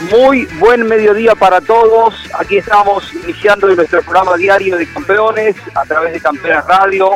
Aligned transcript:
Muy 0.00 0.46
buen 0.60 0.86
mediodía 0.86 1.34
para 1.34 1.60
todos. 1.60 2.14
Aquí 2.38 2.58
estamos 2.58 3.12
iniciando 3.14 3.66
nuestro 3.66 4.00
programa 4.02 4.36
diario 4.36 4.76
de 4.76 4.86
campeones 4.86 5.56
a 5.74 5.84
través 5.84 6.12
de 6.12 6.20
Campeones 6.20 6.64
Radio, 6.66 7.10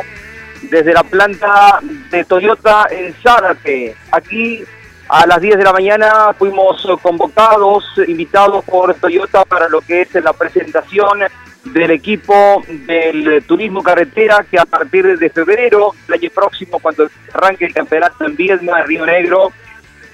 desde 0.63 0.91
la 0.91 1.03
planta 1.03 1.79
de 2.11 2.25
Toyota 2.25 2.87
en 2.91 3.13
Zárate. 3.23 3.95
Aquí 4.11 4.65
a 5.07 5.25
las 5.25 5.39
10 5.39 5.57
de 5.57 5.63
la 5.63 5.71
mañana 5.71 6.33
fuimos 6.37 6.85
convocados, 7.01 7.85
invitados 8.05 8.65
por 8.65 8.93
Toyota 8.95 9.45
para 9.45 9.69
lo 9.69 9.79
que 9.79 10.01
es 10.01 10.13
la 10.15 10.33
presentación 10.33 11.19
del 11.63 11.91
equipo 11.91 12.63
del 12.67 13.45
turismo 13.45 13.81
carretera 13.81 14.45
que 14.51 14.59
a 14.59 14.65
partir 14.65 15.17
de 15.17 15.29
febrero, 15.29 15.95
el 16.09 16.15
año 16.15 16.29
próximo, 16.35 16.79
cuando 16.79 17.07
arranque 17.33 17.63
el 17.63 17.73
campeonato 17.73 18.25
en 18.25 18.35
Viedma, 18.35 18.81
Río 18.81 19.05
Negro, 19.05 19.53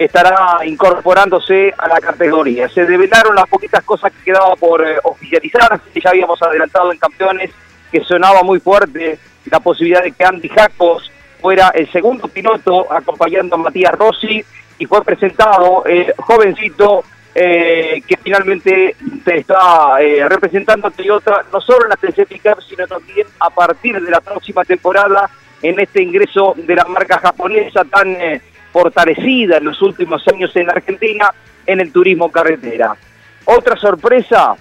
estará 0.04 0.64
incorporándose 0.64 1.74
a 1.76 1.86
la 1.86 2.00
categoría. 2.00 2.70
Se 2.70 2.86
develaron 2.86 3.34
las 3.34 3.46
poquitas 3.46 3.84
cosas 3.84 4.10
que 4.12 4.24
quedaba 4.24 4.56
por 4.56 4.86
eh, 4.86 4.96
oficializar, 5.04 5.78
ya 5.94 6.10
habíamos 6.10 6.40
adelantado 6.40 6.90
en 6.90 6.98
campeones 6.98 7.50
que 7.92 8.02
sonaba 8.04 8.42
muy 8.42 8.60
fuerte 8.60 9.18
la 9.44 9.60
posibilidad 9.60 10.02
de 10.02 10.12
que 10.12 10.24
Andy 10.24 10.48
Jacos 10.48 11.12
fuera 11.40 11.70
el 11.74 11.90
segundo 11.92 12.28
piloto 12.28 12.90
acompañando 12.90 13.56
a 13.56 13.58
Matías 13.58 13.92
Rossi 13.92 14.42
y 14.78 14.86
fue 14.86 15.04
presentado 15.04 15.84
el 15.84 16.14
jovencito 16.16 17.04
eh, 17.34 18.02
que 18.06 18.16
finalmente 18.16 18.96
se 19.24 19.36
está 19.36 20.00
eh, 20.00 20.26
representando 20.28 20.88
a 20.88 20.90
Toyota 20.90 21.44
no 21.52 21.60
solo 21.60 21.84
en 21.84 21.90
la 21.90 21.96
TC 21.96 22.26
sino 22.66 22.86
también 22.86 23.26
a 23.38 23.50
partir 23.50 24.00
de 24.00 24.10
la 24.10 24.20
próxima 24.20 24.64
temporada 24.64 25.30
en 25.62 25.78
este 25.78 26.02
ingreso 26.02 26.54
de 26.56 26.74
la 26.74 26.84
marca 26.86 27.18
japonesa 27.18 27.84
tan 27.84 28.08
eh, 28.12 28.40
fortalecida 28.72 29.58
en 29.58 29.64
los 29.64 29.80
últimos 29.82 30.26
años 30.28 30.54
en 30.54 30.70
Argentina 30.70 31.32
en 31.66 31.80
el 31.80 31.92
turismo 31.92 32.30
carretera. 32.30 32.96
Otra 33.44 33.76
sorpresa, 33.76 34.54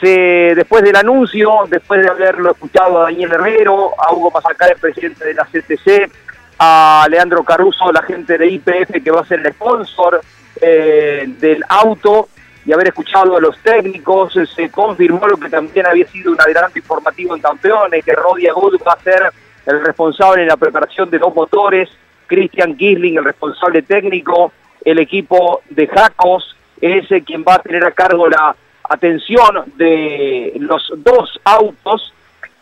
se, 0.00 0.54
después 0.54 0.82
del 0.82 0.96
anuncio, 0.96 1.50
después 1.68 2.02
de 2.02 2.08
haberlo 2.08 2.52
escuchado 2.52 3.00
a 3.00 3.04
Daniel 3.04 3.32
Herrero, 3.32 3.92
a 3.98 4.12
Hugo 4.12 4.30
Mazacar, 4.30 4.72
el 4.72 4.78
presidente 4.78 5.24
de 5.24 5.34
la 5.34 5.44
CTC, 5.44 6.10
a 6.58 7.06
Leandro 7.10 7.42
Caruso, 7.44 7.92
la 7.92 8.02
gente 8.02 8.38
de 8.38 8.48
IPF 8.48 9.02
que 9.02 9.10
va 9.10 9.20
a 9.20 9.26
ser 9.26 9.40
el 9.40 9.52
sponsor 9.52 10.20
eh, 10.60 11.24
del 11.26 11.62
auto 11.68 12.28
y 12.64 12.72
haber 12.72 12.88
escuchado 12.88 13.36
a 13.36 13.40
los 13.40 13.58
técnicos, 13.58 14.38
se 14.54 14.70
confirmó 14.70 15.26
lo 15.26 15.36
que 15.36 15.50
también 15.50 15.86
había 15.86 16.06
sido 16.06 16.32
un 16.32 16.40
adelanto 16.40 16.78
informativo 16.78 17.36
en 17.36 17.42
campeones, 17.42 18.04
que 18.04 18.12
Rodia 18.14 18.54
Good 18.54 18.80
va 18.86 18.92
a 18.92 19.02
ser 19.02 19.30
el 19.66 19.84
responsable 19.84 20.42
en 20.42 20.48
la 20.48 20.56
preparación 20.56 21.10
de 21.10 21.18
los 21.18 21.34
motores, 21.34 21.90
Christian 22.26 22.76
Kisling, 22.76 23.18
el 23.18 23.24
responsable 23.24 23.82
técnico, 23.82 24.52
el 24.84 24.98
equipo 24.98 25.62
de 25.70 25.86
Jacos 25.86 26.56
es 26.80 27.06
quien 27.24 27.44
va 27.46 27.54
a 27.54 27.62
tener 27.62 27.84
a 27.84 27.92
cargo 27.92 28.28
la 28.28 28.54
atención 28.88 29.72
de 29.76 30.52
los 30.58 30.92
dos 30.98 31.40
autos 31.44 32.12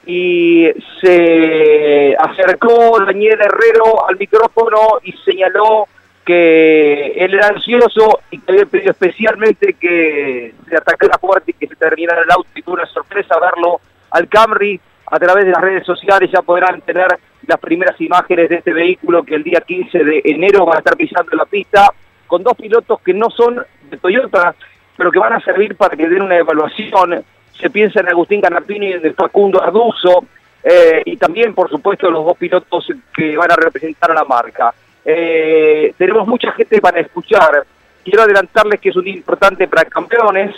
y 0.07 0.69
se 1.01 2.17
acercó 2.19 2.99
Daniel 3.05 3.41
Herrero 3.41 4.09
al 4.09 4.17
micrófono 4.17 4.99
y 5.03 5.13
señaló 5.25 5.87
que 6.25 7.13
él 7.17 7.35
era 7.35 7.49
ansioso 7.49 8.21
y 8.31 8.39
que 8.39 8.53
había 8.53 8.67
pedido 8.67 8.91
especialmente 8.93 9.75
que 9.75 10.55
se 10.69 10.77
atacara 10.77 11.19
fuerte 11.19 11.51
y 11.53 11.55
que 11.55 11.67
se 11.67 11.77
terminara 11.77 12.23
el 12.23 12.31
auto. 12.31 12.49
Y 12.55 12.63
tuvo 12.63 12.75
una 12.75 12.87
sorpresa 12.87 13.39
verlo 13.41 13.81
al 14.11 14.29
Camry 14.29 14.81
a 15.07 15.19
través 15.19 15.45
de 15.45 15.51
las 15.51 15.61
redes 15.61 15.85
sociales 15.85 16.31
ya 16.33 16.43
podrán 16.43 16.81
tener 16.83 17.19
las 17.47 17.59
primeras 17.59 18.01
imágenes 18.01 18.49
de 18.49 18.57
este 18.57 18.73
vehículo 18.73 19.23
que 19.25 19.35
el 19.35 19.43
día 19.43 19.61
15 19.61 20.05
de 20.05 20.23
enero 20.25 20.67
va 20.67 20.77
a 20.77 20.79
estar 20.79 20.97
pisando 20.97 21.37
la 21.37 21.45
pista 21.45 21.93
con 22.27 22.43
dos 22.43 22.57
pilotos 22.57 23.01
que 23.01 23.13
no 23.13 23.31
son 23.31 23.63
de 23.91 23.97
Toyota 23.97 24.55
pero 24.97 25.11
que 25.11 25.19
van 25.19 25.33
a 25.33 25.41
servir 25.41 25.77
para 25.77 25.97
que 25.97 26.09
den 26.09 26.23
una 26.23 26.37
evaluación 26.37 27.25
se 27.63 27.71
piensa 27.71 28.01
en 28.01 28.09
Agustín 28.09 28.41
Canapini 28.41 28.89
y 28.89 28.93
en 28.93 29.15
Facundo 29.15 29.63
Arduzo, 29.63 30.25
eh, 30.65 31.03
y 31.05 31.17
también, 31.17 31.55
por 31.55 31.69
supuesto, 31.71 32.11
los 32.11 32.25
dos 32.25 32.37
pilotos 32.37 32.87
que 33.15 33.37
van 33.37 33.51
a 33.51 33.57
representar 33.57 34.11
a 34.11 34.15
la 34.15 34.25
marca. 34.25 34.75
Eh, 35.05 35.93
tenemos 35.97 36.27
mucha 36.27 36.53
gente 36.53 36.81
para 36.81 37.01
escuchar. 37.01 37.65
Quiero 38.05 38.23
adelantarles 38.23 38.81
que 38.81 38.89
es 38.89 38.97
un 38.97 39.05
día 39.05 39.15
importante 39.15 39.69
para 39.69 39.85
campeones, 39.85 40.55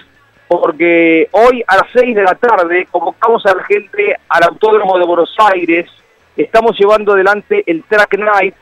porque 0.47 1.29
hoy 1.33 1.63
a 1.67 1.77
las 1.77 1.87
6 1.93 2.15
de 2.15 2.23
la 2.23 2.35
tarde 2.35 2.87
convocamos 2.91 3.45
a 3.47 3.55
la 3.55 3.65
gente 3.65 4.17
al 4.29 4.45
Autódromo 4.45 4.99
de 4.99 5.07
Buenos 5.07 5.35
Aires. 5.53 5.91
Estamos 6.37 6.79
llevando 6.79 7.13
adelante 7.13 7.63
el 7.67 7.85
Track 7.85 8.19
Night, 8.19 8.55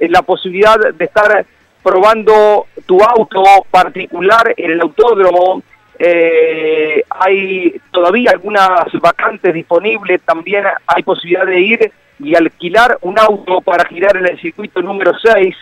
la 0.00 0.22
posibilidad 0.22 0.78
de 0.94 1.04
estar 1.04 1.44
probando 1.82 2.66
tu 2.86 3.00
auto 3.02 3.42
particular 3.70 4.54
en 4.56 4.72
el 4.72 4.80
autódromo 4.80 5.62
eh, 5.98 7.02
hay 7.10 7.74
todavía 7.90 8.30
algunas 8.30 8.92
vacantes 9.00 9.52
disponibles, 9.52 10.22
también 10.22 10.64
hay 10.86 11.02
posibilidad 11.02 11.44
de 11.44 11.60
ir 11.60 11.92
y 12.20 12.36
alquilar 12.36 12.98
un 13.02 13.18
auto 13.18 13.60
para 13.60 13.88
girar 13.88 14.16
en 14.16 14.26
el 14.26 14.40
circuito 14.40 14.80
número 14.80 15.12
6. 15.18 15.56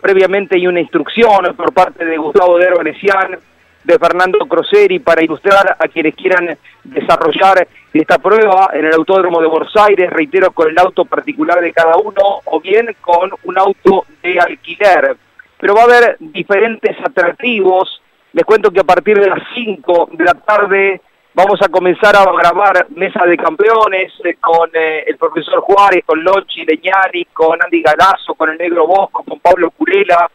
Previamente 0.00 0.56
hay 0.56 0.66
una 0.66 0.80
instrucción 0.80 1.54
por 1.56 1.72
parte 1.72 2.04
de 2.04 2.16
Gustavo 2.16 2.58
de 2.58 2.70
Venecian, 2.76 3.38
de 3.86 3.98
Fernando 3.98 4.46
Croseri, 4.46 4.98
para 4.98 5.22
ilustrar 5.22 5.76
a 5.78 5.88
quienes 5.88 6.14
quieran 6.14 6.58
desarrollar 6.84 7.66
esta 7.92 8.18
prueba 8.18 8.70
en 8.72 8.84
el 8.84 8.94
Autódromo 8.94 9.40
de 9.40 9.48
Buenos 9.48 9.74
Aires, 9.76 10.10
reitero, 10.10 10.50
con 10.50 10.68
el 10.68 10.78
auto 10.78 11.04
particular 11.04 11.60
de 11.60 11.72
cada 11.72 11.96
uno 11.96 12.40
o 12.44 12.60
bien 12.60 12.94
con 13.00 13.30
un 13.44 13.58
auto 13.58 14.04
de 14.22 14.38
alquiler. 14.38 15.16
Pero 15.58 15.74
va 15.74 15.82
a 15.82 15.84
haber 15.84 16.16
diferentes 16.18 16.96
atractivos 17.02 18.02
les 18.36 18.44
cuento 18.44 18.70
que 18.70 18.80
a 18.80 18.84
partir 18.84 19.18
de 19.18 19.30
las 19.30 19.42
5 19.54 20.10
de 20.12 20.24
la 20.24 20.34
tarde 20.34 21.00
vamos 21.32 21.58
a 21.62 21.70
comenzar 21.70 22.14
a 22.14 22.30
grabar 22.30 22.86
Mesa 22.90 23.24
de 23.24 23.34
Campeones 23.34 24.12
eh, 24.24 24.36
con 24.38 24.68
eh, 24.74 25.04
el 25.06 25.16
profesor 25.16 25.60
Juárez, 25.60 26.04
con 26.04 26.22
Lochi 26.22 26.66
Leñani, 26.66 27.24
con 27.32 27.58
Andy 27.62 27.80
Galazo, 27.80 28.34
con 28.34 28.50
el 28.50 28.58
Negro 28.58 28.86
Bosco, 28.86 29.24
con 29.24 29.40
Pablo 29.40 29.70
Curela. 29.70 30.30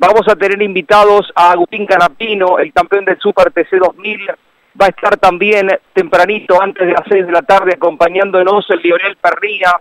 Vamos 0.00 0.28
a 0.28 0.36
tener 0.36 0.62
invitados 0.62 1.32
a 1.34 1.50
Agustín 1.50 1.84
Canapino, 1.84 2.60
el 2.60 2.72
campeón 2.72 3.04
del 3.04 3.18
Super 3.18 3.50
TC 3.50 3.78
2000. 3.80 4.28
Va 4.80 4.86
a 4.86 4.90
estar 4.90 5.16
también 5.16 5.68
tempranito, 5.92 6.62
antes 6.62 6.86
de 6.86 6.92
las 6.92 7.02
6 7.08 7.26
de 7.26 7.32
la 7.32 7.42
tarde, 7.42 7.72
acompañándonos 7.74 8.64
el 8.70 8.80
Lionel 8.80 9.16
Perría. 9.16 9.80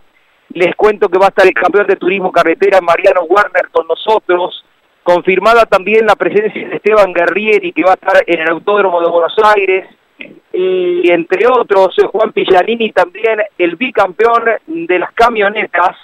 Les 0.54 0.76
cuento 0.76 1.08
que 1.08 1.20
va 1.20 1.26
a 1.26 1.30
estar 1.30 1.46
el 1.46 1.54
campeón 1.54 1.86
de 1.86 1.98
turismo 1.98 2.32
carretera 2.32 2.82
Mariano 2.82 3.26
Warner 3.26 3.70
con 3.72 3.86
nosotros. 3.86 4.66
Confirmada 5.04 5.68
también 5.68 6.08
la 6.08 6.16
presencia 6.16 6.68
de 6.68 6.78
Esteban 6.78 7.14
Guerrieri, 7.14 7.72
que 7.72 7.84
va 7.84 7.92
a 7.92 7.94
estar 7.94 8.24
en 8.26 8.42
el 8.42 8.50
Autódromo 8.50 9.00
de 9.00 9.10
Buenos 9.12 9.36
Aires, 9.56 9.86
y 10.52 11.12
entre 11.12 11.46
otros 11.48 11.96
Juan 12.12 12.32
Pillarini 12.32 12.92
también 12.92 13.40
el 13.56 13.76
bicampeón 13.76 14.46
de 14.66 14.98
las 14.98 15.12
camionetas 15.14 15.96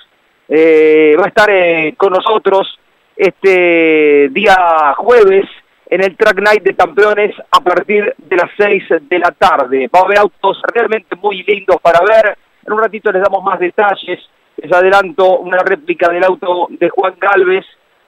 eh, 0.48 1.15
va 1.19 1.25
a 1.25 1.30
estar 1.30 1.50
eh, 1.50 1.95
con 1.98 2.13
nosotros 2.13 2.77
este 3.15 4.30
día 4.31 4.94
jueves 4.98 5.45
en 5.89 6.04
el 6.04 6.18
Track 6.18 6.39
Night 6.42 6.63
de 6.63 6.75
Campeones 6.75 7.36
a 7.51 7.60
partir 7.60 8.15
de 8.18 8.36
las 8.36 8.50
6 8.57 8.83
de 9.01 9.19
la 9.19 9.31
tarde. 9.31 9.89
Va 9.94 10.00
a 10.00 10.04
haber 10.04 10.19
autos 10.19 10.62
realmente 10.74 11.15
muy 11.15 11.44
lindos 11.44 11.77
para 11.81 12.00
ver. 12.00 12.38
En 12.65 12.74
un 12.74 12.80
ratito 12.80 13.12
les 13.12 13.21
damos 13.21 13.44
más 13.44 13.60
detalles. 13.60 14.19
Les 14.57 14.71
adelanto 14.71 15.38
una 15.39 15.60
réplica 15.60 16.10
del 16.10 16.24
auto 16.24 16.68
de 16.69 16.89
Juan 16.89 17.15
Galvez 17.19 17.65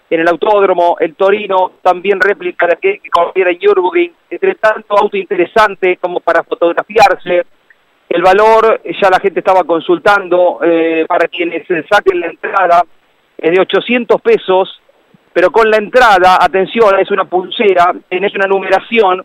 en 0.10 0.20
el 0.20 0.28
autódromo, 0.28 0.98
el 1.00 1.16
Torino, 1.16 1.74
también 1.82 2.20
réplica 2.20 2.68
de 2.68 2.78
que 2.78 3.10
corriera 3.10 3.52
en 3.52 3.58
Nürburgring, 3.60 4.14
entre 4.30 4.56
tanto 4.56 4.98
auto 4.98 5.18
interesante 5.18 5.98
como 5.98 6.20
para 6.20 6.44
fotografiarse. 6.44 7.44
El 8.08 8.22
valor, 8.22 8.82
ya 9.02 9.10
la 9.10 9.20
gente 9.20 9.40
estaba 9.40 9.64
consultando, 9.64 10.60
eh, 10.64 11.06
para 11.08 11.28
quienes 11.28 11.68
saquen 11.90 12.20
la 12.20 12.28
entrada, 12.28 12.84
es 13.38 13.52
de 13.52 13.60
800 13.60 14.22
pesos, 14.22 14.82
pero 15.36 15.52
con 15.52 15.70
la 15.70 15.76
entrada, 15.76 16.38
atención, 16.40 16.98
es 16.98 17.12
una 17.12 17.26
pulsera, 17.26 17.94
tenés 18.08 18.34
una 18.36 18.48
numeración 18.48 19.22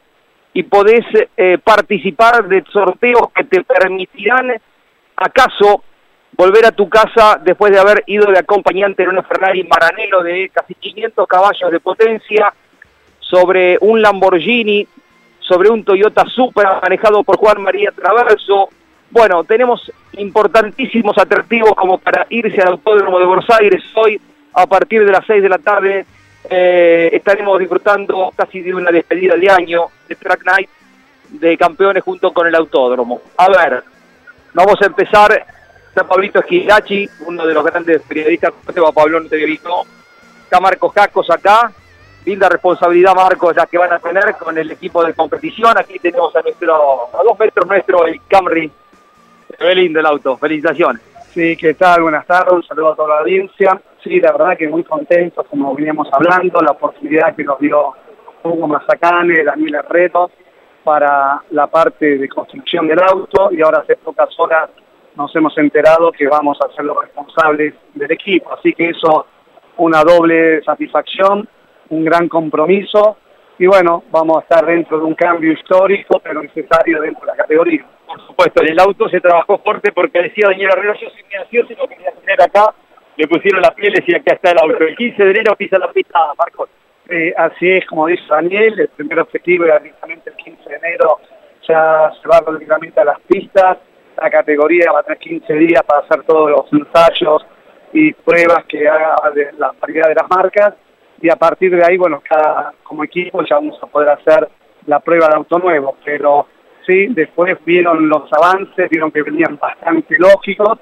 y 0.53 0.65
podés 0.65 1.07
eh, 1.37 1.57
participar 1.63 2.49
de 2.49 2.65
sorteos 2.73 3.31
que 3.33 3.45
te 3.45 3.63
permitirán, 3.63 4.61
acaso, 5.15 5.85
volver 6.33 6.67
a 6.67 6.73
tu 6.73 6.89
casa 6.89 7.41
después 7.41 7.71
de 7.71 7.79
haber 7.79 8.03
ido 8.07 8.27
de 8.27 8.41
acompañante 8.41 9.05
en 9.05 9.11
una 9.11 9.23
Ferrari 9.23 9.63
Maranello 9.63 10.25
de 10.25 10.51
casi 10.53 10.75
500 10.75 11.29
caballos 11.29 11.71
de 11.71 11.79
potencia, 11.79 12.53
sobre 13.21 13.79
un 13.81 14.03
Lamborghini, 14.03 14.89
sobre 15.39 15.71
un 15.71 15.85
Toyota 15.85 16.25
Supra 16.27 16.81
manejado 16.83 17.23
por 17.23 17.37
Juan 17.37 17.63
María 17.63 17.93
Traverso. 17.93 18.69
Bueno, 19.13 19.45
tenemos 19.45 19.93
importantísimos 20.15 21.17
atractivos 21.19 21.73
como 21.77 21.99
para 21.99 22.27
irse 22.31 22.61
al 22.61 22.73
Autódromo 22.73 23.21
de 23.21 23.27
Buenos 23.27 23.47
Aires 23.61 23.85
hoy 23.95 24.21
a 24.53 24.67
partir 24.67 25.05
de 25.05 25.13
las 25.13 25.27
6 25.27 25.43
de 25.43 25.49
la 25.49 25.59
tarde. 25.59 26.07
Eh, 26.49 27.11
estaremos 27.13 27.59
disfrutando 27.59 28.33
casi 28.35 28.61
de 28.61 28.75
una 28.75 28.91
despedida 28.91 29.37
de 29.37 29.51
año 29.51 29.87
de 30.09 30.17
Track 30.17 30.45
Night 30.45 30.71
de 31.29 31.57
campeones 31.57 32.03
junto 32.03 32.33
con 32.33 32.47
el 32.47 32.55
Autódromo. 32.55 33.21
A 33.37 33.49
ver, 33.49 33.85
vamos 34.55 34.81
a 34.81 34.87
empezar 34.87 35.47
Está 35.91 36.05
Pablito 36.05 36.39
Esquilachi, 36.39 37.11
uno 37.27 37.45
de 37.45 37.53
los 37.53 37.65
grandes 37.65 38.01
periodistas. 38.03 38.53
¿Cómo 38.53 38.73
te 38.73 38.81
va, 38.81 38.93
Pablo? 38.93 39.19
No 39.19 39.29
te 39.29 39.45
visto. 39.45 39.83
Está 40.45 40.61
Marcos 40.61 40.93
Jacos 40.95 41.29
acá. 41.31 41.73
Linda 42.25 42.49
responsabilidad, 42.49 43.13
Marcos, 43.13 43.57
ya 43.57 43.67
que 43.67 43.77
van 43.77 43.93
a 43.93 43.99
tener 43.99 44.37
con 44.37 44.57
el 44.57 44.71
equipo 44.71 45.05
de 45.05 45.15
competición. 45.15 45.77
Aquí 45.77 45.99
tenemos 45.99 46.35
a 46.37 46.43
nuestro, 46.43 47.09
a 47.13 47.23
dos 47.25 47.37
metros 47.37 47.67
nuestro, 47.67 48.07
el 48.07 48.21
Camry. 48.29 48.71
Se 49.59 49.75
lindo 49.75 49.99
el 49.99 50.07
auto. 50.07 50.37
Felicitaciones. 50.37 51.03
Sí, 51.33 51.57
¿qué 51.57 51.75
tal? 51.75 52.03
Buenas 52.03 52.27
tardes, 52.27 52.53
un 52.53 52.65
saludo 52.65 52.93
a 52.93 52.97
toda 52.97 53.09
la 53.11 53.19
audiencia. 53.21 53.81
Sí, 54.03 54.19
la 54.19 54.33
verdad 54.33 54.59
que 54.59 54.67
muy 54.67 54.83
contentos, 54.83 55.47
como 55.49 55.73
veníamos 55.77 56.09
hablando, 56.13 56.61
la 56.61 56.73
oportunidad 56.73 57.37
que 57.37 57.45
nos 57.45 57.61
dio 57.61 57.93
Hugo 58.43 58.67
Mazacane, 58.67 59.45
Daniel 59.45 59.79
Reto, 59.89 60.33
para 60.83 61.41
la 61.51 61.69
parte 61.69 62.19
de 62.19 62.29
construcción 62.29 62.89
del 62.89 63.01
auto 63.01 63.51
y 63.53 63.63
ahora 63.63 63.79
hace 63.79 63.95
pocas 63.95 64.29
horas 64.41 64.71
nos 65.15 65.35
hemos 65.37 65.57
enterado 65.59 66.11
que 66.11 66.27
vamos 66.27 66.59
a 66.61 66.75
ser 66.75 66.85
los 66.85 67.01
responsables 67.01 67.75
del 67.95 68.11
equipo. 68.11 68.53
Así 68.53 68.73
que 68.73 68.89
eso, 68.89 69.27
una 69.77 70.03
doble 70.03 70.61
satisfacción, 70.65 71.49
un 71.91 72.05
gran 72.05 72.29
compromiso 72.29 73.19
y 73.57 73.67
bueno, 73.67 74.03
vamos 74.11 74.39
a 74.39 74.41
estar 74.41 74.67
dentro 74.67 74.99
de 74.99 75.05
un 75.05 75.15
cambio 75.15 75.53
histórico, 75.53 76.19
pero 76.19 76.43
necesario 76.43 77.01
dentro 77.01 77.21
de 77.21 77.27
la 77.29 77.37
categoría. 77.37 77.87
Por 78.11 78.27
supuesto, 78.27 78.63
en 78.63 78.73
el 78.73 78.81
auto 78.81 79.09
se 79.09 79.21
trabajó 79.21 79.59
fuerte 79.59 79.93
porque 79.93 80.23
decía 80.23 80.49
Daniel 80.49 80.71
Herrera, 80.73 80.95
yo 80.95 81.09
soy 81.11 81.23
muy 81.23 81.35
ansioso 81.35 81.73
y 81.73 81.77
lo 81.77 81.87
quería 81.87 82.11
tener 82.11 82.43
acá, 82.43 82.75
le 83.17 83.29
pusieron 83.29 83.63
las 83.63 83.73
pieles 83.75 84.03
y 84.05 84.15
acá 84.17 84.35
está 84.35 84.51
el 84.51 84.59
auto. 84.59 84.85
El 84.85 84.97
15 84.97 85.25
de 85.25 85.31
enero 85.31 85.55
pisa 85.55 85.79
la 85.79 85.93
pista, 85.93 86.19
Marcos. 86.37 86.71
Eh, 87.09 87.33
así 87.37 87.71
es, 87.71 87.87
como 87.87 88.09
dice 88.09 88.25
Daniel, 88.29 88.81
el 88.81 88.89
primer 88.89 89.21
objetivo 89.21 89.65
era 89.65 89.79
directamente 89.79 90.31
el 90.31 90.37
15 90.37 90.69
de 90.69 90.77
enero, 90.77 91.19
ya 91.69 92.11
se 92.21 92.29
va 92.29 92.41
directamente 92.53 93.01
a 93.01 93.05
las 93.05 93.21
pistas, 93.21 93.79
la 94.21 94.31
categoría 94.31 94.91
va 94.93 95.01
a 95.01 95.03
tener 95.05 95.19
15 95.19 95.55
días 95.55 95.83
para 95.85 96.01
hacer 96.01 96.25
todos 96.25 96.51
los 96.51 96.73
ensayos 96.73 97.47
y 97.93 98.13
pruebas 98.13 98.65
que 98.67 98.89
haga 98.89 99.17
de 99.35 99.53
la 99.59 99.73
variedad 99.81 100.09
de 100.09 100.15
las 100.15 100.29
marcas 100.29 100.75
y 101.21 101.29
a 101.29 101.37
partir 101.37 101.75
de 101.77 101.85
ahí, 101.85 101.97
bueno, 101.97 102.23
cada 102.29 102.73
como 102.83 103.05
equipo 103.05 103.43
ya 103.43 103.57
vamos 103.57 103.79
a 103.83 103.87
poder 103.87 104.09
hacer 104.11 104.49
la 104.87 105.01
prueba 105.01 105.29
de 105.29 105.37
auto 105.37 105.59
nuevo, 105.59 105.97
pero 106.05 106.47
sí, 106.87 107.07
después 107.11 107.57
vieron 107.65 108.09
los 108.09 108.31
avances, 108.33 108.89
vieron 108.91 109.11
que 109.11 109.23
venían 109.23 109.59
bastante 109.61 110.17
lógicos 110.19 110.79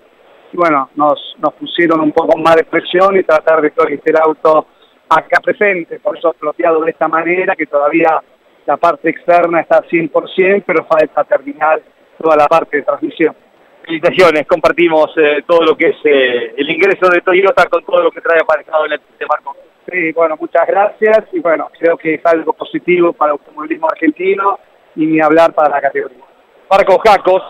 y 0.52 0.56
bueno, 0.56 0.90
nos, 0.96 1.36
nos 1.38 1.54
pusieron 1.54 2.00
un 2.00 2.12
poco 2.12 2.38
más 2.38 2.56
de 2.56 2.64
presión 2.64 3.16
y 3.16 3.22
tratar 3.22 3.60
de 3.60 3.70
que 3.70 4.00
el 4.04 4.16
auto 4.16 4.66
acá 5.08 5.40
presente, 5.42 6.00
por 6.00 6.16
eso 6.16 6.30
exploteado 6.30 6.80
de 6.80 6.90
esta 6.90 7.08
manera, 7.08 7.54
que 7.56 7.66
todavía 7.66 8.22
la 8.66 8.76
parte 8.76 9.10
externa 9.10 9.60
está 9.60 9.82
100%, 9.82 10.62
pero 10.66 10.84
falta 10.84 11.24
terminar 11.24 11.80
toda 12.20 12.36
la 12.36 12.46
parte 12.46 12.78
de 12.78 12.82
transmisión. 12.82 13.34
Felicitaciones, 13.84 14.46
compartimos 14.46 15.10
eh, 15.16 15.42
todo 15.46 15.62
lo 15.62 15.76
que 15.76 15.88
es 15.88 15.96
eh, 16.04 16.54
el 16.56 16.70
ingreso 16.70 17.08
de 17.08 17.22
Toyota 17.22 17.64
con 17.66 17.82
todo 17.84 18.02
lo 18.02 18.10
que 18.10 18.20
trae 18.20 18.38
aparejado 18.40 18.84
en 18.84 18.92
el 18.92 19.00
de 19.18 19.26
Marco. 19.26 19.56
Sí, 19.90 20.12
bueno, 20.12 20.36
muchas 20.38 20.66
gracias 20.66 21.24
y 21.32 21.40
bueno, 21.40 21.70
creo 21.78 21.96
que 21.96 22.14
es 22.14 22.26
algo 22.26 22.52
positivo 22.52 23.14
para 23.14 23.32
el 23.32 23.38
automovilismo 23.38 23.88
argentino 23.90 24.58
y 24.98 25.06
ni 25.06 25.20
hablar 25.20 25.54
para 25.54 25.70
la 25.70 25.80
categoría. 25.80 26.18
Marco 26.70 26.98
Jacos, 26.98 27.42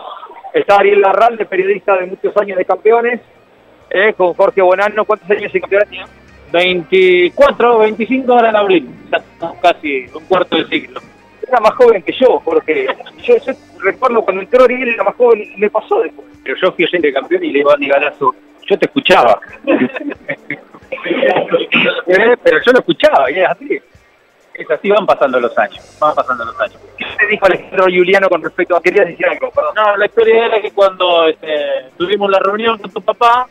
está 0.53 0.77
Ariel 0.77 1.01
Larralde, 1.01 1.45
periodista 1.45 1.97
de 1.97 2.05
muchos 2.05 2.35
años 2.37 2.57
de 2.57 2.63
campeones, 2.63 3.19
eh, 3.89 4.13
con 4.13 4.33
Jorge 4.33 4.61
Bonanno, 4.61 5.03
¿cuántos 5.03 5.29
años 5.29 5.51
de 5.51 5.59
campeones 5.59 5.89
tiene? 5.89 6.05
24, 6.53 7.79
25 7.79 8.33
horas 8.33 8.49
en 8.49 8.55
abril, 8.55 8.89
casi 9.61 10.05
un 10.13 10.23
cuarto 10.25 10.55
de 10.55 10.65
siglo 10.65 11.01
era 11.49 11.59
más 11.59 11.73
joven 11.73 12.01
que 12.03 12.13
yo, 12.13 12.41
porque 12.43 12.87
yo, 13.23 13.35
recuerdo 13.79 14.21
cuando 14.21 14.41
entró 14.41 14.63
Ariel 14.63 14.89
era 14.89 15.03
más 15.03 15.15
joven 15.15 15.53
me 15.57 15.69
pasó 15.69 16.01
después. 16.01 16.27
Pero 16.43 16.55
yo 16.61 16.71
fui 16.71 16.85
oyente 16.85 17.07
de 17.07 17.13
campeón 17.13 17.43
y 17.43 17.51
le 17.51 17.59
iba 17.59 17.73
a 17.73 17.77
Galazo, 17.77 18.33
yo 18.65 18.77
te 18.77 18.85
escuchaba. 18.85 19.39
Eh, 20.91 22.35
pero 22.43 22.57
yo 22.65 22.71
lo 22.73 22.79
escuchaba 22.79 23.29
y 23.31 23.39
es 23.39 23.47
así. 23.47 23.79
Es 24.53 24.69
así, 24.69 24.89
van 24.89 25.05
pasando 25.05 25.39
los 25.39 25.55
años, 25.57 25.97
van 25.99 26.15
pasando 26.15 26.43
los 26.43 26.59
años. 26.59 26.78
¿Qué 26.99 27.27
dijo 27.27 27.45
Alejandro 27.45 27.85
Juliano 27.85 28.29
con 28.29 28.41
respecto 28.41 28.75
a, 28.75 28.81
querías 28.81 29.07
decir 29.07 29.25
algo? 29.25 29.51
No, 29.75 29.97
la 29.97 30.05
historia 30.05 30.47
era 30.47 30.61
que 30.61 30.71
cuando 30.71 31.27
este, 31.27 31.91
tuvimos 31.97 32.29
la 32.29 32.39
reunión 32.39 32.77
con 32.77 32.91
tu 32.91 33.01
papá, 33.01 33.47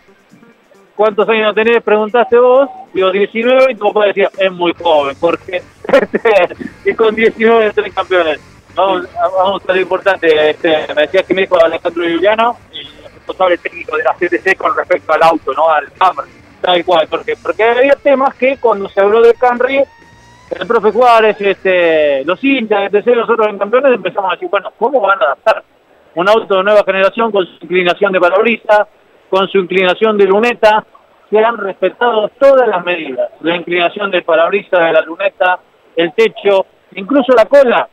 ¿cuántos 0.94 1.28
años 1.28 1.54
tenés? 1.54 1.82
Preguntaste 1.82 2.38
vos, 2.38 2.68
digo 2.92 3.10
19 3.10 3.72
y 3.72 3.74
tu 3.74 3.92
papá 3.92 4.06
decía, 4.06 4.30
es 4.36 4.52
muy 4.52 4.74
joven, 4.74 5.16
porque 5.18 5.62
y 6.84 6.94
con 6.94 7.14
19 7.14 7.72
tres 7.72 7.94
campeones. 7.94 8.40
Vamos, 8.74 9.08
vamos 9.14 9.62
a 9.66 9.72
lo 9.72 9.80
importante, 9.80 10.50
este, 10.50 10.94
me 10.94 11.02
decía 11.02 11.22
que 11.22 11.34
me 11.34 11.40
dijo 11.40 11.58
Alejandro 11.60 12.04
Juliano, 12.04 12.56
el 12.72 13.12
responsable 13.12 13.58
técnico 13.58 13.96
de 13.96 14.04
la 14.04 14.14
CTC 14.14 14.56
con 14.56 14.76
respecto 14.76 15.12
al 15.12 15.22
auto, 15.22 15.52
¿no? 15.52 15.68
Al 15.68 15.90
Camry, 15.94 16.30
tal 16.60 16.84
cual, 16.84 17.08
porque, 17.08 17.34
porque 17.42 17.64
había 17.64 17.96
temas 17.96 18.34
que 18.36 18.56
cuando 18.58 18.88
se 18.88 19.00
habló 19.00 19.20
del 19.22 19.34
Camry, 19.34 19.82
el 20.50 20.66
profe 20.66 20.90
Juárez, 20.90 21.40
este, 21.40 22.24
los 22.24 22.42
hinchas, 22.42 22.92
etc., 22.92 23.16
nosotros 23.16 23.48
en 23.48 23.58
campeones 23.58 23.94
empezamos 23.94 24.30
a 24.30 24.34
decir, 24.34 24.48
bueno, 24.48 24.72
¿cómo 24.78 25.00
van 25.00 25.20
a 25.20 25.24
adaptar 25.26 25.62
un 26.14 26.28
auto 26.28 26.56
de 26.56 26.64
nueva 26.64 26.82
generación 26.84 27.30
con 27.30 27.46
su 27.46 27.64
inclinación 27.64 28.12
de 28.12 28.20
parabrisas, 28.20 28.88
con 29.30 29.48
su 29.48 29.58
inclinación 29.58 30.16
de 30.16 30.26
luneta, 30.26 30.84
se 31.30 31.38
han 31.38 31.58
respetado 31.58 32.28
todas 32.38 32.66
las 32.68 32.84
medidas. 32.84 33.30
La 33.42 33.56
inclinación 33.56 34.10
del 34.10 34.24
parabrisas, 34.24 34.80
de 34.80 34.92
la 34.92 35.02
luneta, 35.02 35.60
el 35.94 36.12
techo, 36.14 36.66
incluso 36.94 37.32
la 37.36 37.44
cola. 37.44 37.88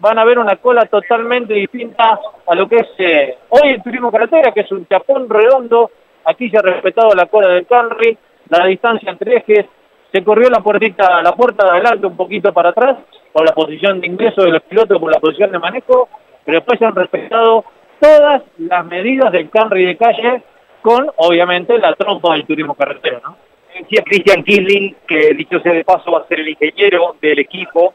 Van 0.00 0.18
a 0.18 0.24
ver 0.24 0.38
una 0.38 0.56
cola 0.56 0.84
totalmente 0.86 1.54
distinta 1.54 2.18
a 2.46 2.54
lo 2.54 2.68
que 2.68 2.76
es 2.76 2.88
eh, 2.98 3.38
hoy 3.50 3.70
el 3.70 3.82
turismo 3.82 4.10
carretera, 4.10 4.50
que 4.52 4.60
es 4.60 4.72
un 4.72 4.86
chapón 4.88 5.30
redondo. 5.30 5.90
Aquí 6.24 6.50
se 6.50 6.58
ha 6.58 6.62
respetado 6.62 7.14
la 7.14 7.26
cola 7.26 7.48
del 7.48 7.66
Camry, 7.66 8.18
la 8.48 8.66
distancia 8.66 9.12
entre 9.12 9.36
ejes. 9.36 9.66
Se 10.12 10.22
corrió 10.22 10.50
la 10.50 10.60
puertita, 10.60 11.22
la 11.22 11.32
puerta 11.32 11.64
de 11.64 11.70
adelante 11.70 12.06
un 12.06 12.16
poquito 12.16 12.52
para 12.52 12.68
atrás, 12.68 12.98
por 13.32 13.46
la 13.46 13.54
posición 13.54 14.00
de 14.00 14.06
ingreso 14.06 14.42
de 14.42 14.50
los 14.50 14.62
pilotos, 14.62 14.98
por 14.98 15.10
la 15.10 15.18
posición 15.18 15.50
de 15.50 15.58
manejo, 15.58 16.08
pero 16.44 16.58
después 16.58 16.78
se 16.78 16.84
han 16.84 16.94
respetado 16.94 17.64
todas 17.98 18.42
las 18.58 18.86
medidas 18.86 19.32
del 19.32 19.48
Camry 19.48 19.86
de 19.86 19.96
calle 19.96 20.42
con, 20.82 21.10
obviamente, 21.16 21.78
la 21.78 21.94
trompa 21.94 22.34
del 22.34 22.44
turismo 22.44 22.74
carretero. 22.74 23.36
Decía 23.74 24.02
Christian 24.04 24.42
Killing, 24.44 24.96
que 25.06 25.32
dicho 25.34 25.60
sea 25.60 25.72
de 25.72 25.84
paso 25.84 26.12
va 26.12 26.18
a 26.18 26.28
ser 26.28 26.40
el 26.40 26.48
ingeniero 26.48 27.16
del 27.22 27.38
equipo, 27.38 27.94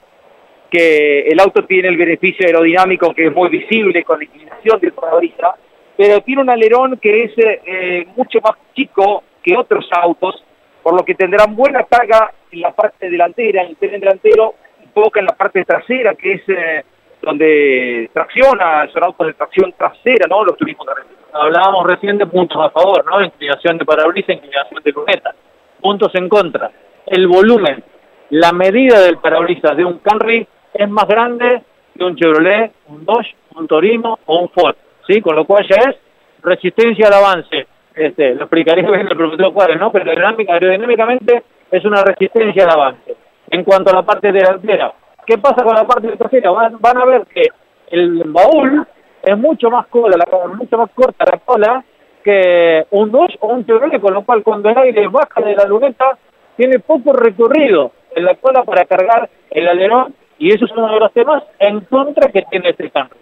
que 0.72 1.28
el 1.28 1.40
auto 1.40 1.64
tiene 1.66 1.90
el 1.90 1.98
beneficio 1.98 2.46
aerodinámico 2.46 3.14
que 3.14 3.28
es 3.28 3.34
muy 3.34 3.50
visible 3.50 4.04
con 4.04 4.18
la 4.18 4.26
inclinación 4.26 4.80
del 4.80 4.94
parabrisas, 4.94 5.56
pero 5.96 6.22
tiene 6.22 6.42
un 6.42 6.50
alerón 6.50 6.98
que 6.98 7.24
es 7.26 7.34
eh, 7.38 8.08
mucho 8.16 8.40
más 8.42 8.54
chico 8.74 9.24
que 9.44 9.56
otros 9.56 9.88
autos, 9.92 10.44
por 10.88 10.96
lo 10.96 11.04
que 11.04 11.16
tendrán 11.16 11.54
buena 11.54 11.84
carga 11.84 12.32
en 12.50 12.62
la 12.62 12.72
parte 12.72 13.10
delantera, 13.10 13.62
en 13.62 13.72
el 13.72 13.76
tren 13.76 14.00
delantero, 14.00 14.56
poca 14.94 15.20
en 15.20 15.26
la 15.26 15.36
parte 15.36 15.66
trasera, 15.66 16.16
que 16.16 16.32
es 16.32 16.42
eh, 16.48 16.86
donde 17.22 18.10
tracciona, 18.14 18.88
son 18.94 19.04
autos 19.04 19.28
de 19.28 19.34
tracción 19.34 19.74
trasera, 19.78 20.28
¿no? 20.30 20.46
Los 20.46 20.56
turismos 20.56 20.88
carreteros. 20.88 21.26
Hablábamos 21.34 21.88
recién 21.88 22.18
de 22.18 22.26
puntos 22.26 22.58
a 22.66 22.70
favor, 22.70 23.04
¿no? 23.06 23.22
Inclinación 23.22 23.78
de 23.78 23.84
parabrisas, 23.84 24.38
inclinación 24.38 24.82
de 24.82 24.92
luneta. 24.94 25.36
Puntos 25.82 26.16
en 26.16 26.30
contra. 26.30 26.72
El 27.06 27.28
volumen, 27.28 27.84
la 28.30 28.54
medida 28.54 29.02
del 29.02 29.18
parabrisas 29.18 29.76
de 29.76 29.84
un 29.84 30.00
Camry 30.00 30.48
es 30.74 30.90
más 30.90 31.06
grande 31.06 31.64
que 31.98 32.04
un 32.06 32.16
Chevrolet, 32.16 32.72
un 32.88 33.04
Dodge, 33.04 33.36
un 33.58 33.68
Torino 33.68 34.20
o 34.26 34.40
un 34.40 34.48
Ford, 34.52 34.78
¿sí? 35.06 35.20
Con 35.20 35.36
lo 35.36 35.44
cual 35.44 35.68
ya 35.68 35.90
es 35.90 35.98
resistencia 36.42 37.08
al 37.08 37.14
avance. 37.16 37.68
Este, 37.98 38.36
lo 38.36 38.44
explicaría 38.44 38.88
bien 38.92 39.08
el 39.08 39.18
profesor 39.18 39.52
Juárez, 39.52 39.80
¿no? 39.80 39.92
Pero 39.92 40.12
aerodinámicamente 40.12 41.44
es 41.72 41.84
una 41.84 42.04
resistencia 42.04 42.64
al 42.64 42.72
avance. 42.72 43.16
En 43.50 43.64
cuanto 43.64 43.90
a 43.90 43.96
la 43.96 44.04
parte 44.04 44.32
delantera, 44.32 44.94
¿qué 45.26 45.38
pasa 45.38 45.64
con 45.64 45.76
la 45.76 45.86
parte 45.86 46.16
trasera? 46.16 46.52
Van, 46.52 46.78
van 46.80 46.98
a 46.98 47.06
ver 47.06 47.26
que 47.26 47.44
el 47.90 48.24
baúl 48.26 48.86
es 49.24 49.38
mucho 49.38 49.70
más 49.70 49.88
cola, 49.88 50.18
la, 50.18 50.48
mucho 50.48 50.78
más 50.78 50.90
corta 50.94 51.26
la 51.26 51.40
cola 51.40 51.84
que 52.24 52.86
un 52.92 53.12
Dodge 53.12 53.38
o 53.40 53.48
un 53.48 53.66
Chevrolet, 53.66 54.02
con 54.02 54.14
lo 54.14 54.24
cual 54.24 54.44
cuando 54.44 54.70
el 54.70 54.78
aire 54.78 55.08
baja 55.08 55.42
de 55.42 55.56
la 55.56 55.66
luneta 55.66 56.18
tiene 56.58 56.80
poco 56.80 57.14
recorrido 57.14 57.92
en 58.16 58.26
la 58.26 58.36
cola 58.36 58.64
para 58.64 58.86
cargar 58.86 59.30
el 59.50 59.68
alerón 59.68 60.14
y 60.38 60.54
eso 60.54 60.66
es 60.66 60.72
uno 60.72 60.94
de 60.94 61.00
los 61.00 61.14
temas 61.14 61.44
en 61.60 61.82
contra 61.82 62.30
que 62.32 62.44
tiene 62.50 62.70
este 62.70 62.90
cambio. 62.90 63.18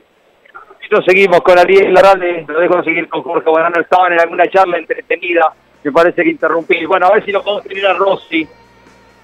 Y 0.86 0.94
nos 0.94 1.06
seguimos 1.06 1.42
con 1.42 1.58
Ariel 1.58 1.94
Laralde, 1.94 2.46
lo 2.48 2.60
dejo 2.60 2.84
seguir 2.84 3.10
con 3.10 3.24
Jorge 3.24 3.50
Guarano, 3.50 3.82
estaban 3.82 4.14
en 4.14 4.20
alguna 4.20 4.48
charla 4.48 4.78
entretenida, 4.78 5.52
me 5.84 5.92
parece 5.92 6.24
que 6.24 6.30
interrumpí. 6.30 6.86
Bueno, 6.86 7.08
a 7.08 7.14
ver 7.14 7.26
si 7.26 7.32
lo 7.32 7.42
podemos 7.42 7.64
tener 7.64 7.88
a 7.88 7.94
Rossi. 7.94 8.48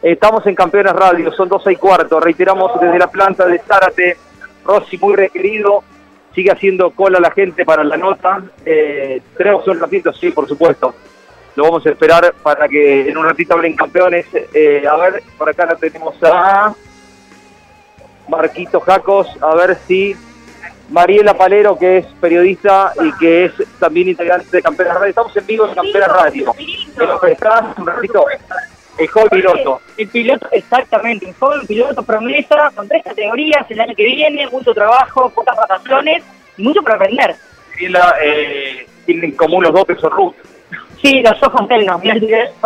Estamos 0.02 0.46
en 0.48 0.56
Campeones 0.56 0.94
Radio, 0.94 1.32
son 1.34 1.48
12 1.48 1.74
y 1.74 1.76
cuarto, 1.76 2.20
reiteramos 2.20 2.80
desde 2.82 2.98
la 2.98 3.08
planta 3.08 3.46
de 3.46 3.60
Zárate, 3.60 4.18
Rossi 4.66 4.98
muy 4.98 5.16
requerido, 5.16 5.84
sigue 6.34 6.52
haciendo 6.52 6.90
cola 6.92 7.20
la 7.20 7.30
gente 7.30 7.64
para 7.64 7.84
la 7.84 7.98
nota. 7.98 8.42
Eh, 8.66 9.22
tenemos 9.38 9.68
un 9.68 9.80
ratito, 9.80 10.12
sí, 10.14 10.32
por 10.32 10.48
supuesto. 10.48 10.96
Lo 11.56 11.66
vamos 11.66 11.86
a 11.86 11.90
esperar 11.90 12.34
para 12.42 12.68
que 12.68 13.10
en 13.10 13.18
un 13.18 13.26
ratito 13.26 13.54
hablen 13.54 13.76
campeones. 13.76 14.26
Eh, 14.54 14.84
a 14.90 14.96
ver, 14.96 15.22
por 15.38 15.50
acá 15.50 15.68
la 15.68 15.76
tenemos 15.76 16.16
a 16.24 16.74
Marquito 18.28 18.80
Jacos, 18.80 19.28
a 19.42 19.54
ver 19.56 19.78
si 19.86 20.16
Mariela 20.92 21.34
Palero, 21.34 21.78
que 21.78 22.00
es 22.00 22.06
periodista 22.20 22.92
y 23.02 23.18
que 23.18 23.46
es 23.46 23.54
también 23.80 24.10
integrante 24.10 24.46
de 24.52 24.62
Campeones 24.62 24.94
Radio. 24.94 25.10
Estamos 25.10 25.38
en 25.38 25.48
vivo 25.48 25.68
en 25.68 25.74
Campeones 25.74 26.08
Radio. 26.10 26.54
Pero 26.98 27.20
un 27.78 27.88
ratito. 27.88 28.26
El 28.98 29.08
joven 29.08 29.30
piloto. 29.30 29.82
El 29.98 30.08
piloto, 30.10 30.48
exactamente, 30.52 31.26
un 31.26 31.34
joven 31.34 31.66
piloto 31.66 32.04
promesa, 32.04 32.72
con 32.76 32.88
tres 32.90 33.04
categorías 33.04 33.66
el 33.70 33.80
año 33.80 33.96
que 33.96 34.04
viene, 34.04 34.48
mucho 34.50 34.74
trabajo, 34.74 35.30
pocas 35.30 35.56
vacaciones 35.56 36.24
y 36.58 36.64
mucho 36.64 36.84
para 36.84 36.96
aprender. 36.96 37.36
eh, 38.22 38.86
tienen 39.06 39.26
en 39.26 39.32
común 39.32 39.64
los 39.64 39.74
dos 39.74 39.86
pesos 39.86 40.12
Ruth. 40.12 40.36
Sí, 41.02 41.22
los 41.24 41.42
ojos 41.42 41.68
de 41.70 41.76
él 41.76 41.86
no, 41.86 42.00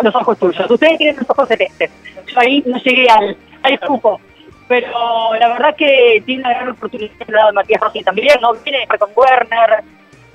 los 0.02 0.16
ojos 0.16 0.38
tuyos. 0.40 0.70
Ustedes 0.70 0.98
tienen 0.98 1.16
los 1.16 1.30
ojos 1.30 1.48
celestes. 1.48 1.92
Yo 2.26 2.40
ahí 2.40 2.64
no 2.66 2.78
llegué 2.80 3.08
al, 3.08 3.38
al 3.62 3.78
grupo. 3.78 4.20
Pero 4.68 5.36
la 5.40 5.50
verdad 5.50 5.76
que 5.76 6.24
tiene 6.26 6.42
una 6.42 6.54
gran 6.54 6.70
oportunidad 6.70 7.12
de 7.28 7.52
Matías 7.54 7.82
Rossi 7.82 8.04
también, 8.04 8.40
¿no? 8.42 8.54
Viene 8.54 8.88
con 9.00 9.10
Werner. 9.16 9.84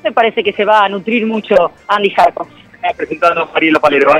Me 0.04 0.12
parece 0.12 0.42
que 0.42 0.52
se 0.52 0.64
va 0.64 0.84
a 0.84 0.88
nutrir 0.88 1.26
mucho 1.26 1.72
Andy 1.88 2.14
Harpo. 2.16 2.46
Presentando 2.96 3.42
a 3.42 3.46
Mariela 3.46 3.80
Palero. 3.80 4.10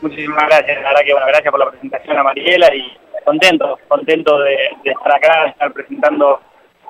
Muchísimas 0.00 0.46
gracias, 0.46 0.80
la 0.80 0.90
verdad 0.90 1.04
que 1.04 1.12
bueno, 1.12 1.26
gracias 1.26 1.50
por 1.50 1.60
la 1.60 1.70
presentación 1.70 2.16
a 2.16 2.22
Mariela 2.22 2.72
y 2.72 2.96
contento, 3.24 3.78
contento 3.88 4.38
de, 4.38 4.70
estar 4.84 5.12
acá, 5.12 5.42
de 5.42 5.50
estar 5.50 5.72
presentando 5.72 6.40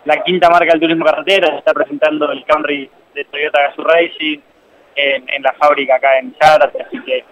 la 0.04 0.22
quinta 0.22 0.50
marca 0.50 0.72
del 0.72 0.80
turismo 0.80 1.06
carretera, 1.06 1.50
de 1.50 1.58
estar 1.58 1.74
presentando 1.74 2.30
el 2.30 2.44
Camry 2.44 2.90
de 3.14 3.24
Toyota 3.24 3.62
Gazoo 3.62 3.84
Racing 3.84 4.40
en, 4.94 5.42
la 5.42 5.52
fábrica 5.54 5.96
acá 5.96 6.18
en 6.18 6.34
Charate, 6.36 6.82
así 6.82 7.00
que 7.00 7.24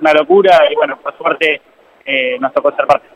una 0.00 0.12
locura 0.12 0.70
y 0.70 0.74
bueno, 0.76 0.96
por 0.98 1.16
suerte 1.18 1.60
eh, 2.04 2.36
nos 2.38 2.52
tocó 2.54 2.70
ser 2.76 2.86
parte. 2.86 3.15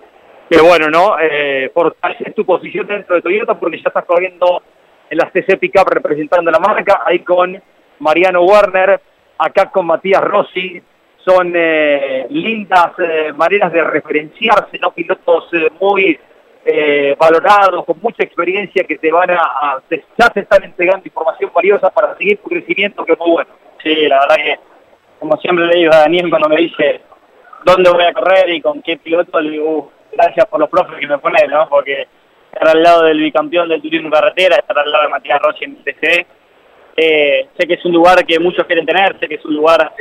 Pero 0.50 0.64
bueno, 0.64 0.90
¿no? 0.90 1.16
Eh, 1.20 1.70
fortaleces 1.72 2.34
tu 2.34 2.44
posición 2.44 2.84
dentro 2.84 3.14
de 3.14 3.22
Toyota 3.22 3.54
porque 3.54 3.76
ya 3.76 3.84
estás 3.86 4.04
corriendo 4.04 4.60
en 5.08 5.16
las 5.16 5.32
TC 5.32 5.58
Pickup 5.60 5.88
representando 5.88 6.50
la 6.50 6.58
marca, 6.58 7.02
ahí 7.06 7.20
con 7.20 7.62
Mariano 8.00 8.42
Werner, 8.42 9.00
acá 9.38 9.70
con 9.70 9.86
Matías 9.86 10.20
Rossi, 10.22 10.82
son 11.24 11.52
eh, 11.54 12.26
lindas 12.30 12.92
eh, 12.98 13.32
maneras 13.32 13.72
de 13.72 13.84
referenciarse, 13.84 14.76
¿no? 14.80 14.90
Pilotos 14.90 15.48
eh, 15.52 15.68
muy 15.80 16.18
valorados, 17.16 17.84
con 17.84 17.98
mucha 18.02 18.24
experiencia 18.24 18.84
que 18.84 18.98
te 18.98 19.10
van 19.10 19.30
a, 19.30 19.80
ya 19.88 20.28
te 20.30 20.40
están 20.40 20.64
entregando 20.64 21.06
información 21.06 21.50
valiosa 21.54 21.90
para 21.90 22.16
seguir 22.16 22.38
tu 22.38 22.50
crecimiento, 22.50 23.04
que 23.04 23.12
es 23.12 23.18
muy 23.18 23.30
bueno. 23.30 23.50
Sí, 23.82 23.94
la 24.06 24.20
verdad 24.20 24.36
que, 24.36 24.58
como 25.20 25.36
siempre 25.38 25.66
le 25.66 25.78
digo 25.78 25.92
a 25.92 26.00
Daniel 26.00 26.28
cuando 26.28 26.48
me 26.48 26.56
dice 26.56 27.00
dónde 27.64 27.90
voy 27.90 28.04
a 28.04 28.12
correr 28.12 28.50
y 28.50 28.60
con 28.60 28.82
qué 28.82 28.98
piloto, 28.98 29.40
le 29.40 29.50
digo, 29.50 29.70
uh, 29.70 29.90
gracias 30.12 30.46
por 30.46 30.60
los 30.60 30.68
profes 30.68 30.98
que 30.98 31.06
me 31.06 31.18
ponen, 31.18 31.50
¿no? 31.50 31.68
Porque 31.68 32.06
estar 32.52 32.68
al 32.68 32.82
lado 32.82 33.04
del 33.04 33.20
bicampeón 33.20 33.68
del 33.68 33.82
turismo 33.82 34.10
carretera, 34.10 34.56
estar 34.56 34.78
al 34.78 34.90
lado 34.90 35.04
de 35.04 35.10
Matías 35.10 35.40
Rossi 35.40 35.64
en 35.64 35.82
TC, 35.84 36.26
sé 36.96 37.66
que 37.66 37.74
es 37.74 37.84
un 37.84 37.92
lugar 37.92 38.24
que 38.26 38.38
muchos 38.38 38.66
quieren 38.66 38.84
tener, 38.84 39.18
sé 39.18 39.28
que 39.28 39.36
es 39.36 39.44
un 39.44 39.54
lugar 39.54 39.92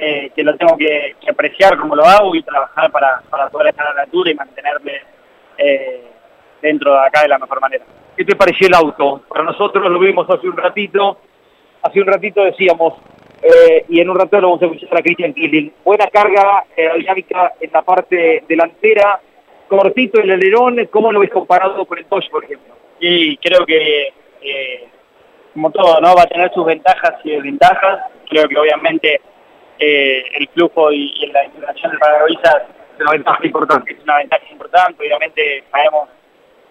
eh, 0.00 0.30
que 0.34 0.44
lo 0.44 0.56
tengo 0.56 0.76
que, 0.76 1.16
apreciar 1.28 1.76
como 1.76 1.96
lo 1.96 2.04
hago 2.04 2.34
y 2.34 2.42
trabajar 2.42 2.90
para, 2.92 3.20
para 3.28 3.48
poder 3.48 3.68
estar 3.68 3.86
a 3.88 3.94
la 3.94 4.02
altura 4.02 4.30
y 4.30 4.34
mantenerme 4.34 4.92
eh, 5.56 6.04
dentro 6.62 6.92
de 6.92 7.00
acá 7.00 7.22
de 7.22 7.28
la 7.28 7.38
mejor 7.38 7.60
manera. 7.60 7.84
¿Qué 8.16 8.24
te 8.24 8.36
pareció 8.36 8.68
el 8.68 8.74
auto? 8.74 9.22
Para 9.28 9.42
nosotros 9.42 9.90
lo 9.90 9.98
vimos 9.98 10.28
hace 10.30 10.48
un 10.48 10.56
ratito, 10.56 11.18
hace 11.82 12.00
un 12.00 12.06
ratito 12.06 12.44
decíamos, 12.44 12.94
eh, 13.42 13.86
y 13.88 14.00
en 14.00 14.08
un 14.08 14.18
rato 14.18 14.40
lo 14.40 14.50
vamos 14.50 14.62
a 14.62 14.66
escuchar 14.66 14.98
a 14.98 15.02
Christian 15.02 15.34
Killing. 15.34 15.72
Buena 15.84 16.06
carga 16.06 16.64
aerodinámica 16.76 17.54
en 17.60 17.70
la 17.72 17.82
parte 17.82 18.44
delantera, 18.48 19.20
cortito 19.68 20.20
el 20.20 20.30
alerón, 20.30 20.88
¿cómo 20.90 21.12
lo 21.12 21.20
ves 21.20 21.30
comparado 21.30 21.84
con 21.84 21.98
el 21.98 22.06
Dodge, 22.08 22.30
por 22.30 22.44
ejemplo? 22.44 22.74
Y 22.98 23.36
creo 23.36 23.64
que, 23.64 24.12
como 25.52 25.70
todo, 25.70 26.00
¿no? 26.00 26.14
Va 26.14 26.22
a 26.22 26.26
tener 26.26 26.52
sus 26.52 26.64
ventajas 26.64 27.14
y 27.24 27.30
desventajas. 27.30 28.10
Creo 28.28 28.48
que 28.48 28.58
obviamente 28.58 29.20
eh, 29.78 30.24
el 30.34 30.48
flujo 30.48 30.90
y, 30.92 31.26
la 31.32 31.44
integración 31.44 31.92
del 31.92 32.00
parabrisas 32.00 32.62
es 32.94 33.00
una 33.00 33.12
ventaja 33.12 33.46
importante. 33.46 33.92
Es 33.92 34.02
una 34.02 34.16
ventaja 34.18 34.44
importante, 34.50 35.02
obviamente 35.02 35.64
sabemos 35.70 36.08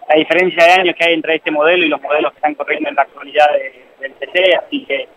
la 0.08 0.16
diferencia 0.16 0.64
de 0.64 0.72
años 0.72 0.94
que 0.96 1.04
hay 1.04 1.14
entre 1.14 1.36
este 1.36 1.50
modelo 1.50 1.84
y 1.84 1.88
los 1.88 2.00
modelos 2.02 2.32
que 2.32 2.36
están 2.36 2.54
corriendo 2.54 2.88
en 2.88 2.94
la 2.94 3.02
actualidad 3.02 3.46
del 4.00 4.12
TC, 4.14 4.54
así 4.56 4.84
que 4.84 5.08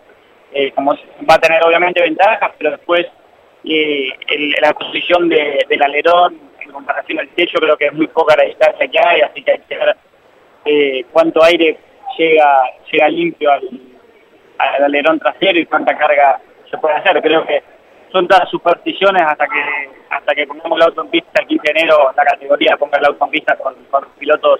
eh, 0.53 0.71
como 0.71 0.93
va 1.29 1.35
a 1.35 1.39
tener 1.39 1.63
obviamente 1.63 2.01
ventajas, 2.01 2.51
pero 2.57 2.71
después 2.71 3.05
eh, 3.63 4.09
la 4.61 4.73
posición 4.73 5.29
del 5.29 5.83
alerón 5.83 6.50
en 6.71 6.75
comparación 6.75 7.19
al 7.19 7.27
techo 7.29 7.59
creo 7.59 7.77
que 7.77 7.87
es 7.87 7.93
muy 7.93 8.07
poca 8.07 8.35
la 8.35 8.43
distancia 8.43 8.87
que 8.87 8.99
hay, 8.99 9.21
así 9.21 9.43
que 9.43 9.51
hay 9.51 9.59
que 9.59 9.77
ver 9.77 9.95
eh, 10.65 11.05
cuánto 11.11 11.43
aire 11.43 11.77
llega 12.17 12.61
llega 12.91 13.09
limpio 13.09 13.51
al, 13.51 13.69
al 14.57 14.83
alerón 14.85 15.19
trasero 15.19 15.59
y 15.59 15.65
cuánta 15.65 15.97
carga 15.97 16.39
se 16.69 16.77
puede 16.77 16.95
hacer. 16.95 17.21
Creo 17.21 17.45
que 17.45 17.61
son 18.11 18.27
todas 18.27 18.49
supersticiones 18.49 19.21
hasta 19.23 19.45
que 19.47 19.89
hasta 20.09 20.35
que 20.35 20.45
pongamos 20.45 20.77
la 20.77 20.85
auto 20.85 21.03
en 21.03 21.09
pista 21.09 21.41
el 21.41 21.47
15 21.47 21.73
de 21.73 21.79
enero, 21.79 22.11
la 22.15 22.25
categoría 22.25 22.75
ponga 22.77 22.99
la 22.99 23.09
auto 23.09 23.25
en 23.25 23.31
pista 23.31 23.55
con, 23.57 23.75
con 23.89 24.05
pilotos 24.19 24.59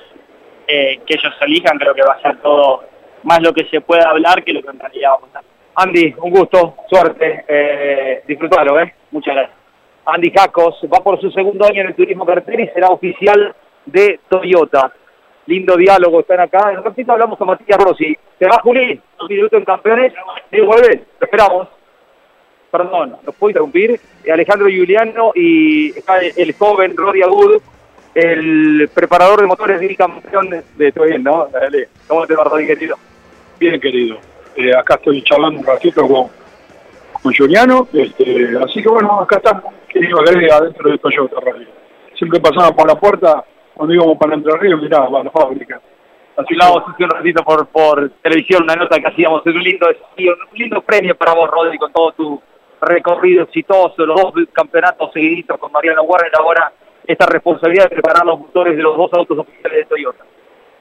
eh, 0.68 1.02
que 1.06 1.16
ellos 1.16 1.34
elijan, 1.42 1.78
creo 1.78 1.94
que 1.94 2.04
va 2.04 2.14
a 2.14 2.22
ser 2.22 2.38
todo 2.38 2.84
más 3.24 3.42
lo 3.42 3.54
que 3.54 3.66
se 3.66 3.82
pueda 3.82 4.10
hablar 4.10 4.44
que 4.44 4.54
lo 4.54 4.62
que 4.62 4.70
en 4.70 4.80
realidad 4.80 5.12
va 5.12 5.16
a 5.16 5.20
pasar. 5.20 5.44
Andy, 5.76 6.16
un 6.18 6.32
gusto, 6.32 6.76
suerte, 6.90 7.46
eh, 7.48 8.24
disfrutalo, 8.28 8.80
¿eh? 8.80 8.94
Muchas 9.12 9.36
gracias. 9.36 9.61
Andy 10.06 10.32
Jacos 10.32 10.82
va 10.92 11.04
por 11.04 11.20
su 11.20 11.32
segundo 11.32 11.66
año 11.66 11.82
en 11.82 11.88
el 11.88 11.96
turismo 11.96 12.26
carretera 12.26 12.64
y 12.64 12.68
será 12.70 12.88
oficial 12.90 13.56
de 13.86 14.20
Toyota. 14.30 14.94
Lindo 15.48 15.76
diálogo, 15.76 16.20
están 16.22 16.40
acá. 16.40 16.72
En 16.72 16.80
un 16.80 16.84
ratito 16.84 17.12
hablamos 17.12 17.38
con 17.38 17.48
Matías 17.48 17.80
Rossi. 17.80 18.16
¿Te 18.38 18.48
va, 18.48 18.60
Juli? 18.60 19.00
Un 19.20 19.28
minuto 19.28 19.58
en 19.58 19.66
campeones. 19.66 20.14
Sí, 20.52 20.60
vuelve. 20.62 21.04
Lo 21.20 21.26
esperamos 21.26 21.68
perdón, 22.72 23.18
¿los 23.24 23.36
puedo 23.36 23.50
interrumpir? 23.50 24.00
Alejandro 24.32 24.68
Giuliano 24.70 25.32
y 25.36 25.94
el 26.38 26.54
joven 26.54 26.96
Rodi 26.96 27.22
Agud, 27.22 27.62
el 28.16 28.90
preparador 28.94 29.42
de 29.42 29.48
motores 29.48 29.82
y 29.82 29.96
campeón 29.96 30.64
de, 30.76 30.92
todo 30.92 31.06
bien, 31.06 31.24
¿no? 31.24 31.48
Dale. 31.48 31.90
¿Cómo 32.08 32.26
te 32.26 32.36
va, 32.36 32.46
Rodi, 32.46 32.66
querido? 32.66 32.96
Bien, 33.60 33.80
querido. 33.80 34.18
Eh, 34.56 34.72
acá 34.76 34.96
estoy 34.96 35.22
charlando 35.24 35.60
un 35.60 35.66
ratito 35.66 36.08
con, 36.08 36.30
con 37.22 37.34
Giuliano, 37.34 37.88
este, 37.94 38.58
así 38.64 38.82
que 38.82 38.90
bueno, 38.90 39.22
acá 39.22 39.38
estamos, 39.38 39.74
querido 39.88 40.20
agrega 40.20 40.58
adentro 40.58 40.90
de 40.90 40.98
Toyota 40.98 41.40
Radio. 41.40 41.68
Siempre 42.16 42.40
pasaba 42.40 42.76
por 42.76 42.88
la 42.88 42.96
puerta, 42.96 43.44
cuando 43.74 43.94
íbamos 43.94 44.18
para 44.18 44.36
Entre 44.36 44.58
Ríos, 44.58 44.82
mirá, 44.82 45.02
va 45.08 45.22
a 45.22 45.24
la 45.24 45.32
fábrica. 45.32 45.80
Así 46.38 46.54
hablamos 46.54 46.84
hace 46.88 47.04
un 47.04 47.10
ratito 47.10 47.44
por, 47.44 47.68
por 47.68 48.10
televisión, 48.22 48.64
una 48.64 48.76
nota 48.76 49.00
que 49.00 49.08
hacíamos, 49.08 49.46
es 49.46 49.54
un 49.54 49.64
lindo, 49.64 49.88
un 49.88 50.58
lindo 50.58 50.82
premio 50.82 51.16
para 51.16 51.34
vos, 51.34 51.50
Rodri, 51.50 51.78
con 51.78 51.92
todo 51.92 52.12
tu 52.14 52.42
recorrido 52.82 53.44
exitoso, 53.44 54.06
los 54.06 54.20
dos 54.20 54.34
campeonatos 54.52 55.12
seguiditos 55.14 55.60
con 55.60 55.72
Mariano 55.72 56.04
Warner, 56.04 56.32
ahora 56.38 56.72
esta 57.06 57.26
responsabilidad 57.26 57.86
de 57.86 57.96
preparar 57.96 58.26
los 58.26 58.40
motores 58.40 58.76
de 58.76 58.84
los 58.84 58.98
dos 58.98 59.12
autos 59.14 59.38
oficiales 59.38 59.80
de 59.80 59.86
Toyota. 59.86 60.26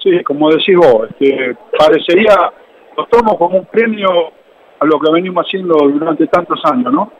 Sí, 0.02 0.22
como 0.24 0.50
decís 0.50 0.76
vos, 0.76 1.08
este, 1.10 1.56
parecería, 1.76 2.52
lo 2.96 3.06
tomo 3.06 3.36
como 3.36 3.58
un 3.58 3.66
premio 3.66 4.32
a 4.80 4.86
lo 4.86 4.98
que 4.98 5.12
venimos 5.12 5.46
haciendo 5.46 5.74
durante 5.76 6.26
tantos 6.26 6.60
años, 6.64 6.92
¿no? 6.92 7.12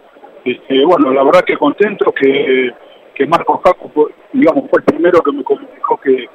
Este, 0.45 0.85
bueno, 0.85 1.13
la 1.13 1.23
verdad 1.23 1.45
que 1.45 1.57
contento 1.57 2.13
que, 2.13 2.73
que 3.15 3.27
Marcos 3.27 3.61
Jaco, 3.63 4.11
digamos, 4.33 4.71
fue 4.71 4.81
el 4.81 4.85
primero 4.85 5.21
que 5.21 5.33
me 5.33 5.45
comunicó 5.45 5.99
que 5.99 6.27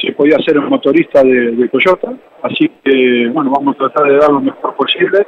se 0.00 0.12
podía 0.12 0.38
ser 0.38 0.56
el 0.56 0.68
motorista 0.68 1.22
de, 1.22 1.68
Toyota, 1.68 2.12
así 2.42 2.70
que, 2.84 3.28
bueno, 3.32 3.50
vamos 3.50 3.74
a 3.74 3.78
tratar 3.78 4.06
de 4.06 4.18
dar 4.18 4.30
lo 4.30 4.40
mejor 4.40 4.74
posible, 4.76 5.26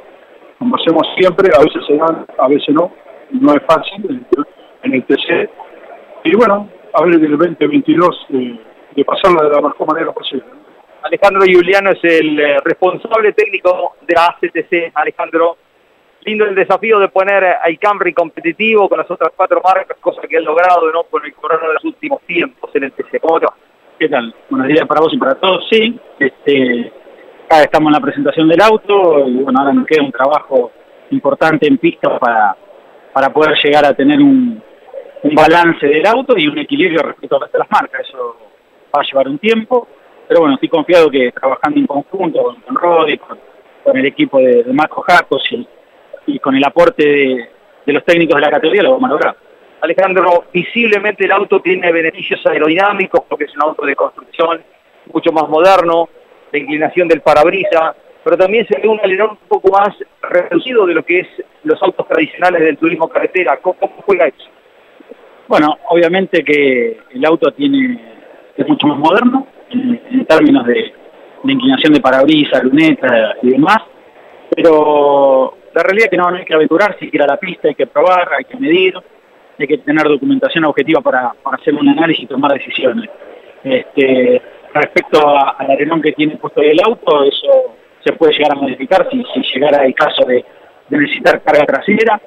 como 0.57 0.75
hacemos 0.77 1.05
siempre, 1.17 1.51
a 1.53 1.63
veces 1.63 1.85
se 1.85 1.97
dan, 1.97 2.25
a 2.37 2.47
veces 2.47 2.73
no, 2.73 2.91
no 3.31 3.53
es 3.53 3.61
fácil 3.63 4.25
en 4.83 4.93
el 4.93 5.03
TC, 5.03 5.49
y 6.23 6.35
bueno, 6.35 6.69
a 6.93 7.03
ver 7.03 7.15
el 7.15 7.37
2022 7.37 8.27
eh, 8.29 8.59
de 8.95 9.05
pasarla 9.05 9.43
de 9.43 9.49
la 9.49 9.61
mejor 9.61 9.87
manera 9.87 10.11
posible. 10.11 10.45
Alejandro 11.05 11.45
Giuliano 11.45 11.91
es 11.91 12.03
el 12.03 12.39
eh, 12.39 12.57
responsable 12.63 13.31
técnico 13.33 13.95
de 14.01 14.15
la 14.15 14.25
ACTC. 14.25 14.91
Alejandro, 14.95 15.57
lindo 16.21 16.45
el 16.45 16.55
desafío 16.55 16.97
de 16.97 17.09
poner 17.09 17.43
al 17.43 17.77
Camry 17.77 18.11
competitivo 18.11 18.89
con 18.89 18.97
las 18.97 19.11
otras 19.11 19.31
cuatro 19.35 19.61
marcas, 19.63 19.97
cosa 20.01 20.21
que 20.27 20.37
han 20.37 20.43
logrado 20.43 20.91
¿no? 20.91 21.03
con 21.03 21.23
el 21.23 21.33
corona 21.35 21.67
de 21.67 21.73
los 21.75 21.85
últimos 21.85 22.21
tiempos 22.23 22.71
en 22.73 22.85
el 22.85 22.91
TC. 22.91 23.19
¿Cómo 23.21 23.39
te 23.39 23.45
va? 23.45 23.53
¿Qué 23.99 24.09
tal? 24.09 24.33
Buenos 24.49 24.67
días 24.67 24.87
para 24.87 25.01
vos 25.01 25.13
y 25.13 25.17
para 25.19 25.35
todos. 25.35 25.67
Sí, 25.69 25.95
este, 26.17 26.91
acá 27.45 27.61
estamos 27.61 27.89
en 27.89 27.93
la 27.93 27.99
presentación 27.99 28.47
del 28.47 28.61
auto 28.61 29.27
y 29.27 29.43
bueno, 29.43 29.59
ahora 29.59 29.73
nos 29.73 29.85
queda 29.85 30.03
un 30.03 30.11
trabajo 30.11 30.71
importante 31.11 31.67
en 31.67 31.77
pista 31.77 32.17
para, 32.17 32.57
para 33.13 33.29
poder 33.29 33.55
llegar 33.63 33.85
a 33.85 33.93
tener 33.93 34.17
un, 34.19 34.59
un 35.21 35.35
balance 35.35 35.85
del 35.85 36.05
auto 36.07 36.35
y 36.35 36.47
un 36.47 36.57
equilibrio 36.57 37.03
respecto 37.03 37.35
a 37.35 37.57
las 37.59 37.69
marcas. 37.69 38.01
Eso 38.09 38.37
va 38.93 39.01
a 39.01 39.05
llevar 39.05 39.27
un 39.27 39.37
tiempo, 39.37 39.87
pero 40.27 40.41
bueno, 40.41 40.55
estoy 40.55 40.69
confiado 40.69 41.09
que 41.09 41.31
trabajando 41.31 41.79
en 41.79 41.87
conjunto 41.87 42.43
con, 42.43 42.61
con 42.61 42.75
Rodi, 42.75 43.17
con, 43.17 43.37
el 43.97 44.05
equipo 44.05 44.39
de, 44.39 44.63
Marco 44.73 45.01
Jacos 45.01 45.47
y, 46.25 46.39
con 46.39 46.55
el 46.55 46.63
aporte 46.63 47.47
de, 47.85 47.93
los 47.93 48.03
técnicos 48.03 48.35
de 48.35 48.41
la 48.41 48.49
categoría 48.49 48.83
lo 48.83 48.93
vamos 48.93 49.09
a 49.09 49.13
lograr. 49.13 49.37
Alejandro, 49.81 50.45
visiblemente 50.51 51.25
el 51.25 51.31
auto 51.31 51.59
tiene 51.59 51.91
beneficios 51.91 52.43
aerodinámicos 52.47 53.21
porque 53.29 53.43
es 53.45 53.55
un 53.55 53.63
auto 53.63 53.85
de 53.85 53.95
construcción 53.95 54.63
mucho 55.13 55.31
más 55.31 55.47
moderno, 55.47 56.09
de 56.51 56.59
inclinación 56.59 57.07
del 57.07 57.21
parabrisa, 57.21 57.95
pero 58.23 58.37
también 58.37 58.65
se 58.67 58.79
ve 58.79 58.87
un 58.87 58.99
alerón 58.99 59.31
un 59.31 59.47
poco 59.47 59.71
más 59.71 59.95
reducido 60.23 60.87
de 60.87 60.95
lo 60.95 61.05
que 61.05 61.19
es 61.19 61.27
los 61.63 61.81
autos 61.83 62.07
tradicionales 62.07 62.61
del 62.61 62.77
turismo 62.77 63.07
carretera. 63.07 63.57
¿Cómo, 63.57 63.75
cómo 63.75 63.93
juega 64.03 64.25
eso? 64.25 64.49
Bueno, 65.47 65.77
obviamente 65.89 66.43
que 66.43 67.01
el 67.11 67.23
auto 67.23 67.51
tiene 67.51 67.99
es 68.57 68.67
mucho 68.67 68.87
más 68.87 68.97
moderno 68.97 69.47
en, 70.11 70.25
términos 70.25 70.65
de, 70.65 70.93
inclinación 71.43 71.93
de 71.93 72.01
parabrisas, 72.01 72.63
lunetas 72.63 73.37
y 73.41 73.51
demás, 73.51 73.77
pero 74.55 75.57
la 75.73 75.83
realidad 75.83 76.05
es 76.05 76.11
que 76.11 76.17
no, 76.17 76.27
hay 76.27 76.45
que 76.45 76.53
aventurarse, 76.53 77.05
hay 77.05 77.11
que 77.11 77.21
a 77.21 77.27
la 77.27 77.37
pista, 77.37 77.67
hay 77.67 77.75
que 77.75 77.87
probar, 77.87 78.29
hay 78.37 78.45
que 78.45 78.57
medir, 78.57 78.95
hay 79.59 79.67
que 79.67 79.77
tener 79.79 80.07
documentación 80.07 80.65
objetiva 80.65 81.01
para, 81.01 81.33
hacer 81.51 81.73
un 81.75 81.87
análisis 81.87 82.23
y 82.23 82.27
tomar 82.27 82.53
decisiones. 82.53 83.09
Este, 83.63 84.41
respecto 84.73 85.19
al 85.27 85.71
arenón 85.71 86.01
que 86.01 86.13
tiene 86.13 86.37
puesto 86.37 86.61
el 86.61 86.79
auto, 86.83 87.23
eso 87.23 87.75
se 88.03 88.13
puede 88.13 88.33
llegar 88.33 88.53
a 88.53 88.61
modificar 88.61 89.07
si, 89.11 89.23
si 89.33 89.53
llegara 89.53 89.85
el 89.85 89.93
caso 89.93 90.25
de 90.25 90.45
necesitar 90.89 91.41
carga 91.41 91.65
trasera 91.65 92.21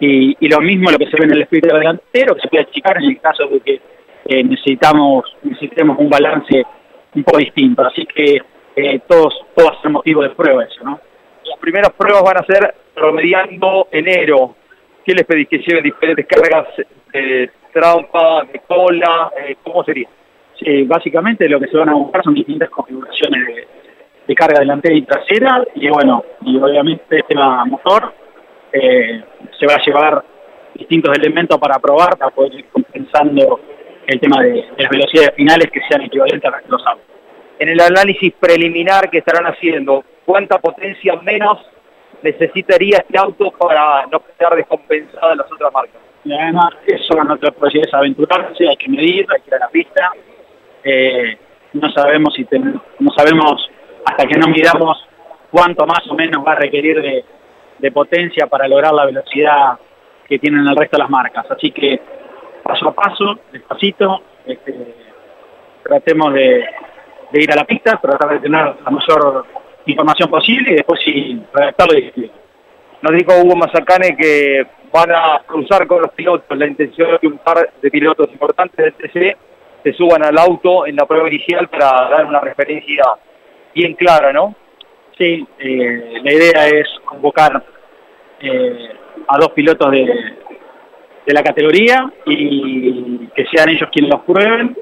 y, 0.00 0.48
lo 0.48 0.60
mismo 0.60 0.90
lo 0.90 0.98
que 0.98 1.06
se 1.06 1.16
ve 1.16 1.24
en 1.24 1.32
el 1.32 1.42
espíritu 1.42 1.74
delantero, 1.74 2.34
que 2.34 2.42
se 2.42 2.48
puede 2.48 2.64
achicar 2.64 2.96
en 2.98 3.10
el 3.10 3.20
caso 3.20 3.46
de 3.48 3.60
que 3.60 3.80
eh, 4.26 4.44
necesitamos 4.44 5.24
necesitemos 5.42 5.98
un 5.98 6.08
balance 6.08 6.64
un 7.14 7.24
poco 7.24 7.38
distinto. 7.38 7.82
Así 7.82 8.06
que 8.06 8.40
eh, 8.76 9.00
todos, 9.08 9.34
todos 9.54 9.72
va 9.84 10.22
de 10.22 10.30
prueba 10.30 10.64
eso, 10.64 10.84
¿no? 10.84 11.00
Las 11.44 11.58
primeras 11.58 11.92
pruebas 11.92 12.22
van 12.22 12.38
a 12.38 12.44
ser 12.44 12.74
promediando 12.94 13.88
enero. 13.90 14.54
¿Qué 15.04 15.14
les 15.14 15.24
pedís? 15.24 15.48
¿Que 15.48 15.58
lleven 15.58 15.84
diferentes 15.84 16.26
cargas 16.26 16.66
de 17.12 17.50
trampa, 17.72 18.44
de 18.52 18.60
cola? 18.60 19.32
Eh, 19.36 19.56
¿Cómo 19.62 19.82
sería? 19.84 20.08
Sí, 20.58 20.82
básicamente 20.84 21.48
lo 21.48 21.60
que 21.60 21.68
se 21.68 21.76
van 21.76 21.88
a 21.88 21.94
buscar 21.94 22.22
son 22.22 22.34
distintas 22.34 22.68
configuraciones 22.68 23.46
de, 24.26 24.34
carga 24.34 24.60
delantera 24.60 24.94
y 24.94 25.02
trasera 25.02 25.64
y 25.74 25.88
bueno, 25.88 26.22
y 26.42 26.58
obviamente 26.58 27.16
el 27.16 27.24
tema 27.24 27.64
motor 27.64 28.12
eh, 28.72 29.24
se 29.58 29.66
va 29.66 29.74
a 29.74 29.82
llevar 29.82 30.24
distintos 30.74 31.16
elementos 31.16 31.58
para 31.58 31.78
probar, 31.78 32.18
para 32.18 32.30
poder 32.30 32.54
ir 32.54 32.66
compensando 32.66 33.58
el 34.08 34.20
tema 34.20 34.42
de, 34.42 34.66
las 34.78 34.90
velocidades 34.90 35.34
finales 35.36 35.70
que 35.70 35.80
sean 35.88 36.02
equivalentes 36.02 36.50
a 36.50 36.60
los 36.66 36.86
autos. 36.86 37.06
En 37.58 37.68
el 37.68 37.78
análisis 37.80 38.32
preliminar 38.40 39.10
que 39.10 39.18
estarán 39.18 39.44
haciendo, 39.44 40.02
¿cuánta 40.24 40.58
potencia 40.58 41.14
menos 41.16 41.58
necesitaría 42.22 42.98
este 42.98 43.18
auto 43.18 43.50
para 43.50 44.06
no 44.06 44.22
quedar 44.38 44.56
descompensada 44.56 45.32
en 45.32 45.38
las 45.38 45.52
otras 45.52 45.72
marcas? 45.72 46.00
Y 46.24 46.32
además, 46.32 46.70
eso 46.86 47.22
no 47.22 47.36
te 47.36 47.52
puede 47.52 47.82
aventurarse, 47.92 48.66
hay 48.66 48.76
que 48.76 48.88
medir, 48.88 49.26
hay 49.30 49.42
que 49.42 49.48
ir 49.48 49.54
a 49.54 49.58
la 49.58 49.68
pista. 49.68 50.10
Eh, 50.84 51.38
no 51.74 51.90
sabemos 51.92 52.34
si 52.34 52.46
no 52.98 53.10
sabemos 53.14 53.70
hasta 54.06 54.26
que 54.26 54.38
no 54.38 54.48
miramos 54.48 55.06
cuánto 55.50 55.86
más 55.86 56.00
o 56.08 56.14
menos 56.14 56.42
va 56.46 56.52
a 56.52 56.56
requerir 56.56 57.02
de, 57.02 57.24
de 57.78 57.92
potencia 57.92 58.46
para 58.46 58.66
lograr 58.66 58.94
la 58.94 59.04
velocidad 59.04 59.78
que 60.26 60.38
tienen 60.38 60.66
el 60.66 60.76
resto 60.76 60.96
de 60.96 61.02
las 61.02 61.10
marcas. 61.10 61.50
Así 61.50 61.70
que 61.72 62.00
paso 62.68 62.88
a 62.90 62.92
paso, 62.92 63.38
despacito, 63.50 64.20
este, 64.44 64.94
tratemos 65.82 66.34
de, 66.34 66.64
ir 67.32 67.50
a 67.50 67.56
la 67.56 67.64
pista, 67.64 67.96
tratar 67.96 68.28
de 68.34 68.40
tener 68.40 68.76
la 68.84 68.90
mayor 68.90 69.46
información 69.86 70.28
posible 70.28 70.72
y 70.72 70.74
después 70.74 71.00
sí 71.02 71.42
redactarlo 71.52 71.98
y. 71.98 72.30
Nos 73.00 73.12
dijo 73.12 73.32
Hugo 73.40 73.54
Mazacane 73.54 74.16
que 74.16 74.66
van 74.92 75.12
a 75.12 75.40
cruzar 75.46 75.86
con 75.86 76.02
los 76.02 76.10
pilotos. 76.10 76.58
La 76.58 76.66
intención 76.66 77.14
es 77.14 77.20
que 77.20 77.28
un 77.28 77.38
par 77.38 77.70
de 77.80 77.90
pilotos 77.90 78.28
importantes 78.32 78.76
del 78.76 78.94
TC 78.94 79.36
se 79.84 79.92
suban 79.92 80.24
al 80.24 80.36
auto 80.36 80.84
en 80.84 80.96
la 80.96 81.06
prueba 81.06 81.28
inicial 81.28 81.68
para 81.68 82.08
dar 82.10 82.26
una 82.26 82.40
referencia 82.40 83.04
bien 83.72 83.94
clara, 83.94 84.32
¿no? 84.32 84.56
Sí, 85.16 85.46
eh, 85.60 86.20
la 86.24 86.32
idea 86.32 86.66
es 86.66 86.88
convocar 87.04 87.62
eh, 88.40 88.88
a 89.28 89.38
dos 89.38 89.52
pilotos 89.52 89.92
de, 89.92 90.36
de 91.28 91.34
la 91.34 91.42
categoría 91.42 92.10
y 92.24 93.26
que 93.36 93.44
sean 93.52 93.68
ellos 93.68 93.90
quienes 93.92 94.10
los 94.10 94.22
prueben 94.22 94.74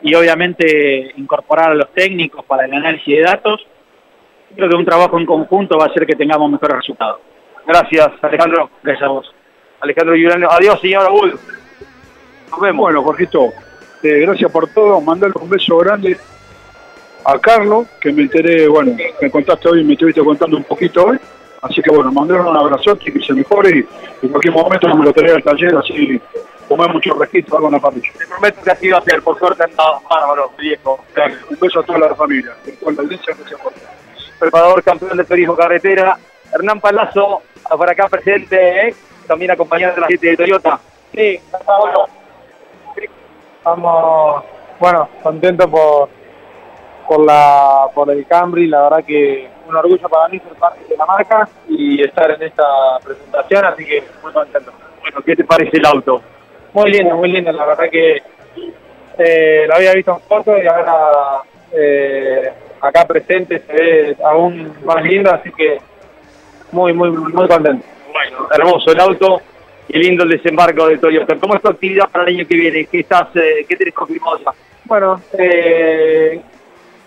y 0.00 0.14
obviamente 0.14 1.10
incorporar 1.16 1.72
a 1.72 1.74
los 1.74 1.92
técnicos 1.92 2.44
para 2.44 2.66
el 2.66 2.72
análisis 2.72 3.16
de 3.16 3.22
datos. 3.22 3.66
Creo 4.54 4.68
que 4.68 4.76
un 4.76 4.84
trabajo 4.84 5.18
en 5.18 5.26
conjunto 5.26 5.76
va 5.76 5.86
a 5.86 5.88
hacer 5.88 6.06
que 6.06 6.14
tengamos 6.14 6.52
mejores 6.52 6.76
resultados. 6.76 7.18
Gracias, 7.66 8.12
Alejandro. 8.22 8.70
Gracias 8.80 9.08
a 9.08 9.08
vos. 9.08 9.34
Alejandro 9.80 10.14
Yurano. 10.14 10.48
Adiós, 10.52 10.80
señor 10.80 11.06
Abul. 11.06 11.36
Nos 12.48 12.60
vemos. 12.60 12.82
Bueno, 12.84 13.02
Jorgito, 13.02 13.48
eh, 14.04 14.20
gracias 14.20 14.52
por 14.52 14.68
todo. 14.68 15.00
Mandale 15.00 15.34
un 15.40 15.50
beso 15.50 15.78
grande 15.78 16.16
a 17.24 17.36
Carlos, 17.40 17.88
que 18.00 18.12
me 18.12 18.22
enteré, 18.22 18.68
bueno, 18.68 18.96
me 19.20 19.30
contaste 19.32 19.68
hoy, 19.68 19.82
me 19.82 19.94
estuviste 19.94 20.22
contando 20.22 20.58
un 20.58 20.62
poquito 20.62 21.06
hoy. 21.06 21.18
Así 21.62 21.82
que 21.82 21.90
bueno, 21.90 22.12
mandé 22.12 22.34
un 22.34 22.56
abrazo 22.56 22.96
y 23.04 23.12
que 23.12 23.20
se 23.20 23.32
mejore 23.32 23.86
y 24.22 24.26
en 24.26 24.28
cualquier 24.30 24.54
momento 24.54 24.94
me 24.94 25.04
lo 25.04 25.12
traeré 25.12 25.34
al 25.34 25.42
taller, 25.42 25.76
así 25.76 26.20
comer 26.68 26.92
mucho 26.92 27.14
registro, 27.14 27.56
algo 27.56 27.68
en 27.68 27.74
la 27.74 27.80
familia. 27.80 28.12
Te 28.18 28.26
prometo 28.26 28.62
que 28.62 28.70
así 28.70 28.88
va 28.88 28.98
a 28.98 29.02
ser, 29.02 29.22
por 29.22 29.38
suerte 29.38 29.64
andado 29.64 30.00
bárbaro, 30.08 30.50
viejo. 30.58 31.00
Un 31.50 31.58
beso 31.58 31.80
a 31.80 31.82
toda 31.84 31.98
la 31.98 32.14
familia. 32.14 32.54
Por 32.82 32.94
Preparador 34.38 34.82
campeón 34.82 35.16
de 35.16 35.24
turismo 35.24 35.56
carretera, 35.56 36.18
Hernán 36.52 36.80
Palazzo, 36.80 37.42
para 37.76 37.92
acá 37.92 38.08
presente, 38.08 38.88
¿eh? 38.88 38.94
también 39.26 39.50
acompañado 39.50 39.94
de 39.94 40.00
la 40.02 40.06
gente 40.08 40.26
de 40.26 40.36
Toyota. 40.36 40.78
Sí, 41.14 41.40
estamos, 43.64 44.44
bueno, 44.78 45.08
contentos 45.22 45.66
por 45.66 46.08
por 47.06 47.24
la 47.24 47.86
por 47.94 48.10
el 48.10 48.26
Camry, 48.26 48.66
la 48.66 48.82
verdad 48.82 49.04
que 49.04 49.48
un 49.68 49.76
orgullo 49.76 50.08
para 50.08 50.28
mí 50.28 50.38
ser 50.38 50.52
parte 50.54 50.84
de 50.88 50.96
la 50.96 51.06
marca 51.06 51.48
y 51.68 52.02
estar 52.02 52.30
en 52.30 52.42
esta 52.42 52.64
presentación, 53.04 53.64
así 53.64 53.84
que 53.84 54.04
muy 54.22 54.32
contento. 54.32 54.72
Bueno, 55.00 55.20
¿qué 55.24 55.36
te 55.36 55.44
parece 55.44 55.76
el 55.76 55.86
auto? 55.86 56.22
Muy 56.72 56.90
lindo, 56.90 57.16
muy 57.16 57.30
lindo, 57.30 57.52
la 57.52 57.66
verdad 57.66 57.90
que 57.90 58.22
eh, 59.18 59.64
lo 59.66 59.74
había 59.74 59.92
visto 59.94 60.12
en 60.12 60.20
foto 60.20 60.56
y 60.58 60.66
ahora 60.66 61.42
eh, 61.72 62.52
acá 62.80 63.06
presente 63.06 63.62
se 63.66 63.72
ve 63.72 64.16
aún 64.24 64.74
más 64.84 65.02
lindo, 65.02 65.32
así 65.32 65.50
que 65.52 65.78
muy, 66.72 66.92
muy, 66.92 67.10
muy 67.10 67.32
contento. 67.32 67.84
Bueno, 68.12 68.48
hermoso 68.52 68.92
el 68.92 69.00
auto 69.00 69.40
y 69.88 69.98
lindo 69.98 70.24
el 70.24 70.30
desembarco 70.30 70.88
de 70.88 70.98
Toyota. 70.98 71.36
¿Cómo 71.36 71.54
es 71.54 71.62
tu 71.62 71.68
actividad 71.68 72.08
para 72.10 72.24
el 72.24 72.36
año 72.36 72.46
que 72.46 72.56
viene? 72.56 72.86
¿Qué, 72.86 73.00
estás, 73.00 73.28
eh, 73.36 73.64
qué 73.68 73.76
tenés 73.76 73.94
confirmado 73.94 74.38
ya? 74.38 74.52
Bueno, 74.84 75.20
eh, 75.38 76.40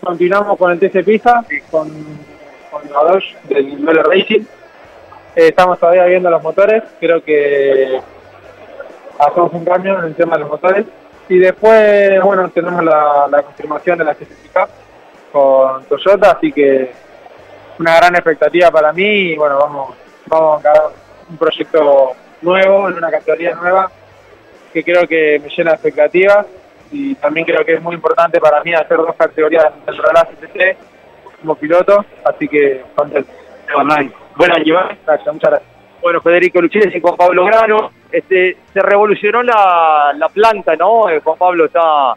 continuamos 0.01 0.57
con 0.57 0.71
el 0.71 0.79
TC 0.79 1.03
Pista, 1.03 1.43
con 1.69 1.89
Dodge 2.71 3.35
del 3.43 3.77
Velo 3.77 4.03
Racing. 4.03 4.45
Eh, 5.35 5.47
estamos 5.47 5.79
todavía 5.79 6.05
viendo 6.05 6.29
los 6.29 6.41
motores, 6.41 6.83
creo 6.99 7.23
que 7.23 7.99
hacemos 9.19 9.53
un 9.53 9.65
cambio 9.65 9.99
en 9.99 10.05
el 10.05 10.15
tema 10.15 10.35
de 10.35 10.41
los 10.41 10.49
motores. 10.49 10.85
Y 11.27 11.37
después, 11.37 12.21
bueno, 12.23 12.49
tenemos 12.49 12.83
la, 12.83 13.43
confirmación 13.43 13.99
de 13.99 14.03
la 14.03 14.15
CCC 14.15 14.49
con 15.31 15.85
Toyota, 15.85 16.31
así 16.31 16.51
que 16.51 16.91
una 17.77 17.97
gran 17.97 18.15
expectativa 18.15 18.71
para 18.71 18.91
mí 18.91 19.03
y 19.31 19.37
bueno, 19.37 19.59
vamos, 19.59 19.95
vamos 20.25 20.55
a 20.55 20.59
encarar 20.59 20.83
un 21.29 21.37
proyecto 21.37 22.13
nuevo, 22.41 22.89
en 22.89 22.95
una 22.95 23.11
categoría 23.11 23.53
nueva, 23.53 23.91
que 24.73 24.83
creo 24.83 25.07
que 25.07 25.39
me 25.39 25.49
llena 25.49 25.71
de 25.71 25.75
expectativas 25.75 26.47
y 26.91 27.13
también 27.15 27.45
creo 27.45 27.63
que 27.63 27.75
es 27.75 27.81
muy 27.81 27.93
importante 27.93 28.39
para 28.39 28.63
mí 28.63 28.73
hacer 28.73 28.97
dos 28.97 29.15
categorías 29.15 29.65
dentro 29.85 30.07
de 30.07 30.13
la 30.13 30.25
CTC 30.25 30.77
como 31.41 31.55
piloto, 31.55 32.05
así 32.25 32.47
que 32.47 32.83
contento. 32.95 33.31
Muchas 35.33 35.49
gracias. 35.51 35.79
Bueno, 36.01 36.21
Federico 36.21 36.61
Luchiles 36.61 36.95
y 36.95 37.01
Juan 37.01 37.17
Pablo 37.17 37.45
Grano. 37.45 37.91
Este, 38.11 38.57
se 38.73 38.81
revolucionó 38.81 39.43
la, 39.43 40.13
la 40.17 40.29
planta, 40.29 40.75
¿no? 40.75 41.09
Eh, 41.09 41.19
Juan 41.23 41.37
Pablo 41.37 41.65
está 41.65 42.15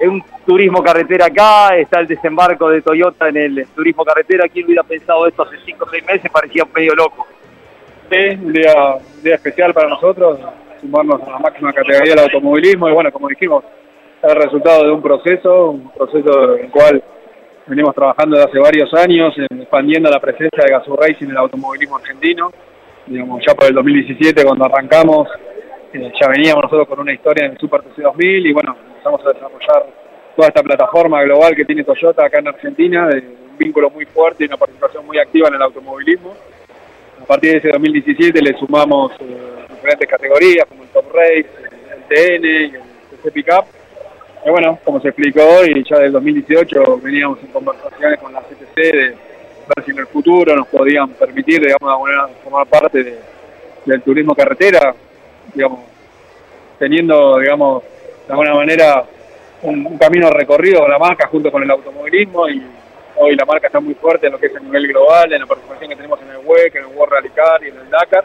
en 0.00 0.10
un 0.10 0.24
turismo 0.46 0.82
carretera 0.82 1.26
acá, 1.26 1.76
está 1.76 2.00
el 2.00 2.06
desembarco 2.06 2.68
de 2.70 2.82
Toyota 2.82 3.28
en 3.28 3.36
el 3.36 3.66
turismo 3.74 4.04
carretera. 4.04 4.48
¿Quién 4.48 4.66
hubiera 4.66 4.82
pensado 4.82 5.26
esto 5.26 5.42
hace 5.42 5.56
5 5.64 5.84
o 5.84 5.88
6 5.88 6.06
meses? 6.06 6.30
Parecía 6.30 6.64
medio 6.74 6.94
loco. 6.94 7.26
Sí, 8.10 8.28
un 8.42 8.52
día, 8.52 8.94
un 8.94 9.22
día 9.22 9.36
especial 9.36 9.72
para 9.72 9.88
nosotros, 9.88 10.40
sumarnos 10.80 11.22
a 11.22 11.30
la 11.30 11.38
máxima 11.38 11.72
categoría 11.72 12.14
del 12.14 12.24
automovilismo 12.24 12.88
y 12.88 12.92
bueno, 12.92 13.12
como 13.12 13.28
dijimos, 13.28 13.64
el 14.22 14.36
resultado 14.36 14.84
de 14.84 14.90
un 14.90 15.02
proceso, 15.02 15.70
un 15.70 15.90
proceso 15.92 16.56
en 16.56 16.64
el 16.64 16.70
cual 16.70 17.02
venimos 17.66 17.94
trabajando 17.94 18.36
desde 18.36 18.50
hace 18.50 18.58
varios 18.58 18.94
años, 18.94 19.34
expandiendo 19.38 20.10
la 20.10 20.20
presencia 20.20 20.64
de 20.64 20.72
Gazoo 20.72 20.96
Racing 20.96 21.26
en 21.26 21.30
el 21.30 21.36
automovilismo 21.38 21.96
argentino. 21.96 22.52
Digamos, 23.06 23.44
ya 23.46 23.54
por 23.54 23.66
el 23.66 23.74
2017 23.74 24.44
cuando 24.44 24.64
arrancamos, 24.64 25.28
eh, 25.92 26.12
ya 26.20 26.28
veníamos 26.28 26.64
nosotros 26.64 26.88
con 26.88 27.00
una 27.00 27.12
historia 27.12 27.46
en 27.46 27.58
Super 27.58 27.82
TC 27.82 28.02
2000 28.02 28.46
y 28.46 28.52
bueno, 28.52 28.76
empezamos 28.88 29.20
a 29.26 29.32
desarrollar 29.32 29.86
toda 30.36 30.48
esta 30.48 30.62
plataforma 30.62 31.22
global 31.22 31.54
que 31.54 31.64
tiene 31.64 31.84
Toyota 31.84 32.24
acá 32.24 32.38
en 32.38 32.48
Argentina, 32.48 33.08
de 33.08 33.18
un 33.18 33.58
vínculo 33.58 33.90
muy 33.90 34.06
fuerte 34.06 34.44
y 34.44 34.46
una 34.46 34.56
participación 34.56 35.04
muy 35.04 35.18
activa 35.18 35.48
en 35.48 35.54
el 35.54 35.62
automovilismo. 35.62 36.34
A 37.20 37.24
partir 37.24 37.52
de 37.52 37.58
ese 37.58 37.68
2017 37.68 38.40
le 38.40 38.58
sumamos 38.58 39.12
eh, 39.20 39.66
diferentes 39.70 40.08
categorías 40.08 40.66
como 40.66 40.82
el 40.82 40.88
Top 40.88 41.12
Race, 41.12 41.46
el 41.94 42.02
TN 42.08 42.44
y 42.44 42.74
el 42.74 42.82
TC 43.22 43.32
Pickup. 43.32 43.81
Y 44.44 44.50
bueno, 44.50 44.78
como 44.84 45.00
se 45.00 45.08
explicó 45.08 45.40
hoy, 45.44 45.84
ya 45.88 45.98
del 45.98 46.12
2018 46.12 46.98
veníamos 47.02 47.38
en 47.40 47.48
conversaciones 47.48 48.18
con 48.18 48.32
la 48.32 48.40
CTC 48.40 48.74
de 48.76 49.16
ver 49.76 49.84
si 49.84 49.90
en 49.92 49.98
el 49.98 50.06
futuro 50.08 50.56
nos 50.56 50.66
podían 50.66 51.10
permitir, 51.10 51.60
digamos, 51.60 51.80
de 51.80 51.92
alguna 51.92 52.16
manera, 52.22 52.40
formar 52.42 52.66
parte 52.66 53.04
de- 53.04 53.18
del 53.86 54.02
turismo 54.02 54.34
carretera, 54.34 54.94
digamos, 55.54 55.80
teniendo, 56.78 57.38
digamos, 57.38 57.84
de 58.26 58.32
alguna 58.32 58.54
manera 58.54 59.04
un, 59.62 59.86
un 59.86 59.98
camino 59.98 60.28
recorrido 60.30 60.80
con 60.80 60.90
la 60.90 60.98
marca 60.98 61.28
junto 61.28 61.50
con 61.52 61.62
el 61.62 61.70
automovilismo 61.70 62.48
y 62.48 62.62
hoy 63.16 63.36
la 63.36 63.44
marca 63.44 63.68
está 63.68 63.78
muy 63.78 63.94
fuerte 63.94 64.26
en 64.26 64.32
lo 64.32 64.40
que 64.40 64.46
es 64.46 64.56
a 64.56 64.60
nivel 64.60 64.88
global, 64.88 65.32
en 65.32 65.40
la 65.40 65.46
participación 65.46 65.88
que 65.90 65.96
tenemos 65.96 66.20
en 66.22 66.30
el 66.30 66.38
WEC, 66.44 66.74
en 66.76 66.82
el 66.84 66.96
World 66.96 67.12
Rally 67.12 67.30
Car 67.30 67.62
y 67.62 67.68
en 67.68 67.76
el 67.78 67.90
Dakar. 67.90 68.24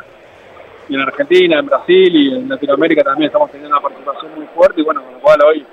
Y 0.89 0.95
en 0.95 1.01
Argentina, 1.01 1.59
en 1.59 1.65
Brasil 1.65 2.15
y 2.15 2.33
en 2.33 2.47
Latinoamérica 2.49 3.03
también 3.03 3.27
estamos 3.27 3.51
teniendo 3.51 3.75
una 3.77 3.81
participación 3.81 4.33
muy 4.35 4.47
fuerte 4.47 4.81
y 4.81 4.83
bueno, 4.83 5.03
con 5.03 5.13
lo 5.13 5.19
cual 5.19 5.39
hoy 5.43 5.65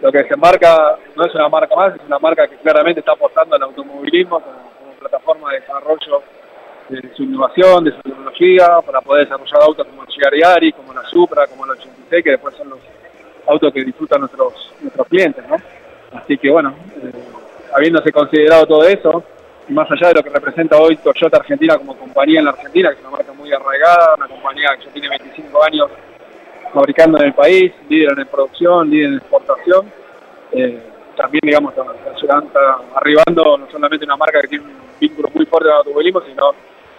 lo 0.00 0.10
que 0.10 0.18
desembarca 0.18 0.98
no 1.14 1.24
es 1.24 1.34
una 1.34 1.48
marca 1.48 1.76
más, 1.76 1.94
es 1.94 2.00
una 2.06 2.18
marca 2.18 2.48
que 2.48 2.56
claramente 2.56 3.00
está 3.00 3.12
apostando 3.12 3.56
al 3.56 3.62
automovilismo 3.62 4.40
como, 4.40 4.70
plataforma 4.98 5.50
de 5.52 5.60
desarrollo 5.60 6.22
de 6.90 7.14
su 7.14 7.22
innovación, 7.22 7.84
de 7.84 7.92
su 7.92 8.02
tecnología, 8.02 8.80
para 8.84 9.00
poder 9.00 9.24
desarrollar 9.24 9.62
autos 9.62 9.86
como 9.86 10.02
el 10.02 10.08
Giariari, 10.08 10.72
como 10.72 10.92
la 10.92 11.02
Supra, 11.04 11.46
como 11.46 11.64
el 11.64 11.70
86, 11.70 12.22
que 12.22 12.30
después 12.30 12.54
son 12.54 12.68
los 12.68 12.78
autos 13.46 13.72
que 13.72 13.82
disfrutan 13.82 14.20
nuestros 14.20 14.74
nuestros 14.80 15.06
clientes, 15.08 15.42
¿no? 15.48 15.56
Así 16.12 16.36
que 16.36 16.50
bueno, 16.50 16.74
eh, 17.02 17.12
habiéndose 17.74 18.12
considerado 18.12 18.66
todo 18.66 18.84
eso, 18.84 19.24
y 19.68 19.72
más 19.72 19.90
allá 19.90 20.08
de 20.08 20.14
lo 20.14 20.22
que 20.22 20.30
representa 20.30 20.76
hoy 20.76 20.96
Toyota 20.96 21.38
Argentina 21.38 21.78
como 21.78 21.96
compañía 21.96 22.40
en 22.40 22.44
la 22.44 22.50
Argentina, 22.50 22.90
que 22.90 22.96
es 22.96 23.00
una 23.00 23.12
marca 23.12 23.32
muy 23.32 23.50
arraigada, 23.52 24.16
una 24.16 24.28
compañía 24.28 24.76
que 24.76 24.84
ya 24.84 24.92
tiene 24.92 25.08
25 25.08 25.64
años 25.64 25.90
fabricando 26.72 27.18
en 27.18 27.26
el 27.26 27.34
país, 27.34 27.72
líder 27.88 28.18
en 28.18 28.26
producción, 28.26 28.90
líder 28.90 29.08
en 29.08 29.16
exportación, 29.16 29.92
eh, 30.52 30.82
también 31.16 31.40
digamos 31.42 31.74
está, 31.74 32.38
está 32.38 32.78
arribando 32.94 33.58
no 33.58 33.70
solamente 33.70 34.04
una 34.04 34.16
marca 34.16 34.40
que 34.40 34.48
tiene 34.48 34.64
un 34.64 34.72
vínculo 34.98 35.28
muy 35.34 35.46
fuerte 35.46 35.68
con 35.68 35.72
el 35.72 35.78
automovilismo, 35.78 36.22
sino 36.22 36.50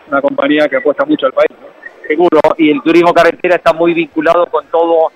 una 0.07 0.21
compañía 0.21 0.67
que 0.67 0.77
apuesta 0.77 1.05
mucho 1.05 1.25
al 1.25 1.33
país. 1.33 1.49
¿no? 1.59 1.67
Seguro, 2.07 2.39
y 2.57 2.71
el 2.71 2.81
turismo 2.81 3.13
carretera 3.13 3.55
está 3.55 3.73
muy 3.73 3.93
vinculado 3.93 4.45
con 4.47 4.65
todo 4.67 5.11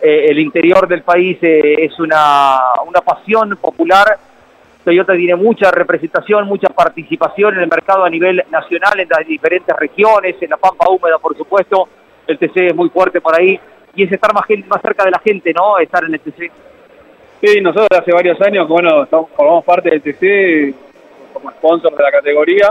eh, 0.00 0.26
el 0.30 0.38
interior 0.38 0.88
del 0.88 1.02
país, 1.02 1.38
eh, 1.42 1.84
es 1.84 1.98
una, 1.98 2.58
una 2.86 3.00
pasión 3.02 3.56
popular. 3.56 4.18
Toyota 4.82 5.14
tiene 5.14 5.36
mucha 5.36 5.70
representación, 5.70 6.46
mucha 6.46 6.68
participación 6.68 7.54
en 7.54 7.60
el 7.60 7.68
mercado 7.68 8.04
a 8.04 8.10
nivel 8.10 8.42
nacional, 8.50 8.98
en 8.98 9.08
las 9.10 9.26
diferentes 9.26 9.76
regiones, 9.76 10.36
en 10.40 10.50
la 10.50 10.56
Pampa 10.56 10.88
Húmeda, 10.88 11.18
por 11.18 11.36
supuesto. 11.36 11.88
El 12.26 12.38
TC 12.38 12.68
es 12.68 12.74
muy 12.74 12.88
fuerte 12.88 13.20
por 13.20 13.38
ahí 13.38 13.60
y 13.94 14.04
es 14.04 14.12
estar 14.12 14.32
más, 14.34 14.44
gen- 14.46 14.66
más 14.68 14.80
cerca 14.82 15.04
de 15.04 15.10
la 15.10 15.18
gente, 15.18 15.52
¿no? 15.52 15.78
Estar 15.78 16.04
en 16.04 16.14
el 16.14 16.20
TC. 16.20 16.50
Sí, 17.42 17.60
nosotros 17.60 17.88
hace 18.00 18.12
varios 18.12 18.40
años, 18.42 18.68
bueno, 18.68 19.06
formamos 19.06 19.64
parte 19.64 19.90
del 19.90 20.02
TC 20.02 20.74
como 21.32 21.50
sponsor 21.52 21.96
de 21.96 22.02
la 22.02 22.10
categoría, 22.10 22.68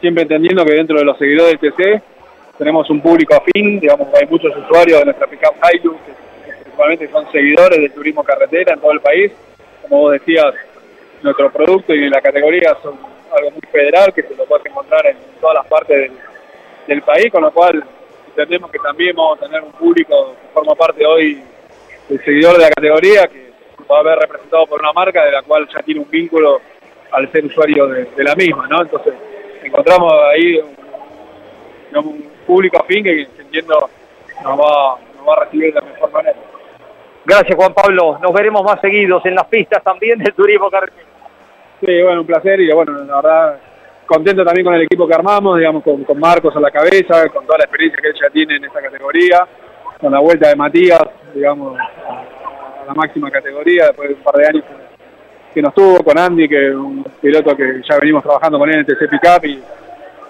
siempre 0.00 0.22
entendiendo 0.22 0.64
que 0.64 0.74
dentro 0.74 0.98
de 0.98 1.04
los 1.04 1.16
seguidores 1.18 1.58
del 1.60 1.72
TC 1.72 2.02
tenemos 2.58 2.88
un 2.90 3.00
público 3.00 3.34
afín, 3.34 3.80
digamos, 3.80 4.08
hay 4.14 4.26
muchos 4.26 4.54
usuarios 4.56 4.98
de 5.00 5.04
nuestra 5.06 5.26
pickup 5.26 5.54
Hilux 5.72 5.96
que 6.04 6.52
principalmente 6.52 7.08
son 7.10 7.30
seguidores 7.32 7.78
del 7.80 7.92
turismo 7.92 8.22
carretera 8.22 8.74
en 8.74 8.80
todo 8.80 8.92
el 8.92 9.00
país. 9.00 9.32
Como 9.82 10.00
vos 10.02 10.12
decías, 10.12 10.54
nuestro 11.22 11.50
producto 11.50 11.94
y 11.94 12.08
la 12.08 12.20
categoría 12.20 12.76
son 12.82 12.94
algo 13.36 13.50
muy 13.50 13.60
federal 13.72 14.12
que 14.12 14.22
se 14.22 14.34
lo 14.34 14.44
puedes 14.44 14.66
encontrar 14.66 15.06
en 15.06 15.16
todas 15.40 15.54
las 15.56 15.66
partes 15.66 15.96
del, 15.98 16.12
del 16.86 17.02
país, 17.02 17.30
con 17.30 17.42
lo 17.42 17.50
cual 17.52 17.82
entendemos 18.36 18.70
que 18.70 18.78
también 18.78 19.16
vamos 19.16 19.38
a 19.38 19.46
tener 19.46 19.62
un 19.62 19.72
público 19.72 20.36
que 20.42 20.48
forma 20.52 20.74
parte 20.74 21.06
hoy 21.06 21.42
del 22.08 22.22
seguidor 22.22 22.58
de 22.58 22.64
la 22.64 22.68
categoría, 22.68 23.26
que 23.26 23.50
va 23.90 24.00
a 24.00 24.02
ver 24.02 24.18
representado 24.18 24.66
por 24.66 24.78
una 24.78 24.92
marca 24.92 25.24
de 25.24 25.32
la 25.32 25.42
cual 25.42 25.66
ya 25.74 25.82
tiene 25.82 26.00
un 26.00 26.10
vínculo 26.10 26.60
al 27.12 27.32
ser 27.32 27.46
usuario 27.46 27.86
de, 27.86 28.04
de 28.04 28.24
la 28.24 28.34
misma, 28.34 28.66
¿no? 28.68 28.82
Entonces, 28.82 29.14
encontramos 29.64 30.12
ahí 30.34 30.60
un, 31.94 32.36
público 32.46 32.78
afín 32.78 33.02
que, 33.02 33.26
que 33.26 33.42
entiendo 33.42 33.90
nos 34.44 34.60
va, 34.60 34.98
nos 35.16 35.28
va 35.28 35.32
a 35.32 35.44
recibir 35.44 35.74
de 35.74 35.80
la 35.80 35.86
mejor 35.86 36.12
manera. 36.12 36.36
Gracias, 37.24 37.56
Juan 37.56 37.74
Pablo. 37.74 38.18
Nos 38.22 38.32
veremos 38.32 38.62
más 38.62 38.80
seguidos 38.80 39.24
en 39.26 39.34
las 39.34 39.46
pistas 39.46 39.82
también 39.82 40.18
del 40.18 40.32
turismo 40.32 40.70
carretera. 40.70 41.08
Sí, 41.80 42.02
bueno, 42.02 42.20
un 42.20 42.26
placer 42.26 42.60
y 42.60 42.70
bueno, 42.70 42.92
la 42.92 43.16
verdad, 43.16 43.58
contento 44.06 44.44
también 44.44 44.64
con 44.64 44.74
el 44.74 44.82
equipo 44.82 45.06
que 45.06 45.14
armamos, 45.14 45.58
digamos, 45.58 45.82
con, 45.82 46.04
con 46.04 46.18
Marcos 46.18 46.54
a 46.56 46.60
la 46.60 46.70
cabeza, 46.70 47.28
con 47.28 47.44
toda 47.44 47.58
la 47.58 47.64
experiencia 47.64 48.00
que 48.00 48.08
él 48.08 48.14
ya 48.20 48.30
tiene 48.30 48.56
en 48.56 48.64
esta 48.64 48.80
categoría, 48.80 49.46
con 50.00 50.12
la 50.12 50.20
vuelta 50.20 50.48
de 50.48 50.56
Matías, 50.56 51.00
digamos, 51.34 51.78
a, 51.78 52.24
la 52.86 52.94
máxima 52.94 53.30
categoría, 53.30 53.86
después 53.86 54.08
de 54.08 54.14
un 54.14 54.20
par 54.22 54.34
de 54.36 54.46
años 54.46 54.64
que, 55.52 55.62
nos 55.62 55.74
tuvo, 55.74 56.04
con 56.04 56.18
Andy, 56.18 56.48
que 56.48 56.68
es 56.68 56.74
un 56.74 57.04
piloto 57.20 57.56
que 57.56 57.82
ya 57.88 57.98
venimos 57.98 58.22
trabajando 58.22 58.58
con 58.58 58.68
él 58.68 58.76
en 58.76 58.80
el 58.80 58.86
TC 58.86 59.08
Pickup 59.10 59.44
y, 59.44 59.60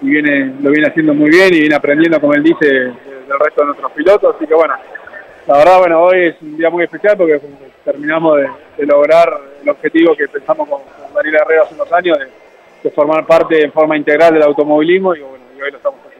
viene, 0.01 0.53
lo 0.61 0.69
viene 0.71 0.87
haciendo 0.87 1.13
muy 1.13 1.29
bien 1.29 1.53
y 1.53 1.59
viene 1.59 1.75
aprendiendo, 1.75 2.19
como 2.19 2.33
él 2.33 2.43
dice, 2.43 2.65
de- 2.65 2.81
del 3.27 3.39
resto 3.43 3.61
de 3.61 3.65
nuestros 3.67 3.91
pilotos, 3.91 4.35
así 4.35 4.47
que 4.47 4.53
bueno, 4.53 4.73
la 5.47 5.57
verdad, 5.57 5.79
bueno, 5.79 6.01
hoy 6.03 6.27
es 6.27 6.35
un 6.41 6.57
día 6.57 6.69
muy 6.69 6.83
especial 6.85 7.17
porque 7.17 7.39
terminamos 7.83 8.37
de, 8.37 8.47
de 8.77 8.85
lograr 8.85 9.29
el 9.61 9.69
objetivo 9.69 10.15
que 10.15 10.27
pensamos 10.29 10.67
con, 10.69 10.81
con 10.81 11.13
Daniel 11.13 11.35
Herrera 11.41 11.63
hace 11.63 11.75
unos 11.75 11.91
años, 11.91 12.17
de, 12.19 12.25
de 12.83 12.91
formar 12.91 13.25
parte 13.25 13.63
en 13.63 13.71
forma 13.71 13.97
integral 13.97 14.33
del 14.33 14.43
automovilismo 14.43 15.15
y 15.15 15.21
bueno, 15.21 15.45
y 15.57 15.61
hoy 15.61 15.71
lo 15.71 15.77
estamos 15.77 15.99
haciendo. 15.99 16.17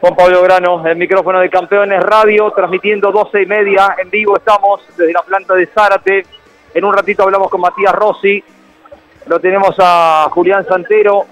Juan 0.00 0.14
Pablo 0.14 0.42
Grano, 0.42 0.86
el 0.86 0.96
micrófono 0.96 1.40
de 1.40 1.50
Campeones 1.50 2.00
Radio, 2.00 2.50
transmitiendo 2.52 3.10
12 3.10 3.42
y 3.42 3.46
media 3.46 3.96
en 3.98 4.10
vivo. 4.10 4.36
Estamos 4.36 4.80
desde 4.96 5.12
la 5.12 5.22
planta 5.22 5.54
de 5.54 5.66
Zárate. 5.66 6.24
En 6.72 6.84
un 6.84 6.94
ratito 6.94 7.24
hablamos 7.24 7.48
con 7.48 7.60
Matías 7.60 7.92
Rossi. 7.94 8.42
Lo 9.26 9.40
tenemos 9.40 9.74
a 9.78 10.28
Julián 10.30 10.64
Santero. 10.66 11.26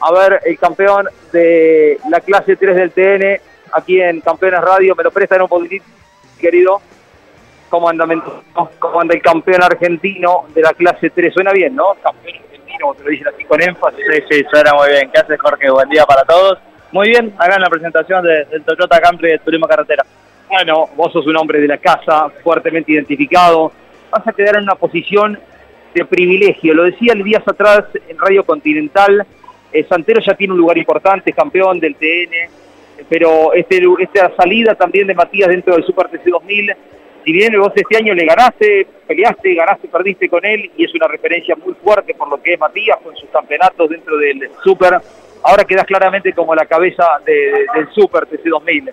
A 0.00 0.12
ver, 0.12 0.40
el 0.44 0.58
campeón 0.58 1.08
de 1.32 1.98
la 2.10 2.20
clase 2.20 2.56
3 2.56 2.76
del 2.76 2.92
TN, 2.92 3.40
aquí 3.72 4.00
en 4.00 4.20
Campeones 4.20 4.60
Radio. 4.60 4.94
¿Me 4.94 5.02
lo 5.02 5.10
prestan 5.10 5.42
un 5.42 5.48
poquitito, 5.48 5.86
querido? 6.38 6.80
¿Cómo 7.70 7.88
anda, 7.88 8.04
el 8.04 9.22
campeón 9.22 9.62
argentino 9.62 10.44
de 10.54 10.62
la 10.62 10.74
clase 10.74 11.10
3? 11.10 11.34
Suena 11.34 11.52
bien, 11.52 11.74
¿no? 11.74 11.94
Campeón 12.02 12.47
como 12.80 12.94
te 12.94 13.04
lo 13.04 13.10
dicen 13.10 13.28
así 13.28 13.44
con 13.44 13.60
énfasis. 13.62 14.04
Sí, 14.10 14.22
sí, 14.30 14.44
suena 14.50 14.72
muy 14.74 14.88
bien. 14.90 15.10
¿Qué 15.12 15.20
haces, 15.20 15.40
Jorge? 15.40 15.70
Buen 15.70 15.88
día 15.88 16.04
para 16.04 16.22
todos. 16.24 16.58
Muy 16.92 17.08
bien, 17.08 17.32
acá 17.38 17.56
en 17.56 17.62
la 17.62 17.68
presentación 17.68 18.24
de- 18.24 18.44
del 18.46 18.62
Toyota 18.64 19.00
Camry 19.00 19.32
de 19.32 19.38
Turismo 19.40 19.66
Carretera. 19.68 20.04
Bueno, 20.48 20.88
vos 20.96 21.12
sos 21.12 21.26
un 21.26 21.36
hombre 21.36 21.60
de 21.60 21.68
la 21.68 21.76
casa, 21.78 22.28
fuertemente 22.42 22.92
identificado. 22.92 23.70
Vas 24.10 24.26
a 24.26 24.32
quedar 24.32 24.56
en 24.56 24.62
una 24.62 24.74
posición 24.74 25.38
de 25.94 26.04
privilegio. 26.06 26.72
Lo 26.74 26.84
decía 26.84 27.12
el 27.12 27.22
días 27.22 27.42
atrás 27.46 27.84
en 28.08 28.18
Radio 28.18 28.44
Continental. 28.44 29.26
eh, 29.70 29.84
Santero 29.86 30.20
ya 30.22 30.32
tiene 30.34 30.54
un 30.54 30.58
lugar 30.60 30.78
importante, 30.78 31.28
es 31.28 31.36
campeón 31.36 31.78
del 31.78 31.94
TN. 31.96 32.48
Pero 33.08 33.52
este, 33.52 33.80
lu- 33.82 33.98
esta 33.98 34.32
salida 34.34 34.74
también 34.74 35.06
de 35.06 35.14
Matías 35.14 35.48
dentro 35.50 35.74
del 35.74 35.84
Super 35.84 36.08
TC 36.08 36.30
2000 36.30 36.72
si 37.28 37.32
bien 37.34 37.60
vos 37.60 37.70
este 37.74 37.94
año 37.98 38.14
le 38.14 38.24
ganaste, 38.24 38.86
peleaste, 39.06 39.52
ganaste, 39.54 39.86
perdiste 39.88 40.30
con 40.30 40.42
él 40.46 40.70
y 40.78 40.84
es 40.86 40.94
una 40.94 41.06
referencia 41.08 41.54
muy 41.56 41.74
fuerte 41.74 42.14
por 42.14 42.26
lo 42.30 42.40
que 42.40 42.54
es 42.54 42.58
Matías 42.58 42.96
con 43.04 43.14
sus 43.16 43.28
campeonatos 43.28 43.90
dentro 43.90 44.16
del 44.16 44.48
Super, 44.64 44.98
ahora 45.42 45.64
quedas 45.64 45.84
claramente 45.84 46.32
como 46.32 46.54
la 46.54 46.64
cabeza 46.64 47.06
de- 47.26 47.66
del 47.74 47.86
Super 47.94 48.24
TC2000. 48.26 48.90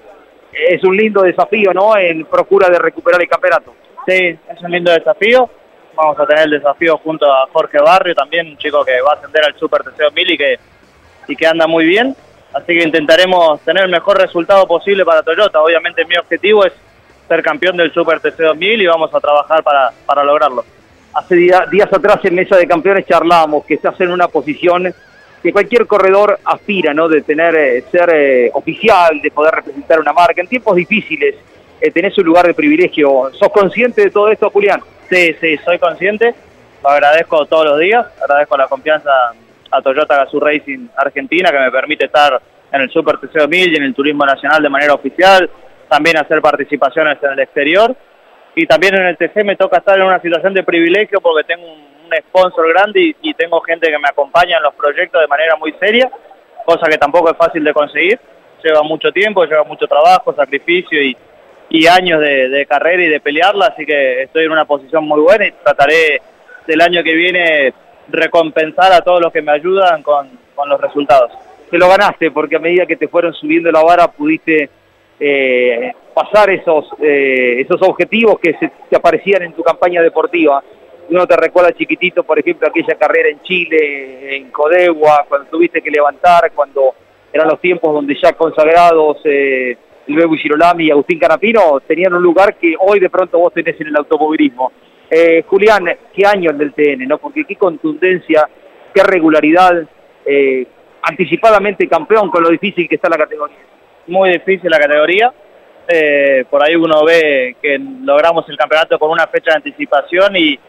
Es 0.51 0.83
un 0.83 0.97
lindo 0.97 1.21
desafío, 1.21 1.71
¿no? 1.73 1.95
En 1.95 2.25
procura 2.25 2.67
de 2.67 2.77
recuperar 2.77 3.21
el 3.21 3.29
campeonato. 3.29 3.73
Sí, 4.05 4.37
es 4.51 4.61
un 4.61 4.71
lindo 4.71 4.91
desafío. 4.91 5.49
Vamos 5.95 6.19
a 6.19 6.25
tener 6.25 6.43
el 6.43 6.51
desafío 6.51 6.97
junto 6.97 7.25
a 7.31 7.47
Jorge 7.53 7.77
Barrio, 7.79 8.13
también 8.15 8.47
un 8.47 8.57
chico 8.57 8.83
que 8.83 8.99
va 8.99 9.11
a 9.11 9.15
ascender 9.15 9.45
al 9.45 9.55
Super 9.57 9.81
TC 9.81 10.03
2000 10.03 10.31
y 10.31 10.37
que, 10.37 10.59
y 11.29 11.35
que 11.37 11.47
anda 11.47 11.67
muy 11.67 11.85
bien. 11.85 12.13
Así 12.53 12.77
que 12.77 12.83
intentaremos 12.83 13.61
tener 13.61 13.85
el 13.85 13.91
mejor 13.91 14.17
resultado 14.19 14.67
posible 14.67 15.05
para 15.05 15.23
Toyota. 15.23 15.61
Obviamente 15.61 16.03
mi 16.03 16.17
objetivo 16.17 16.65
es 16.65 16.73
ser 17.27 17.41
campeón 17.43 17.77
del 17.77 17.91
Super 17.93 18.19
TC 18.19 18.37
2000 18.37 18.81
y 18.81 18.85
vamos 18.87 19.13
a 19.13 19.19
trabajar 19.19 19.63
para, 19.63 19.91
para 20.05 20.23
lograrlo. 20.23 20.63
Hace 21.13 21.35
día- 21.35 21.65
días 21.71 21.91
atrás 21.91 22.19
en 22.23 22.35
Mesa 22.35 22.57
de 22.57 22.67
Campeones 22.67 23.05
charlábamos 23.07 23.65
que 23.65 23.75
estás 23.75 23.99
en 24.01 24.11
una 24.11 24.27
posición 24.27 24.93
que 25.41 25.51
cualquier 25.53 25.85
corredor 25.87 26.39
aspira, 26.43 26.93
¿no? 26.93 27.07
De 27.07 27.21
tener, 27.21 27.55
eh, 27.55 27.83
ser 27.91 28.09
eh, 28.13 28.49
oficial, 28.53 29.21
de 29.21 29.31
poder 29.31 29.53
representar 29.55 29.99
una 29.99 30.11
marca. 30.11 30.41
En 30.41 30.47
tiempos 30.47 30.75
difíciles 30.75 31.35
eh, 31.79 31.91
tenés 31.91 32.17
un 32.17 32.25
lugar 32.25 32.47
de 32.47 32.53
privilegio. 32.53 33.29
¿Sos 33.33 33.49
consciente 33.49 34.01
de 34.01 34.09
todo 34.09 34.29
esto, 34.31 34.49
Julián? 34.49 34.81
Sí, 35.09 35.35
sí, 35.39 35.57
soy 35.63 35.77
consciente. 35.77 36.33
Lo 36.83 36.89
agradezco 36.89 37.45
todos 37.45 37.65
los 37.65 37.79
días. 37.79 38.05
Agradezco 38.21 38.57
la 38.57 38.67
confianza 38.67 39.09
a 39.71 39.81
Toyota 39.81 40.17
Gazoo 40.17 40.39
Racing 40.39 40.87
Argentina 40.97 41.51
que 41.51 41.59
me 41.59 41.71
permite 41.71 42.05
estar 42.05 42.41
en 42.71 42.81
el 42.81 42.89
Super 42.89 43.17
TC 43.17 43.33
2000 43.39 43.73
y 43.73 43.75
en 43.77 43.83
el 43.83 43.93
Turismo 43.93 44.25
Nacional 44.25 44.61
de 44.63 44.69
manera 44.69 44.93
oficial. 44.95 45.49
También 45.89 46.17
hacer 46.17 46.41
participaciones 46.41 47.17
en 47.21 47.31
el 47.31 47.39
exterior. 47.39 47.95
Y 48.55 48.65
también 48.65 48.95
en 48.95 49.05
el 49.05 49.17
TC 49.17 49.43
me 49.43 49.55
toca 49.55 49.77
estar 49.77 49.97
en 49.97 50.05
una 50.05 50.21
situación 50.21 50.53
de 50.53 50.63
privilegio 50.63 51.19
porque 51.21 51.43
tengo 51.43 51.65
un, 51.65 51.95
sponsor 52.29 52.69
grande 52.69 53.01
y, 53.01 53.15
y 53.23 53.33
tengo 53.33 53.59
gente 53.61 53.89
que 53.89 53.97
me 53.97 54.07
acompaña 54.07 54.57
en 54.57 54.63
los 54.63 54.75
proyectos 54.75 55.19
de 55.19 55.27
manera 55.27 55.55
muy 55.55 55.73
seria, 55.79 56.07
cosa 56.63 56.85
que 56.87 56.99
tampoco 56.99 57.31
es 57.31 57.35
fácil 57.35 57.63
de 57.63 57.73
conseguir. 57.73 58.19
Lleva 58.63 58.83
mucho 58.83 59.11
tiempo, 59.11 59.43
lleva 59.43 59.63
mucho 59.63 59.87
trabajo, 59.87 60.33
sacrificio 60.35 61.01
y, 61.01 61.17
y 61.69 61.87
años 61.87 62.21
de, 62.21 62.47
de 62.49 62.65
carrera 62.67 63.03
y 63.03 63.07
de 63.07 63.19
pelearla, 63.19 63.67
así 63.67 63.85
que 63.85 64.21
estoy 64.23 64.45
en 64.45 64.51
una 64.51 64.65
posición 64.65 65.03
muy 65.03 65.19
buena 65.19 65.47
y 65.47 65.51
trataré 65.51 66.21
del 66.67 66.81
año 66.81 67.03
que 67.03 67.13
viene 67.13 67.73
recompensar 68.09 68.91
a 68.93 69.01
todos 69.01 69.21
los 69.21 69.31
que 69.31 69.41
me 69.41 69.51
ayudan 69.51 70.03
con, 70.03 70.29
con 70.53 70.69
los 70.69 70.79
resultados. 70.79 71.31
Te 71.69 71.77
lo 71.77 71.89
ganaste 71.89 72.31
porque 72.31 72.57
a 72.57 72.59
medida 72.59 72.85
que 72.85 72.95
te 72.95 73.07
fueron 73.07 73.33
subiendo 73.33 73.71
la 73.71 73.83
vara 73.83 74.07
pudiste 74.07 74.69
eh, 75.19 75.93
pasar 76.13 76.49
esos, 76.49 76.85
eh, 77.01 77.61
esos 77.61 77.81
objetivos 77.81 78.39
que 78.39 78.53
se 78.53 78.95
aparecían 78.95 79.43
en 79.43 79.53
tu 79.53 79.63
campaña 79.63 80.01
deportiva. 80.01 80.63
Uno 81.09 81.27
te 81.27 81.37
recuerda 81.37 81.71
chiquitito, 81.71 82.23
por 82.23 82.39
ejemplo, 82.39 82.67
aquella 82.67 82.95
carrera 82.95 83.29
en 83.29 83.41
Chile, 83.41 84.37
en 84.37 84.49
Codegua, 84.49 85.25
cuando 85.29 85.47
tuviste 85.49 85.81
que 85.81 85.91
levantar, 85.91 86.51
cuando 86.53 86.95
eran 87.31 87.47
los 87.47 87.59
tiempos 87.59 87.93
donde 87.93 88.15
ya 88.21 88.33
consagrados 88.33 89.17
eh, 89.25 89.77
el 90.07 90.15
Bebu 90.15 90.35
Girolami 90.35 90.85
y 90.85 90.91
Agustín 90.91 91.19
Canapino 91.19 91.79
tenían 91.85 92.13
un 92.13 92.23
lugar 92.23 92.55
que 92.55 92.75
hoy 92.79 92.99
de 92.99 93.09
pronto 93.09 93.39
vos 93.39 93.53
tenés 93.53 93.79
en 93.81 93.87
el 93.87 93.95
automovilismo. 93.97 94.71
Eh, 95.09 95.43
Julián, 95.47 95.85
¿qué 96.13 96.25
año 96.25 96.51
el 96.51 96.57
del 96.57 96.73
TN? 96.73 97.07
¿no? 97.07 97.17
Porque 97.17 97.43
qué 97.43 97.55
contundencia, 97.55 98.47
qué 98.93 99.03
regularidad, 99.03 99.87
eh, 100.25 100.65
anticipadamente 101.03 101.87
campeón 101.87 102.31
con 102.31 102.41
lo 102.41 102.49
difícil 102.49 102.87
que 102.87 102.95
está 102.95 103.09
la 103.09 103.17
categoría. 103.17 103.57
Muy 104.07 104.31
difícil 104.31 104.69
la 104.69 104.79
categoría. 104.79 105.33
Eh, 105.87 106.45
por 106.49 106.63
ahí 106.63 106.75
uno 106.75 107.03
ve 107.03 107.55
que 107.61 107.77
logramos 107.77 108.47
el 108.49 108.57
campeonato 108.57 108.97
con 108.97 109.11
una 109.11 109.27
fecha 109.27 109.51
de 109.51 109.57
anticipación 109.57 110.35
y, 110.35 110.59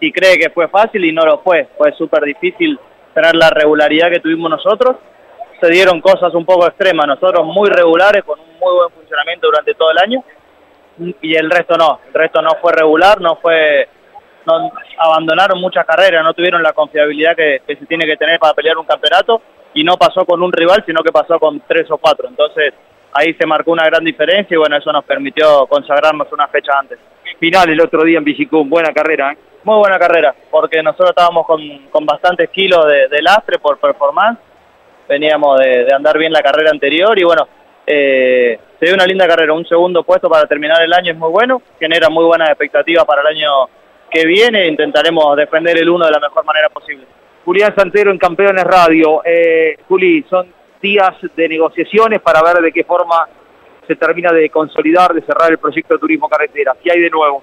y 0.00 0.12
cree 0.12 0.38
que 0.38 0.50
fue 0.50 0.68
fácil 0.68 1.04
y 1.04 1.12
no 1.12 1.24
lo 1.24 1.38
fue. 1.38 1.68
Fue 1.76 1.92
súper 1.92 2.22
difícil 2.22 2.78
tener 3.12 3.34
la 3.36 3.50
regularidad 3.50 4.10
que 4.10 4.20
tuvimos 4.20 4.50
nosotros. 4.50 4.96
Se 5.60 5.68
dieron 5.70 6.00
cosas 6.00 6.34
un 6.34 6.44
poco 6.44 6.66
extremas, 6.66 7.06
nosotros 7.06 7.46
muy 7.46 7.70
regulares, 7.70 8.24
con 8.24 8.38
un 8.38 8.58
muy 8.58 8.74
buen 8.74 8.90
funcionamiento 8.90 9.46
durante 9.46 9.74
todo 9.74 9.90
el 9.92 9.98
año 9.98 10.24
y 11.20 11.34
el 11.34 11.50
resto 11.50 11.76
no. 11.76 12.00
El 12.08 12.14
resto 12.14 12.42
no 12.42 12.50
fue 12.60 12.72
regular, 12.72 13.20
no 13.20 13.36
fue 13.36 13.88
no, 14.46 14.70
abandonaron 14.98 15.60
muchas 15.60 15.86
carreras, 15.86 16.22
no 16.22 16.34
tuvieron 16.34 16.62
la 16.62 16.72
confiabilidad 16.72 17.34
que, 17.34 17.62
que 17.66 17.76
se 17.76 17.86
tiene 17.86 18.04
que 18.04 18.16
tener 18.16 18.38
para 18.38 18.54
pelear 18.54 18.76
un 18.76 18.84
campeonato 18.84 19.40
y 19.74 19.84
no 19.84 19.96
pasó 19.96 20.24
con 20.24 20.42
un 20.42 20.52
rival, 20.52 20.82
sino 20.86 21.02
que 21.02 21.12
pasó 21.12 21.38
con 21.38 21.60
tres 21.66 21.90
o 21.90 21.98
cuatro. 21.98 22.28
Entonces 22.28 22.72
ahí 23.12 23.34
se 23.34 23.46
marcó 23.46 23.72
una 23.72 23.84
gran 23.84 24.04
diferencia 24.04 24.54
y 24.54 24.58
bueno, 24.58 24.76
eso 24.76 24.92
nos 24.92 25.04
permitió 25.04 25.66
consagrarnos 25.66 26.32
una 26.32 26.48
fecha 26.48 26.72
antes. 26.78 26.98
Final 27.38 27.68
el 27.70 27.80
otro 27.80 28.04
día 28.04 28.18
en 28.18 28.24
Vigicum, 28.24 28.68
buena 28.68 28.92
carrera, 28.92 29.32
¿eh? 29.32 29.38
Muy 29.64 29.78
buena 29.78 29.98
carrera, 29.98 30.34
porque 30.50 30.82
nosotros 30.82 31.10
estábamos 31.10 31.46
con, 31.46 31.60
con 31.90 32.04
bastantes 32.04 32.50
kilos 32.50 32.86
de, 32.86 33.08
de 33.08 33.22
lastre 33.22 33.58
por 33.58 33.78
performance, 33.78 34.38
veníamos 35.08 35.58
de, 35.58 35.84
de 35.84 35.94
andar 35.94 36.18
bien 36.18 36.32
la 36.32 36.42
carrera 36.42 36.70
anterior 36.70 37.18
y 37.18 37.24
bueno, 37.24 37.48
eh, 37.86 38.58
se 38.78 38.86
dio 38.86 38.94
una 38.94 39.06
linda 39.06 39.26
carrera, 39.26 39.54
un 39.54 39.66
segundo 39.66 40.02
puesto 40.02 40.28
para 40.28 40.46
terminar 40.46 40.82
el 40.82 40.92
año 40.92 41.12
es 41.12 41.18
muy 41.18 41.30
bueno, 41.30 41.62
genera 41.80 42.10
muy 42.10 42.24
buenas 42.24 42.50
expectativas 42.50 43.06
para 43.06 43.22
el 43.22 43.28
año 43.28 43.50
que 44.10 44.26
viene, 44.26 44.66
intentaremos 44.66 45.34
defender 45.36 45.78
el 45.78 45.88
uno 45.88 46.04
de 46.04 46.12
la 46.12 46.20
mejor 46.20 46.44
manera 46.44 46.68
posible. 46.68 47.06
Julián 47.44 47.74
Santero 47.76 48.10
en 48.10 48.18
Campeones 48.18 48.64
Radio. 48.64 49.20
Eh, 49.24 49.76
Juli, 49.86 50.24
son 50.28 50.46
días 50.80 51.14
de 51.36 51.48
negociaciones 51.48 52.20
para 52.20 52.42
ver 52.42 52.62
de 52.62 52.72
qué 52.72 52.84
forma 52.84 53.28
se 53.86 53.96
termina 53.96 54.32
de 54.32 54.48
consolidar, 54.48 55.12
de 55.12 55.22
cerrar 55.22 55.50
el 55.50 55.58
proyecto 55.58 55.94
de 55.94 56.00
turismo 56.00 56.28
carretera. 56.28 56.74
¿Qué 56.82 56.90
hay 56.90 57.00
de 57.00 57.10
nuevo? 57.10 57.42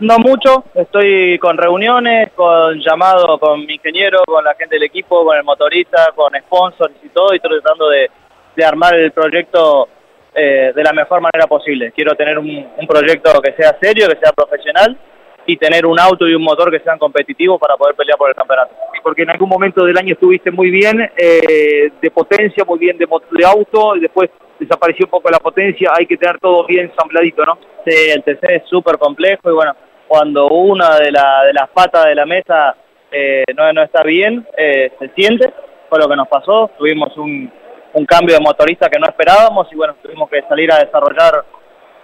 No 0.00 0.18
mucho, 0.18 0.64
estoy 0.74 1.38
con 1.38 1.56
reuniones, 1.56 2.32
con 2.32 2.80
llamados 2.80 3.38
con 3.38 3.64
mi 3.64 3.74
ingeniero, 3.74 4.22
con 4.26 4.42
la 4.42 4.54
gente 4.56 4.74
del 4.74 4.84
equipo, 4.84 5.24
con 5.24 5.36
el 5.36 5.44
motorista, 5.44 6.10
con 6.16 6.32
sponsors 6.34 6.94
y 7.04 7.08
todo, 7.10 7.32
y 7.32 7.36
estoy 7.36 7.60
tratando 7.60 7.88
de, 7.88 8.10
de 8.56 8.64
armar 8.64 8.94
el 8.96 9.12
proyecto 9.12 9.88
eh, 10.34 10.72
de 10.74 10.82
la 10.82 10.92
mejor 10.92 11.20
manera 11.20 11.46
posible. 11.46 11.92
Quiero 11.92 12.16
tener 12.16 12.36
un, 12.36 12.48
un 12.76 12.86
proyecto 12.88 13.40
que 13.40 13.52
sea 13.52 13.76
serio, 13.80 14.08
que 14.08 14.16
sea 14.16 14.32
profesional 14.32 14.98
y 15.46 15.56
tener 15.56 15.86
un 15.86 15.98
auto 15.98 16.28
y 16.28 16.34
un 16.34 16.42
motor 16.42 16.70
que 16.70 16.80
sean 16.80 16.98
competitivos 16.98 17.60
para 17.60 17.76
poder 17.76 17.94
pelear 17.94 18.18
por 18.18 18.28
el 18.28 18.34
campeonato. 18.34 18.74
Porque 19.02 19.22
en 19.22 19.30
algún 19.30 19.48
momento 19.48 19.84
del 19.84 19.98
año 19.98 20.14
estuviste 20.14 20.50
muy 20.50 20.70
bien 20.70 21.10
eh, 21.16 21.90
de 22.00 22.10
potencia, 22.10 22.64
muy 22.64 22.78
bien 22.78 22.96
de, 22.98 23.06
de 23.06 23.44
auto, 23.44 23.96
y 23.96 24.00
después 24.00 24.30
desapareció 24.58 25.06
un 25.06 25.10
poco 25.10 25.30
la 25.30 25.38
potencia, 25.38 25.90
hay 25.96 26.06
que 26.06 26.16
tener 26.16 26.38
todo 26.38 26.64
bien 26.66 26.86
ensambladito, 26.86 27.44
¿no? 27.44 27.58
Sí, 27.84 28.10
el 28.14 28.22
TC 28.22 28.44
es 28.44 28.62
súper 28.68 28.96
complejo 28.96 29.50
y 29.50 29.54
bueno, 29.54 29.74
cuando 30.06 30.46
una 30.48 30.98
de, 30.98 31.10
la, 31.10 31.44
de 31.44 31.52
las 31.52 31.68
patas 31.70 32.04
de 32.04 32.14
la 32.14 32.26
mesa 32.26 32.76
eh, 33.10 33.44
no, 33.56 33.72
no 33.72 33.82
está 33.82 34.02
bien, 34.02 34.46
eh, 34.56 34.92
se 34.98 35.08
siente, 35.10 35.52
fue 35.88 35.98
lo 35.98 36.08
que 36.08 36.16
nos 36.16 36.28
pasó, 36.28 36.70
tuvimos 36.78 37.16
un, 37.16 37.50
un 37.94 38.06
cambio 38.06 38.36
de 38.36 38.40
motorista 38.40 38.88
que 38.88 38.98
no 38.98 39.06
esperábamos 39.06 39.66
y 39.72 39.76
bueno, 39.76 39.96
tuvimos 40.02 40.30
que 40.30 40.42
salir 40.42 40.72
a 40.72 40.78
desarrollar 40.78 41.44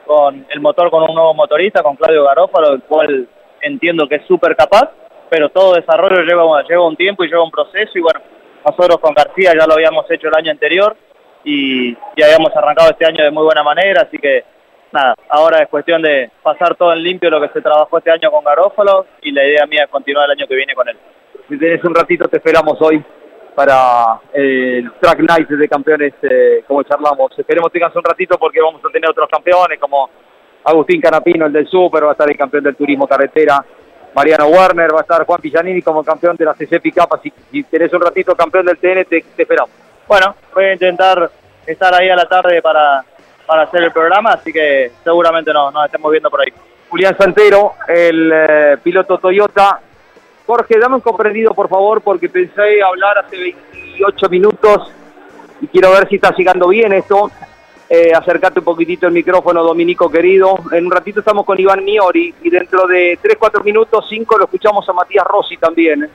con 0.09 0.47
el 0.49 0.61
motor 0.61 0.91
con 0.91 1.03
un 1.03 1.15
nuevo 1.15 1.35
motorista, 1.35 1.83
con 1.83 1.95
Claudio 1.95 2.25
Garófalo, 2.25 2.73
el 2.73 2.83
cual 2.83 3.29
entiendo 3.61 4.09
que 4.09 4.17
es 4.17 4.27
súper 4.27 4.57
capaz, 4.57 4.91
pero 5.29 5.51
todo 5.51 5.75
desarrollo 5.75 6.23
lleva, 6.23 6.63
lleva 6.63 6.87
un 6.87 6.97
tiempo 6.97 7.25
y 7.25 7.29
lleva 7.29 7.45
un 7.45 7.51
proceso 7.51 7.93
y 7.95 8.01
bueno, 8.01 8.19
nosotros 8.65 8.99
con 9.01 9.13
García 9.13 9.53
ya 9.53 9.67
lo 9.67 9.75
habíamos 9.75 10.11
hecho 10.11 10.29
el 10.29 10.35
año 10.35 10.51
anterior 10.51 10.97
y 11.45 11.93
ya 12.17 12.25
habíamos 12.25 12.57
arrancado 12.57 12.91
este 12.91 13.05
año 13.05 13.23
de 13.23 13.31
muy 13.31 13.45
buena 13.45 13.63
manera, 13.63 14.03
así 14.03 14.17
que 14.17 14.45
nada, 14.93 15.15
ahora 15.29 15.59
es 15.59 15.69
cuestión 15.69 16.01
de 16.01 16.31
pasar 16.43 16.75
todo 16.77 16.95
en 16.95 17.03
limpio 17.03 17.29
lo 17.29 17.43
que 17.43 17.51
se 17.51 17.61
trabajó 17.61 17.99
este 17.99 18.11
año 18.11 18.31
con 18.31 18.43
Garófalo 18.43 19.05
y 19.21 19.31
la 19.31 19.45
idea 19.45 19.67
mía 19.67 19.85
es 19.85 19.91
continuar 19.91 20.25
el 20.25 20.39
año 20.39 20.47
que 20.49 20.57
viene 20.57 20.75
con 20.75 20.89
él. 20.89 20.97
Si 21.51 21.59
tenés 21.59 21.85
un 21.85 21.95
ratito 21.95 22.27
te 22.29 22.39
esperamos 22.39 22.81
hoy 22.81 23.05
para 23.59 24.21
el 24.35 24.93
Track 25.01 25.19
Night 25.19 25.49
de 25.49 25.69
campeones, 25.69 26.15
eh, 26.23 26.63
como 26.65 26.85
charlamos. 26.85 27.37
Esperemos 27.37 27.73
tengas 27.73 27.95
un 27.97 28.05
ratito 28.05 28.39
porque 28.39 28.61
vamos 28.61 28.81
a 28.85 28.89
tener 28.89 29.11
otros 29.11 29.29
campeones 29.29 29.81
como 29.81 30.09
Agustín 30.63 31.01
Canapino, 31.01 31.47
el 31.47 31.53
del 31.53 31.67
Super, 31.67 32.05
va 32.05 32.11
a 32.11 32.13
estar 32.13 32.31
el 32.31 32.37
campeón 32.37 32.63
del 32.63 32.77
turismo 32.77 33.09
carretera, 33.09 33.65
Mariano 34.15 34.47
Werner, 34.47 34.95
va 34.95 34.99
a 34.99 35.03
estar 35.03 35.27
Juan 35.27 35.41
Pillanini 35.41 35.83
como 35.83 36.05
campeón 36.05 36.37
de 36.37 36.45
la 36.45 36.55
CC 36.55 36.81
que 36.81 36.93
si 37.51 37.65
tenés 37.65 37.93
un 37.93 38.01
ratito 38.01 38.37
campeón 38.37 38.65
del 38.65 38.79
TN, 38.79 39.05
te, 39.07 39.25
te 39.35 39.43
esperamos. 39.43 39.71
Bueno, 40.07 40.37
voy 40.55 40.67
a 40.67 40.75
intentar 40.75 41.29
estar 41.67 41.93
ahí 41.97 42.09
a 42.09 42.15
la 42.15 42.29
tarde 42.29 42.63
para, 42.63 43.05
para 43.45 43.63
hacer 43.63 43.83
el 43.83 43.91
programa, 43.91 44.35
así 44.35 44.53
que 44.53 44.93
seguramente 45.03 45.53
no, 45.53 45.73
nos 45.73 45.85
estemos 45.85 46.13
viendo 46.13 46.31
por 46.31 46.43
ahí. 46.43 46.53
Julián 46.91 47.19
Santero, 47.19 47.73
el 47.89 48.31
eh, 48.33 48.77
piloto 48.85 49.19
Toyota. 49.19 49.81
Jorge, 50.49 50.79
dame 50.79 50.95
un 50.95 51.03
comprendido, 51.03 51.53
por 51.53 51.69
favor, 51.69 52.01
porque 52.01 52.31
pensé 52.31 52.83
hablar 52.83 53.19
hace 53.19 53.37
28 53.37 54.31
minutos 54.31 54.91
y 55.61 55.67
quiero 55.67 55.91
ver 55.91 56.09
si 56.09 56.15
está 56.15 56.35
llegando 56.35 56.69
bien 56.69 56.91
esto. 56.95 57.31
Eh, 57.87 58.13
acercate 58.15 58.61
un 58.61 58.65
poquitito 58.65 59.07
el 59.07 59.13
micrófono, 59.13 59.63
Dominico 59.63 60.11
querido. 60.11 60.57
En 60.73 60.87
un 60.87 60.91
ratito 60.91 61.21
estamos 61.21 61.45
con 61.45 61.61
Iván 61.61 61.85
Miori 61.85 62.35
y 62.43 62.49
dentro 62.49 62.87
de 62.87 63.19
3, 63.21 63.37
4 63.39 63.63
minutos, 63.63 64.07
5, 64.09 64.39
lo 64.39 64.45
escuchamos 64.45 64.89
a 64.89 64.95
Matías 64.95 65.27
Rossi 65.27 65.59
también. 65.59 66.09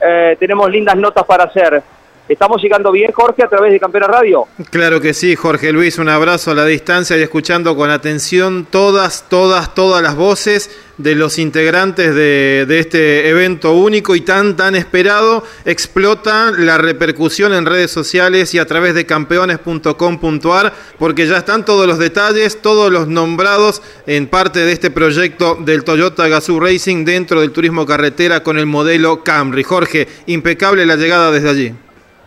Eh, 0.00 0.36
tenemos 0.38 0.70
lindas 0.70 0.96
notas 0.96 1.24
para 1.24 1.42
hacer. 1.42 1.82
¿Estamos 2.30 2.62
llegando 2.62 2.92
bien, 2.92 3.10
Jorge, 3.10 3.42
a 3.42 3.48
través 3.48 3.72
de 3.72 3.80
Campeones 3.80 4.08
Radio? 4.08 4.46
Claro 4.70 5.00
que 5.00 5.14
sí, 5.14 5.34
Jorge 5.34 5.72
Luis, 5.72 5.98
un 5.98 6.08
abrazo 6.08 6.52
a 6.52 6.54
la 6.54 6.64
distancia 6.64 7.18
y 7.18 7.22
escuchando 7.22 7.74
con 7.74 7.90
atención 7.90 8.68
todas, 8.70 9.28
todas, 9.28 9.74
todas 9.74 10.00
las 10.00 10.14
voces 10.14 10.70
de 10.96 11.16
los 11.16 11.40
integrantes 11.40 12.14
de, 12.14 12.66
de, 12.68 12.78
este 12.78 13.28
evento 13.28 13.72
único 13.72 14.14
y 14.14 14.20
tan, 14.20 14.56
tan 14.56 14.76
esperado. 14.76 15.42
Explota 15.64 16.52
la 16.56 16.78
repercusión 16.78 17.52
en 17.52 17.66
redes 17.66 17.90
sociales 17.90 18.54
y 18.54 18.60
a 18.60 18.66
través 18.66 18.94
de 18.94 19.06
campeones.com.ar 19.06 20.72
porque 21.00 21.26
ya 21.26 21.38
están 21.38 21.64
todos 21.64 21.88
los 21.88 21.98
detalles, 21.98 22.62
todos 22.62 22.92
los 22.92 23.08
nombrados 23.08 23.82
en 24.06 24.28
parte 24.28 24.60
de 24.60 24.70
este 24.70 24.92
proyecto 24.92 25.56
del 25.56 25.82
Toyota 25.82 26.28
Gazoo 26.28 26.60
Racing 26.60 27.04
dentro 27.04 27.40
del 27.40 27.50
turismo 27.50 27.86
carretera 27.86 28.44
con 28.44 28.56
el 28.56 28.66
modelo 28.66 29.24
Camry. 29.24 29.64
Jorge, 29.64 30.06
impecable 30.26 30.86
la 30.86 30.94
llegada 30.94 31.32
desde 31.32 31.50
allí. 31.50 31.74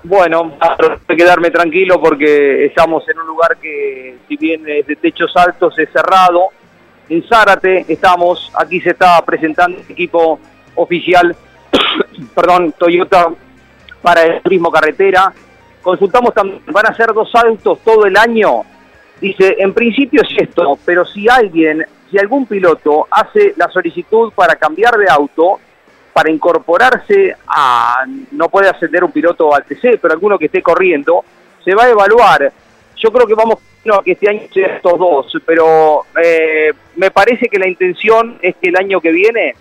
Bueno, 0.06 0.58
que 1.08 1.16
quedarme 1.16 1.50
tranquilo 1.50 2.00
porque 2.02 2.66
estamos 2.66 3.08
en 3.08 3.20
un 3.20 3.28
lugar 3.28 3.58
que, 3.58 4.18
si 4.28 4.36
bien 4.36 4.68
es 4.68 4.86
de 4.86 4.98
techos 4.98 5.32
altos, 5.38 5.80
es 5.80 5.90
cerrado. 5.92 6.50
En 7.08 7.26
Zárate 7.26 7.86
estamos, 7.88 8.52
aquí 8.56 8.82
se 8.82 8.92
está 8.92 9.24
presentando 9.24 9.78
el 9.80 9.90
equipo 9.90 10.40
oficial, 10.76 11.34
perdón, 12.36 12.74
Toyota 12.78 13.30
para 14.02 14.24
el 14.24 14.42
turismo 14.42 14.70
carretera. 14.70 15.32
Consultamos 15.82 16.34
también, 16.34 16.62
van 16.68 16.88
a 16.88 16.96
ser 16.96 17.14
dos 17.14 17.32
saltos 17.32 17.80
todo 17.80 18.06
el 18.06 18.18
año. 18.18 18.64
Dice, 19.22 19.56
en 19.60 19.74
principio 19.74 20.22
es 20.22 20.50
esto, 20.50 20.78
pero 20.84 21.06
si 21.06 21.30
alguien, 21.30 21.86
si 22.12 22.18
algún 22.18 22.46
piloto 22.46 23.08
hace 23.10 23.54
la 23.56 23.70
solicitud 23.70 24.34
para 24.34 24.56
cambiar 24.56 24.98
de 24.98 25.10
auto, 25.10 25.60
para 26.14 26.32
incorporarse 26.32 27.36
a, 27.48 28.06
no 28.32 28.48
puede 28.50 28.70
ascender 28.70 29.04
un 29.04 29.12
piloto 29.12 29.54
al 29.54 29.66
TC, 29.66 30.00
pero 30.00 30.14
alguno 30.14 30.38
que 30.38 30.46
esté 30.46 30.62
corriendo, 30.62 31.26
se 31.66 31.74
va 31.74 31.86
a 31.86 31.90
evaluar. 31.90 32.54
Yo 32.96 33.12
creo 33.12 33.26
que 33.26 33.34
vamos 33.34 33.58
a 33.58 34.02
que 34.04 34.14
este 34.14 34.30
año 34.30 34.42
sean 34.54 34.72
estos 34.72 34.98
dos, 34.98 35.38
pero 35.46 36.06
eh, 36.24 36.72
me 36.96 37.12
parece 37.12 37.48
que 37.50 37.60
la 37.60 37.68
intención 37.68 38.38
es 38.42 38.56
que 38.56 38.70
el 38.70 38.78
año 38.78 39.02
que 39.02 39.12
viene 39.12 39.56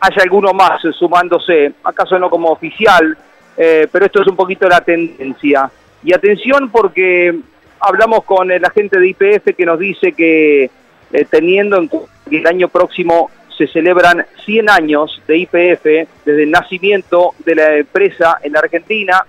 haya 0.00 0.22
alguno 0.22 0.52
más 0.52 0.80
sumándose, 0.98 1.72
acaso 1.82 2.18
no 2.18 2.30
como 2.30 2.50
oficial, 2.50 3.16
eh, 3.56 3.86
pero 3.90 4.06
esto 4.06 4.22
es 4.22 4.28
un 4.28 4.36
poquito 4.36 4.68
la 4.68 4.80
tendencia. 4.80 5.70
Y 6.02 6.14
atención 6.14 6.70
porque 6.70 7.34
hablamos 7.80 8.24
con 8.24 8.48
la 8.48 8.70
gente 8.70 8.98
de 8.98 9.08
IPF 9.08 9.56
que 9.56 9.66
nos 9.66 9.78
dice 9.78 10.12
que 10.12 10.70
eh, 11.12 11.26
teniendo 11.30 11.76
en 11.78 11.88
cuenta 11.88 12.10
que 12.28 12.38
el 12.38 12.46
año 12.46 12.68
próximo 12.68 13.30
se 13.56 13.66
celebran 13.68 14.24
100 14.44 14.70
años 14.70 15.22
de 15.26 15.38
IPF 15.38 15.84
desde 16.24 16.42
el 16.42 16.50
nacimiento 16.50 17.32
de 17.44 17.54
la 17.54 17.76
empresa 17.76 18.38
en 18.42 18.52
la 18.52 18.60
Argentina, 18.60 19.24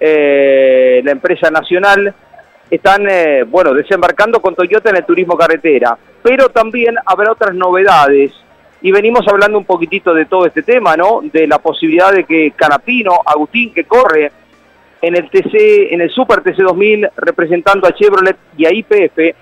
eh, 0.00 1.00
la 1.04 1.12
empresa 1.12 1.50
nacional, 1.50 2.14
están, 2.70 3.06
eh, 3.08 3.44
bueno, 3.44 3.74
desembarcando 3.74 4.40
con 4.40 4.54
Toyota 4.54 4.90
en 4.90 4.96
el 4.96 5.04
turismo 5.04 5.36
carretera, 5.36 5.96
pero 6.22 6.48
también 6.48 6.96
habrá 7.04 7.32
otras 7.32 7.54
novedades. 7.54 8.32
Y 8.80 8.90
venimos 8.90 9.28
hablando 9.28 9.58
un 9.58 9.64
poquitito 9.64 10.14
de 10.14 10.24
todo 10.24 10.46
este 10.46 10.62
tema, 10.62 10.96
¿no? 10.96 11.20
De 11.22 11.46
la 11.46 11.58
posibilidad 11.58 12.12
de 12.12 12.24
que 12.24 12.52
Canapino, 12.56 13.20
Agustín, 13.24 13.72
que 13.72 13.84
corre 13.84 14.32
en 15.02 15.16
el 15.16 15.28
TC, 15.28 15.92
en 15.92 16.00
el 16.00 16.10
Super 16.10 16.40
TC 16.40 16.62
2000, 16.62 17.10
representando 17.16 17.86
a 17.86 17.92
Chevrolet 17.92 18.36
y 18.56 18.66
a 18.66 18.72
IPF, 18.72 19.36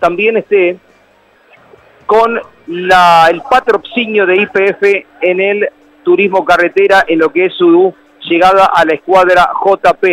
también 0.00 0.36
esté 0.36 0.76
con 2.06 2.40
la, 2.66 3.28
el 3.30 3.42
patrocinio 3.42 4.26
de 4.26 4.36
IPF 4.36 4.82
en 5.20 5.40
el 5.40 5.68
turismo 6.02 6.44
carretera 6.44 7.04
en 7.06 7.18
lo 7.18 7.32
que 7.32 7.46
es 7.46 7.54
su 7.54 7.94
llegada 8.28 8.66
a 8.66 8.84
la 8.84 8.94
escuadra 8.94 9.50
JP. 9.64 10.04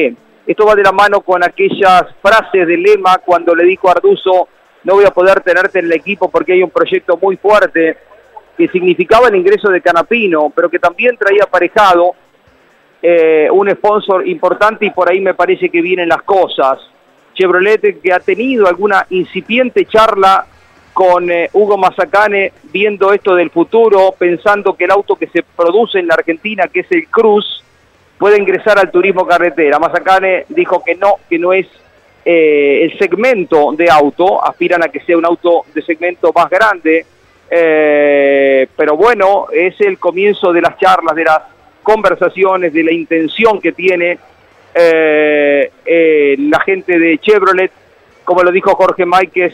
Esto 0.47 0.65
va 0.65 0.75
de 0.75 0.83
la 0.83 0.91
mano 0.91 1.21
con 1.21 1.43
aquellas 1.43 2.05
frases 2.21 2.65
de 2.65 2.77
lema 2.77 3.19
cuando 3.19 3.53
le 3.53 3.65
dijo 3.65 3.87
a 3.87 3.93
Arduzo, 3.93 4.47
no 4.83 4.95
voy 4.95 5.05
a 5.05 5.11
poder 5.11 5.41
tenerte 5.41 5.79
en 5.79 5.85
el 5.85 5.91
equipo 5.93 6.29
porque 6.29 6.53
hay 6.53 6.63
un 6.63 6.71
proyecto 6.71 7.17
muy 7.21 7.37
fuerte 7.37 7.97
que 8.57 8.67
significaba 8.69 9.27
el 9.27 9.35
ingreso 9.35 9.69
de 9.69 9.81
Canapino, 9.81 10.51
pero 10.53 10.69
que 10.69 10.79
también 10.79 11.15
traía 11.17 11.43
aparejado 11.43 12.15
eh, 13.01 13.47
un 13.51 13.69
sponsor 13.71 14.27
importante 14.27 14.85
y 14.85 14.89
por 14.89 15.09
ahí 15.09 15.21
me 15.21 15.33
parece 15.33 15.69
que 15.69 15.81
vienen 15.81 16.09
las 16.09 16.23
cosas. 16.23 16.79
Chevrolet 17.33 18.01
que 18.01 18.11
ha 18.11 18.19
tenido 18.19 18.67
alguna 18.67 19.05
incipiente 19.11 19.85
charla 19.85 20.45
con 20.99 21.31
eh, 21.31 21.49
Hugo 21.53 21.77
Mazacane 21.77 22.51
viendo 22.73 23.13
esto 23.13 23.33
del 23.33 23.51
futuro, 23.51 24.13
pensando 24.19 24.73
que 24.73 24.83
el 24.83 24.91
auto 24.91 25.15
que 25.15 25.27
se 25.27 25.43
produce 25.43 25.97
en 25.97 26.07
la 26.07 26.15
Argentina, 26.15 26.67
que 26.67 26.81
es 26.81 26.91
el 26.91 27.07
Cruz, 27.07 27.63
puede 28.17 28.37
ingresar 28.37 28.77
al 28.77 28.91
turismo 28.91 29.25
carretera. 29.25 29.79
Mazacane 29.79 30.43
dijo 30.49 30.83
que 30.83 30.95
no, 30.95 31.15
que 31.29 31.39
no 31.39 31.53
es 31.53 31.67
eh, 32.25 32.81
el 32.83 32.99
segmento 32.99 33.71
de 33.77 33.89
auto, 33.89 34.45
aspiran 34.45 34.83
a 34.83 34.89
que 34.89 34.99
sea 34.99 35.17
un 35.17 35.23
auto 35.23 35.63
de 35.73 35.81
segmento 35.83 36.33
más 36.35 36.49
grande, 36.49 37.05
eh, 37.49 38.67
pero 38.75 38.97
bueno, 38.97 39.45
es 39.53 39.79
el 39.79 39.97
comienzo 39.99 40.51
de 40.51 40.61
las 40.61 40.77
charlas, 40.79 41.15
de 41.15 41.23
las 41.23 41.43
conversaciones, 41.81 42.73
de 42.73 42.83
la 42.83 42.91
intención 42.91 43.61
que 43.61 43.71
tiene 43.71 44.19
la 44.75 46.59
gente 46.65 46.99
de 46.99 47.17
Chevrolet, 47.19 47.71
como 48.25 48.43
lo 48.43 48.51
dijo 48.51 48.75
Jorge 48.75 49.05
Máquez, 49.05 49.53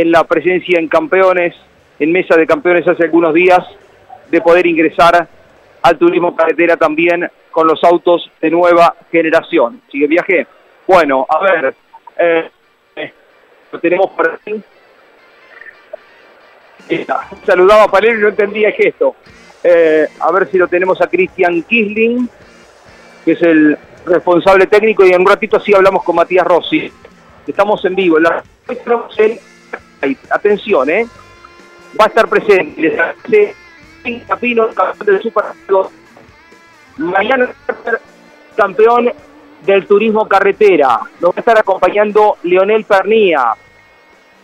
en 0.00 0.12
la 0.12 0.24
presencia 0.24 0.78
en 0.78 0.88
campeones, 0.88 1.54
en 1.98 2.12
mesa 2.12 2.36
de 2.36 2.46
campeones 2.46 2.86
hace 2.86 3.04
algunos 3.04 3.32
días, 3.32 3.66
de 4.30 4.42
poder 4.42 4.66
ingresar 4.66 5.26
al 5.80 5.96
turismo 5.96 6.36
carretera 6.36 6.76
también 6.76 7.30
con 7.50 7.66
los 7.66 7.82
autos 7.82 8.30
de 8.42 8.50
nueva 8.50 8.94
generación. 9.10 9.80
¿Sigue 9.90 10.06
viaje? 10.06 10.46
Bueno, 10.86 11.26
a 11.26 11.40
ver, 11.40 11.74
eh, 12.18 12.50
lo 13.72 13.80
tenemos 13.80 14.10
por 14.10 14.32
aquí. 14.32 14.62
Saludaba 17.46 17.84
a 17.84 17.90
Palermo 17.90 18.18
y 18.18 18.22
no 18.22 18.28
entendía 18.28 18.68
el 18.68 18.74
gesto. 18.74 19.16
Eh, 19.64 20.06
a 20.20 20.30
ver 20.30 20.50
si 20.50 20.58
lo 20.58 20.68
tenemos 20.68 21.00
a 21.00 21.06
Cristian 21.06 21.62
Kisling, 21.62 22.28
que 23.24 23.32
es 23.32 23.40
el 23.40 23.78
responsable 24.04 24.66
técnico, 24.66 25.06
y 25.06 25.12
en 25.12 25.22
un 25.22 25.26
ratito 25.26 25.56
así 25.56 25.74
hablamos 25.74 26.04
con 26.04 26.16
Matías 26.16 26.46
Rossi. 26.46 26.92
Estamos 27.46 27.82
en 27.86 27.94
vivo. 27.94 28.18
Atención, 30.30 30.88
¿eh? 30.90 31.06
Va 31.98 32.04
a 32.04 32.08
estar 32.08 32.28
presente, 32.28 32.80
les 32.80 32.98
hace 32.98 33.54
Capino, 34.28 34.68
campeón 34.68 35.06
del 35.06 35.22
Super 35.22 35.44
Mañana 36.98 37.48
campeón 38.56 39.12
del 39.64 39.86
turismo 39.86 40.26
carretera. 40.26 41.00
Nos 41.20 41.30
va 41.30 41.34
a 41.36 41.40
estar 41.40 41.58
acompañando 41.58 42.36
Leonel 42.44 42.84
Pernía. 42.84 43.54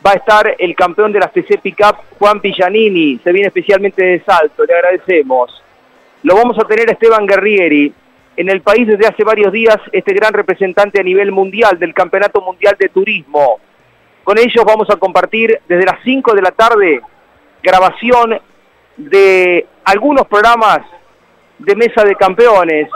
Va 0.04 0.10
a 0.10 0.14
estar 0.14 0.56
el 0.58 0.74
campeón 0.74 1.12
de 1.12 1.20
la 1.20 1.28
TC 1.28 1.60
Pickup, 1.62 1.96
Juan 2.18 2.40
Pillanini. 2.40 3.20
Se 3.22 3.32
viene 3.32 3.48
especialmente 3.48 4.04
de 4.04 4.20
Salto, 4.24 4.64
le 4.64 4.74
agradecemos. 4.74 5.62
Lo 6.24 6.34
vamos 6.34 6.58
a 6.58 6.64
tener 6.64 6.88
a 6.88 6.92
Esteban 6.92 7.26
Guerrieri. 7.26 7.94
En 8.36 8.48
el 8.48 8.62
país 8.62 8.86
desde 8.86 9.06
hace 9.06 9.22
varios 9.24 9.52
días, 9.52 9.76
este 9.92 10.12
gran 10.12 10.32
representante 10.32 11.00
a 11.00 11.04
nivel 11.04 11.30
mundial 11.30 11.78
del 11.78 11.94
Campeonato 11.94 12.40
Mundial 12.40 12.76
de 12.78 12.88
Turismo. 12.88 13.60
Con 14.24 14.38
ellos 14.38 14.64
vamos 14.64 14.88
a 14.90 14.96
compartir 14.96 15.60
desde 15.68 15.84
las 15.84 16.02
5 16.04 16.34
de 16.34 16.42
la 16.42 16.50
tarde 16.52 17.02
grabación 17.62 18.40
de 18.96 19.66
algunos 19.84 20.26
programas 20.26 20.80
de 21.58 21.76
mesa 21.76 22.04
de 22.04 22.14
campeones 22.14 22.88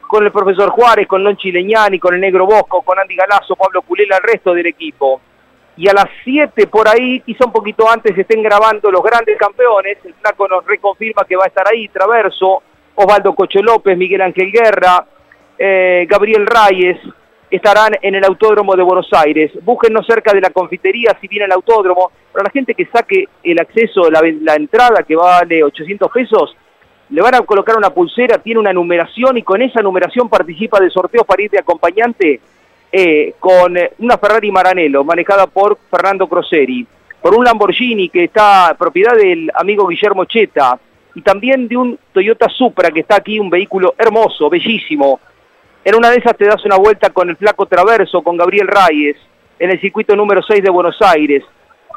con 0.00 0.24
el 0.24 0.30
profesor 0.30 0.70
Juárez, 0.70 1.08
con 1.08 1.24
Lon 1.24 1.36
Chileñani, 1.36 1.98
con 1.98 2.14
el 2.14 2.20
Negro 2.20 2.46
Bosco, 2.46 2.82
con 2.82 2.98
Andy 2.98 3.16
Galazo, 3.16 3.56
Pablo 3.56 3.82
Culela, 3.82 4.16
el 4.18 4.22
resto 4.22 4.54
del 4.54 4.66
equipo. 4.66 5.20
Y 5.76 5.88
a 5.88 5.92
las 5.92 6.06
7 6.22 6.68
por 6.68 6.88
ahí, 6.88 7.20
quizá 7.20 7.46
un 7.46 7.52
poquito 7.52 7.90
antes, 7.90 8.16
estén 8.16 8.42
grabando 8.42 8.92
los 8.92 9.02
grandes 9.02 9.36
campeones. 9.36 9.98
El 10.04 10.14
Flaco 10.14 10.46
nos 10.46 10.64
reconfirma 10.64 11.24
que 11.24 11.34
va 11.36 11.44
a 11.44 11.48
estar 11.48 11.66
ahí, 11.66 11.88
Traverso, 11.88 12.62
Osvaldo 12.94 13.34
Cocho 13.34 13.60
López, 13.60 13.96
Miguel 13.96 14.20
Ángel 14.20 14.52
Guerra, 14.52 15.04
eh, 15.58 16.06
Gabriel 16.08 16.46
Reyes, 16.46 16.98
estarán 17.50 17.92
en 18.02 18.14
el 18.14 18.24
Autódromo 18.24 18.74
de 18.76 18.82
Buenos 18.82 19.08
Aires. 19.12 19.52
Búsquennos 19.62 20.06
cerca 20.06 20.32
de 20.32 20.40
la 20.40 20.50
confitería 20.50 21.16
si 21.20 21.28
viene 21.28 21.44
al 21.44 21.52
autódromo. 21.52 22.10
Para 22.32 22.44
la 22.44 22.50
gente 22.50 22.74
que 22.74 22.86
saque 22.86 23.28
el 23.42 23.60
acceso, 23.60 24.10
la, 24.10 24.20
la 24.40 24.54
entrada 24.54 25.02
que 25.02 25.14
vale 25.14 25.62
800 25.62 26.10
pesos, 26.10 26.56
le 27.10 27.22
van 27.22 27.34
a 27.34 27.42
colocar 27.42 27.76
una 27.76 27.90
pulsera, 27.90 28.38
tiene 28.38 28.60
una 28.60 28.72
numeración 28.72 29.36
y 29.36 29.42
con 29.42 29.62
esa 29.62 29.82
numeración 29.82 30.28
participa 30.28 30.80
del 30.80 30.90
sorteo 30.90 31.24
para 31.24 31.42
ir 31.42 31.50
de 31.50 31.58
acompañante 31.58 32.40
eh, 32.90 33.34
con 33.38 33.76
eh, 33.76 33.92
una 33.98 34.18
Ferrari 34.18 34.50
Maranello 34.50 35.04
manejada 35.04 35.46
por 35.46 35.78
Fernando 35.90 36.26
Croseri, 36.26 36.86
por 37.20 37.34
un 37.34 37.44
Lamborghini 37.44 38.08
que 38.08 38.24
está 38.24 38.74
propiedad 38.78 39.16
del 39.16 39.50
amigo 39.54 39.86
Guillermo 39.86 40.24
Cheta 40.24 40.78
y 41.14 41.22
también 41.22 41.68
de 41.68 41.76
un 41.76 41.98
Toyota 42.12 42.48
Supra 42.48 42.90
que 42.90 43.00
está 43.00 43.16
aquí, 43.16 43.38
un 43.38 43.50
vehículo 43.50 43.94
hermoso, 43.98 44.48
bellísimo, 44.48 45.20
en 45.84 45.94
una 45.94 46.10
de 46.10 46.16
esas 46.16 46.36
te 46.36 46.46
das 46.46 46.64
una 46.64 46.76
vuelta 46.76 47.10
con 47.10 47.28
el 47.28 47.36
flaco 47.36 47.66
Traverso, 47.66 48.22
con 48.22 48.36
Gabriel 48.36 48.68
Reyes, 48.68 49.16
en 49.58 49.70
el 49.70 49.80
circuito 49.80 50.16
número 50.16 50.42
6 50.42 50.62
de 50.62 50.70
Buenos 50.70 50.96
Aires. 51.02 51.44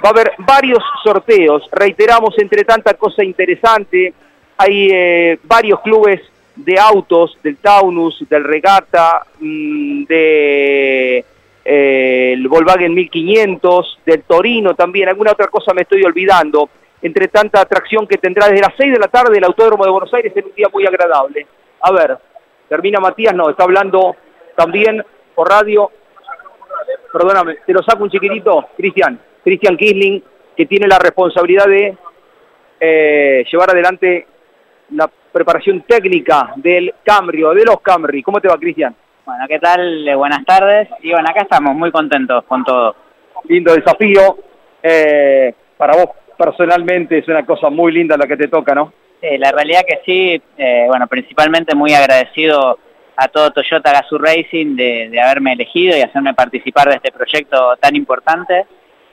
Va 0.03 0.09
a 0.09 0.11
haber 0.11 0.33
varios 0.39 0.83
sorteos, 1.03 1.67
reiteramos, 1.71 2.37
entre 2.37 2.63
tanta 2.65 2.93
cosa 2.95 3.23
interesante, 3.23 4.13
hay 4.57 4.89
eh, 4.91 5.39
varios 5.43 5.79
clubes 5.81 6.21
de 6.55 6.77
autos, 6.77 7.37
del 7.41 7.57
Taunus, 7.57 8.25
del 8.29 8.43
Regata, 8.43 9.25
mm, 9.39 10.03
de 10.03 11.25
eh, 11.63 12.35
Volkswagen 12.47 12.93
1500, 12.93 13.99
del 14.05 14.23
Torino 14.23 14.75
también, 14.75 15.07
alguna 15.07 15.31
otra 15.31 15.47
cosa 15.47 15.73
me 15.73 15.83
estoy 15.83 16.03
olvidando, 16.03 16.69
entre 17.01 17.27
tanta 17.27 17.61
atracción 17.61 18.07
que 18.07 18.17
tendrá 18.17 18.47
desde 18.47 18.61
las 18.61 18.73
6 18.77 18.91
de 18.91 18.99
la 18.99 19.07
tarde 19.07 19.37
el 19.37 19.43
Autódromo 19.43 19.85
de 19.85 19.91
Buenos 19.91 20.13
Aires 20.13 20.33
en 20.35 20.45
un 20.45 20.55
día 20.55 20.67
muy 20.73 20.85
agradable. 20.85 21.45
A 21.81 21.91
ver, 21.91 22.17
termina 22.67 22.99
Matías, 22.99 23.33
no, 23.33 23.49
está 23.49 23.63
hablando 23.63 24.15
también 24.55 25.03
por 25.35 25.49
radio, 25.49 25.91
perdóname, 27.11 27.57
te 27.65 27.73
lo 27.73 27.83
saco 27.83 28.03
un 28.03 28.09
chiquitito, 28.09 28.69
Cristian, 28.75 29.19
Cristian 29.43 29.77
Kisling, 29.77 30.23
que 30.55 30.65
tiene 30.65 30.87
la 30.87 30.99
responsabilidad 30.99 31.65
de 31.67 31.97
eh, 32.79 33.45
llevar 33.51 33.71
adelante 33.71 34.27
la 34.91 35.09
preparación 35.31 35.81
técnica 35.81 36.53
del 36.55 36.93
Cambrio, 37.03 37.51
de 37.51 37.65
los 37.65 37.81
Camry. 37.81 38.23
¿Cómo 38.23 38.39
te 38.41 38.47
va, 38.47 38.57
Cristian? 38.57 38.95
Bueno, 39.25 39.45
¿qué 39.47 39.59
tal? 39.59 40.09
Buenas 40.15 40.45
tardes. 40.45 40.87
Y 41.01 41.11
bueno, 41.11 41.27
acá 41.29 41.41
estamos 41.41 41.75
muy 41.75 41.91
contentos 41.91 42.43
con 42.45 42.63
todo. 42.63 42.95
Lindo 43.47 43.73
desafío. 43.73 44.37
Eh, 44.81 45.53
para 45.77 45.97
vos 45.97 46.09
personalmente 46.37 47.17
es 47.17 47.27
una 47.27 47.45
cosa 47.45 47.69
muy 47.69 47.91
linda 47.91 48.15
la 48.17 48.27
que 48.27 48.37
te 48.37 48.47
toca, 48.47 48.73
¿no? 48.73 48.93
Sí, 49.21 49.37
la 49.37 49.51
realidad 49.51 49.81
que 49.87 50.01
sí. 50.05 50.41
Eh, 50.57 50.85
bueno, 50.87 51.07
principalmente 51.07 51.75
muy 51.75 51.93
agradecido 51.93 52.77
a 53.15 53.27
todo 53.29 53.51
Toyota 53.51 53.91
Gazoo 53.91 54.19
Racing 54.19 54.75
de, 54.75 55.09
de, 55.09 55.19
haberme 55.19 55.53
elegido 55.53 55.97
y 55.97 56.01
hacerme 56.01 56.35
participar 56.35 56.89
de 56.89 56.95
este 56.95 57.11
proyecto 57.11 57.75
tan 57.77 57.95
importante. 57.95 58.65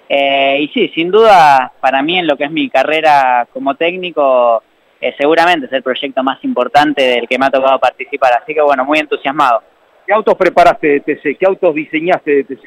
Eh, 0.08 0.58
y 0.60 0.68
sí, 0.68 0.92
sin 0.94 1.10
duda, 1.10 1.72
para 1.80 2.02
mí 2.02 2.18
en 2.18 2.26
lo 2.26 2.36
que 2.36 2.44
es 2.44 2.50
mi 2.50 2.68
carrera 2.68 3.48
como 3.52 3.74
técnico, 3.74 4.62
eh, 5.00 5.14
seguramente 5.16 5.66
es 5.66 5.72
el 5.72 5.82
proyecto 5.82 6.22
más 6.22 6.42
importante 6.44 7.02
del 7.02 7.26
que 7.26 7.38
me 7.38 7.46
ha 7.46 7.50
tocado 7.50 7.78
participar, 7.78 8.34
así 8.34 8.52
que 8.52 8.60
bueno, 8.60 8.84
muy 8.84 8.98
entusiasmado. 8.98 9.62
¿Qué 10.06 10.12
autos 10.12 10.34
preparaste 10.34 10.86
de 10.86 11.00
TC? 11.00 11.38
¿Qué 11.38 11.46
autos 11.46 11.74
diseñaste 11.74 12.30
de 12.30 12.44
TC? 12.44 12.62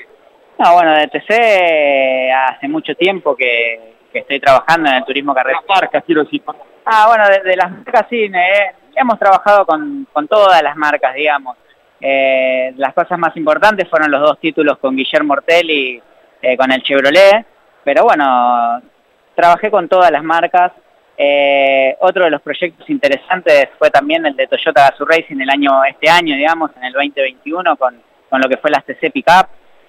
No, 0.57 0.73
bueno, 0.73 0.93
de 0.93 1.07
TC 1.07 2.31
hace 2.33 2.67
mucho 2.67 2.95
tiempo 2.95 3.35
que, 3.35 3.96
que 4.11 4.19
estoy 4.19 4.39
trabajando 4.39 4.89
en 4.89 4.95
el 4.95 5.05
turismo 5.05 5.33
carretera. 5.33 5.61
Las 5.67 5.81
marcas, 5.81 6.03
quiero 6.05 6.23
decir. 6.23 6.41
Ah, 6.85 7.05
bueno, 7.07 7.27
de, 7.27 7.49
de 7.49 7.55
las 7.55 7.71
marcas 7.71 8.05
sí, 8.09 8.23
eh, 8.23 8.71
hemos 8.95 9.19
trabajado 9.19 9.65
con, 9.65 10.07
con, 10.11 10.27
todas 10.27 10.61
las 10.61 10.75
marcas, 10.75 11.13
digamos. 11.13 11.57
Eh, 11.99 12.73
las 12.77 12.93
cosas 12.93 13.17
más 13.17 13.35
importantes 13.37 13.89
fueron 13.89 14.11
los 14.11 14.21
dos 14.21 14.39
títulos 14.39 14.77
con 14.77 14.95
Guillermo 14.95 15.33
Ortelli 15.33 16.01
eh, 16.41 16.57
con 16.57 16.71
el 16.71 16.83
Chevrolet, 16.83 17.45
pero 17.83 18.03
bueno, 18.03 18.81
trabajé 19.35 19.71
con 19.71 19.87
todas 19.87 20.11
las 20.11 20.23
marcas. 20.23 20.71
Eh, 21.19 21.97
otro 22.01 22.25
de 22.25 22.29
los 22.29 22.41
proyectos 22.41 22.87
interesantes 22.89 23.69
fue 23.79 23.89
también 23.89 24.23
el 24.25 24.35
de 24.35 24.45
Toyota 24.45 24.89
Gazoo 24.89 25.07
Racing 25.07 25.41
el 25.41 25.49
año, 25.49 25.83
este 25.83 26.09
año, 26.09 26.35
digamos, 26.35 26.69
en 26.77 26.83
el 26.83 26.93
2021, 26.93 27.75
con, 27.77 27.99
con 28.29 28.39
lo 28.39 28.47
que 28.47 28.57
fue 28.57 28.69
las 28.69 28.85
TC 28.85 29.11
Pickup, 29.11 29.47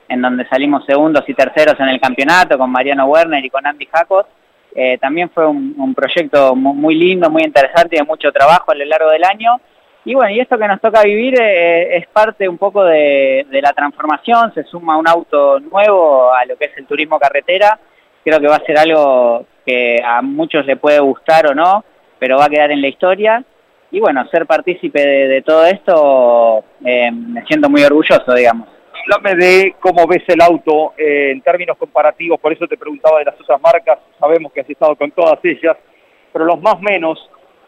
en 0.09 0.23
donde 0.23 0.49
salimos 0.49 0.85
segundos 0.87 1.25
y 1.29 1.35
terceros 1.35 1.79
en 1.79 1.89
el 1.89 2.01
campeonato 2.01 2.57
con 2.57 2.71
Mariano 2.71 3.07
Werner 3.07 3.45
y 3.45 3.51
con 3.51 3.67
Andy 3.67 3.87
Jacos. 3.87 4.27
Eh, 4.75 4.99
también 4.99 5.31
fue 5.31 5.47
un, 5.47 5.95
proyecto 5.95 6.55
muy, 6.55 6.95
lindo, 6.95 7.31
muy 7.31 7.43
interesante 7.43 7.97
y 7.97 7.99
de 7.99 8.05
mucho 8.05 8.31
trabajo 8.33 8.71
a 8.71 8.75
lo 8.75 8.85
largo 8.85 9.11
del 9.11 9.25
año. 9.25 9.61
Y 10.05 10.15
bueno, 10.15 10.31
y 10.31 10.41
esto 10.41 10.57
que 10.57 10.69
nos 10.69 10.81
toca 10.81 11.03
vivir 11.03 11.35
eh, 11.41 11.97
es 11.97 12.07
parte 12.09 12.49
un 12.49 12.59
poco 12.59 12.85
de, 12.85 13.47
la 13.51 13.73
transformación, 13.73 14.55
se 14.55 14.65
suma 14.65 14.97
un 14.97 15.09
auto 15.09 15.61
nuevo 15.61 16.33
a 16.33 16.45
lo 16.47 16.57
que 16.57 16.67
es 16.67 16.79
el 16.79 16.87
turismo 16.87 17.19
carretera, 17.19 17.79
creo 18.25 18.41
que 18.41 18.49
va 18.49 18.57
a 18.57 18.65
ser 18.65 18.79
algo 18.79 19.45
que 19.67 19.97
a 20.03 20.23
muchos 20.23 20.65
le 20.65 20.77
puede 20.77 21.01
gustar 21.01 21.47
o 21.49 21.55
no, 21.55 21.85
pero 22.19 22.39
va 22.39 22.47
a 22.47 22.51
quedar 22.51 22.71
en 22.71 22.81
la 22.81 22.89
historia. 22.89 23.45
Y 23.91 24.01
bueno, 24.01 24.27
ser 24.29 24.47
partícipe 24.47 25.01
de, 25.01 25.29
de 25.29 25.43
todo 25.43 25.65
esto 25.67 26.65
eh, 26.85 27.11
me 27.11 27.45
siento 27.47 27.69
muy 27.69 27.83
orgulloso, 27.83 28.33
digamos. 28.35 28.78
Háblame 29.11 29.37
de 29.37 29.75
cómo 29.81 30.07
ves 30.07 30.23
el 30.27 30.41
auto 30.43 30.93
eh, 30.99 31.31
en 31.31 31.41
términos 31.41 31.79
comparativos, 31.79 32.39
por 32.39 32.53
eso 32.53 32.67
te 32.67 32.77
preguntaba 32.77 33.21
de 33.21 33.25
las 33.25 33.41
otras 33.41 33.59
marcas, 33.59 33.99
sabemos 34.19 34.53
que 34.53 34.61
has 34.61 34.69
estado 34.69 34.95
con 34.97 35.11
todas 35.13 35.39
ellas, 35.45 35.79
pero 36.31 36.45
los 36.45 36.61
más 36.61 36.79
menos, 36.83 37.19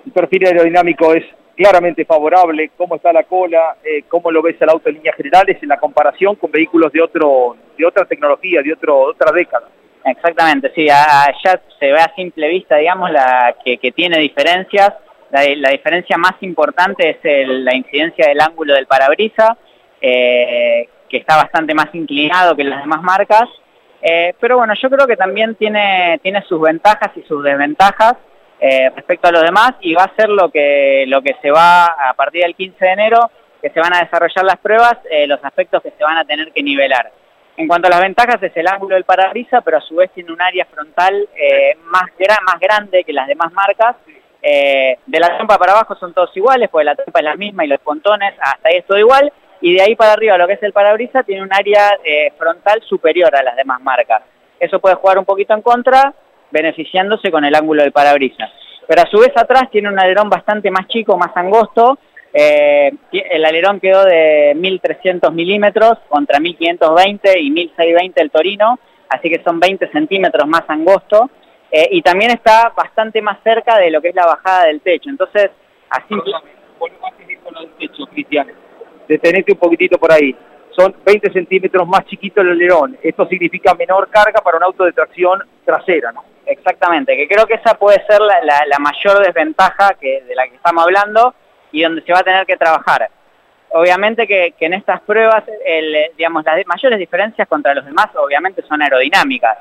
el 0.05 0.13
perfil 0.13 0.47
aerodinámico 0.47 1.15
es 1.15 1.25
claramente 1.57 2.05
favorable, 2.05 2.73
cómo 2.77 2.97
está 2.97 3.11
la 3.11 3.23
cola, 3.23 3.77
eh, 3.83 4.03
cómo 4.09 4.31
lo 4.31 4.43
ves 4.43 4.57
el 4.61 4.69
auto 4.69 4.91
en 4.91 4.97
líneas 4.97 5.17
generales 5.17 5.57
en 5.63 5.71
la 5.71 5.79
comparación 5.79 6.37
con 6.37 6.51
vehículos 6.51 6.93
de 6.93 7.01
otro 7.01 7.57
de 7.77 7.87
otra 7.87 8.05
tecnología, 8.05 8.61
de, 8.61 8.75
otro, 8.75 8.99
otra 8.99 9.33
década. 9.33 9.67
Exactamente, 10.05 10.71
sí, 10.75 10.87
ya 10.87 11.35
se 11.43 11.87
ve 11.87 12.01
a 12.01 12.15
simple 12.15 12.49
vista, 12.49 12.77
digamos, 12.77 13.11
la 13.11 13.57
que, 13.65 13.79
que 13.79 13.93
tiene 13.93 14.19
diferencias. 14.19 14.93
La, 15.31 15.43
la, 15.57 15.71
diferencia 15.71 16.19
más 16.19 16.35
importante 16.43 17.09
es 17.09 17.17
el, 17.23 17.65
la 17.65 17.75
incidencia 17.75 18.29
del 18.29 18.41
ángulo 18.41 18.75
del 18.75 18.87
parabrisa, 18.87 19.57
eh, 20.03 20.89
que 21.11 21.19
está 21.19 21.37
bastante 21.37 21.75
más 21.75 21.89
inclinado 21.93 22.55
que 22.55 22.65
las 22.65 22.83
demás 22.83 23.03
marcas. 23.03 23.49
Eh, 24.03 24.35
pero 24.41 24.57
bueno, 24.59 24.73
yo 24.81 24.89
creo 24.89 25.07
que 25.07 25.17
también 25.17 25.55
tiene, 25.57 26.19
tiene 26.23 26.43
sus 26.49 26.61
ventajas 26.61 27.11
y 27.17 27.23
sus 27.23 27.43
desventajas 27.45 28.15
eh, 28.61 28.91
respecto 28.95 29.29
a 29.29 29.33
los 29.33 29.43
demás 29.43 29.73
y 29.81 29.95
va 29.95 30.05
a 30.05 30.15
ser 30.15 30.29
lo 30.29 30.51
que, 30.51 31.05
lo 31.07 31.21
que 31.21 31.37
se 31.43 31.51
va 31.51 31.87
a 31.87 32.15
partir 32.15 32.43
del 32.43 32.55
15 32.55 32.85
de 32.85 32.93
enero, 32.93 33.31
que 33.61 33.71
se 33.71 33.81
van 33.81 33.95
a 33.95 34.01
desarrollar 34.01 34.45
las 34.45 34.59
pruebas, 34.59 34.99
eh, 35.11 35.27
los 35.27 35.43
aspectos 35.45 35.83
que 35.83 35.91
se 35.91 36.05
van 36.05 36.17
a 36.17 36.25
tener 36.25 36.53
que 36.53 36.63
nivelar. 36.63 37.11
En 37.57 37.69
cuanto 37.69 37.89
a 37.89 37.91
las 37.91 38.01
ventajas 38.01 38.43
es 38.43 38.57
el 38.57 38.67
ángulo 38.69 38.95
del 38.95 39.05
parabrisas, 39.05 39.63
pero 39.63 39.79
a 39.79 39.83
su 39.83 39.97
vez 39.97 40.11
tiene 40.13 40.33
un 40.33 40.41
área 40.41 40.65
frontal 40.65 41.29
eh, 41.37 41.77
más, 41.85 42.05
gra 42.19 42.39
más 42.47 42.59
grande 42.59 43.05
que 43.05 43.13
las 43.13 43.27
demás 43.27 43.53
marcas. 43.53 43.97
Eh, 44.43 44.97
de 45.05 45.21
la 45.21 45.37
trompa 45.37 45.59
para 45.59 45.73
abajo 45.73 45.95
son 45.97 46.15
todos 46.15 46.35
iguales, 46.35 46.71
porque 46.71 46.87
la 46.87 46.95
trompa 46.95 47.19
es 47.19 47.25
la 47.25 47.37
misma 47.37 47.65
y 47.65 47.69
los 47.69 47.81
pontones, 47.81 48.33
hasta 48.41 48.69
ahí 48.69 48.77
es 48.77 48.87
todo 48.87 48.99
igual. 48.99 49.31
Y 49.61 49.75
de 49.75 49.83
ahí 49.83 49.95
para 49.95 50.13
arriba 50.13 50.39
lo 50.39 50.47
que 50.47 50.55
es 50.55 50.63
el 50.63 50.73
parabrisas 50.73 51.27
tiene 51.27 51.43
un 51.43 51.53
área 51.53 51.99
eh, 52.05 52.33
frontal 52.39 52.83
superior 52.83 53.35
a 53.35 53.43
las 53.43 53.57
demás 53.57 53.81
marcas. 53.81 54.23
Eso 54.59 54.79
puede 54.81 54.97
jugar 54.97 55.19
un 55.19 55.25
poquito 55.25 55.55
en 55.55 55.63
contra, 55.63 56.15
beneficiándose 56.51 57.31
con 57.31 57.45
el 57.45 57.55
ángulo 57.55 57.83
del 57.83 57.93
parabrisas. 57.93 58.51
Pero 58.87 59.03
a 59.03 59.07
su 59.07 59.19
vez 59.19 59.33
atrás 59.37 59.71
tiene 59.71 59.89
un 59.89 59.99
alerón 59.99 60.29
bastante 60.29 60.71
más 60.71 60.89
chico, 60.89 61.17
más 61.17 61.37
angosto, 61.37 61.99
eh, 62.33 62.93
el 63.13 63.45
alerón 63.45 63.81
quedó 63.81 64.05
de 64.05 64.53
1300 64.57 65.33
milímetros 65.33 65.99
contra 66.09 66.39
1520 66.39 67.41
y 67.41 67.51
1620 67.51 68.21
el 68.21 68.31
Torino, 68.31 68.79
así 69.09 69.29
que 69.29 69.43
son 69.43 69.59
20 69.59 69.91
centímetros 69.91 70.47
más 70.47 70.63
angosto. 70.69 71.31
Eh, 71.73 71.89
y 71.93 72.03
también 72.03 72.33
está 72.33 72.73
bastante 72.77 73.23
más 73.23 73.39
cerca 73.45 73.79
de 73.79 73.91
lo 73.91 74.01
que 74.01 74.09
es 74.09 74.15
la 74.15 74.27
bajada 74.27 74.67
del 74.67 74.81
techo. 74.81 75.09
Entonces, 75.09 75.51
así... 75.89 76.15
Detenete 79.11 79.53
un 79.53 79.59
poquitito 79.59 79.99
por 79.99 80.13
ahí. 80.13 80.35
Son 80.71 80.95
20 81.05 81.33
centímetros 81.33 81.87
más 81.89 82.07
chiquito 82.07 82.41
el 82.41 82.51
alerón. 82.51 82.97
Esto 83.03 83.27
significa 83.27 83.75
menor 83.75 84.09
carga 84.09 84.41
para 84.41 84.57
un 84.57 84.63
auto 84.63 84.85
de 84.85 84.93
tracción 84.93 85.43
trasera, 85.65 86.13
¿no? 86.13 86.25
Exactamente, 86.47 87.17
que 87.17 87.29
creo 87.29 87.45
que 87.45 87.55
esa 87.55 87.75
puede 87.75 88.05
ser 88.07 88.21
la, 88.21 88.41
la, 88.43 88.63
la 88.67 88.79
mayor 88.79 89.25
desventaja 89.25 89.95
que, 90.01 90.23
de 90.23 90.35
la 90.35 90.49
que 90.49 90.55
estamos 90.55 90.85
hablando, 90.85 91.35
y 91.73 91.83
donde 91.83 92.03
se 92.03 92.13
va 92.13 92.21
a 92.21 92.25
tener 92.25 92.47
que 92.47 92.57
trabajar. 92.57 93.11
Obviamente 93.71 94.27
que, 94.27 94.55
en 94.61 94.75
estas 94.75 95.01
pruebas, 95.01 95.45
el, 95.67 95.97
digamos, 96.17 96.45
las 96.45 96.65
mayores 96.67 96.99
diferencias 96.99 97.49
contra 97.49 97.75
los 97.75 97.85
demás 97.85 98.07
obviamente 98.17 98.63
son 98.63 98.83
aerodinámicas. 98.83 99.59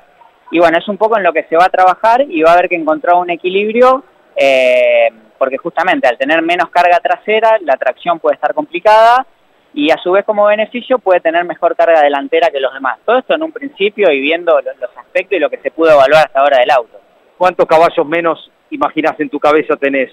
Y 0.52 0.60
bueno, 0.60 0.78
es 0.78 0.88
un 0.88 0.98
poco 0.98 1.18
en 1.18 1.24
lo 1.24 1.34
que 1.34 1.44
se 1.44 1.56
va 1.56 1.66
a 1.66 1.70
trabajar 1.70 2.22
y 2.22 2.42
va 2.42 2.52
a 2.52 2.54
haber 2.54 2.70
que 2.70 2.76
encontrar 2.76 3.16
un 3.16 3.30
equilibrio, 3.30 4.04
eh, 4.36 5.10
porque 5.38 5.58
justamente 5.58 6.08
al 6.08 6.18
tener 6.18 6.42
menos 6.42 6.70
carga 6.70 7.00
trasera, 7.00 7.58
la 7.62 7.78
tracción 7.78 8.20
puede 8.20 8.36
estar 8.36 8.54
complicada 8.54 9.26
y 9.74 9.92
a 9.92 9.98
su 9.98 10.12
vez 10.12 10.26
como 10.26 10.46
beneficio 10.46 11.00
puede 11.00 11.20
tener 11.20 11.46
mejor 11.46 11.76
carga 11.76 12.02
delantera 12.02 12.50
que 12.50 12.60
los 12.60 12.74
demás. 12.74 13.00
Todo 13.06 13.20
esto 13.20 13.36
en 13.36 13.44
un 13.44 13.52
principio 13.52 14.12
y 14.12 14.20
viendo 14.20 14.60
los, 14.62 14.78
los 14.80 14.98
aspectos 14.98 15.38
y 15.38 15.40
lo 15.40 15.50
que 15.50 15.58
se 15.58 15.72
pudo 15.72 15.92
evaluar 15.92 16.26
hasta 16.26 16.40
ahora 16.40 16.60
del 16.60 16.72
auto. 16.72 17.00
¿Cuántos 17.38 17.66
caballos 17.68 18.06
menos 18.06 18.52
imaginás 18.72 19.20
en 19.20 19.30
tu 19.30 19.40
cabeza 19.40 19.76
tenés? 19.78 20.12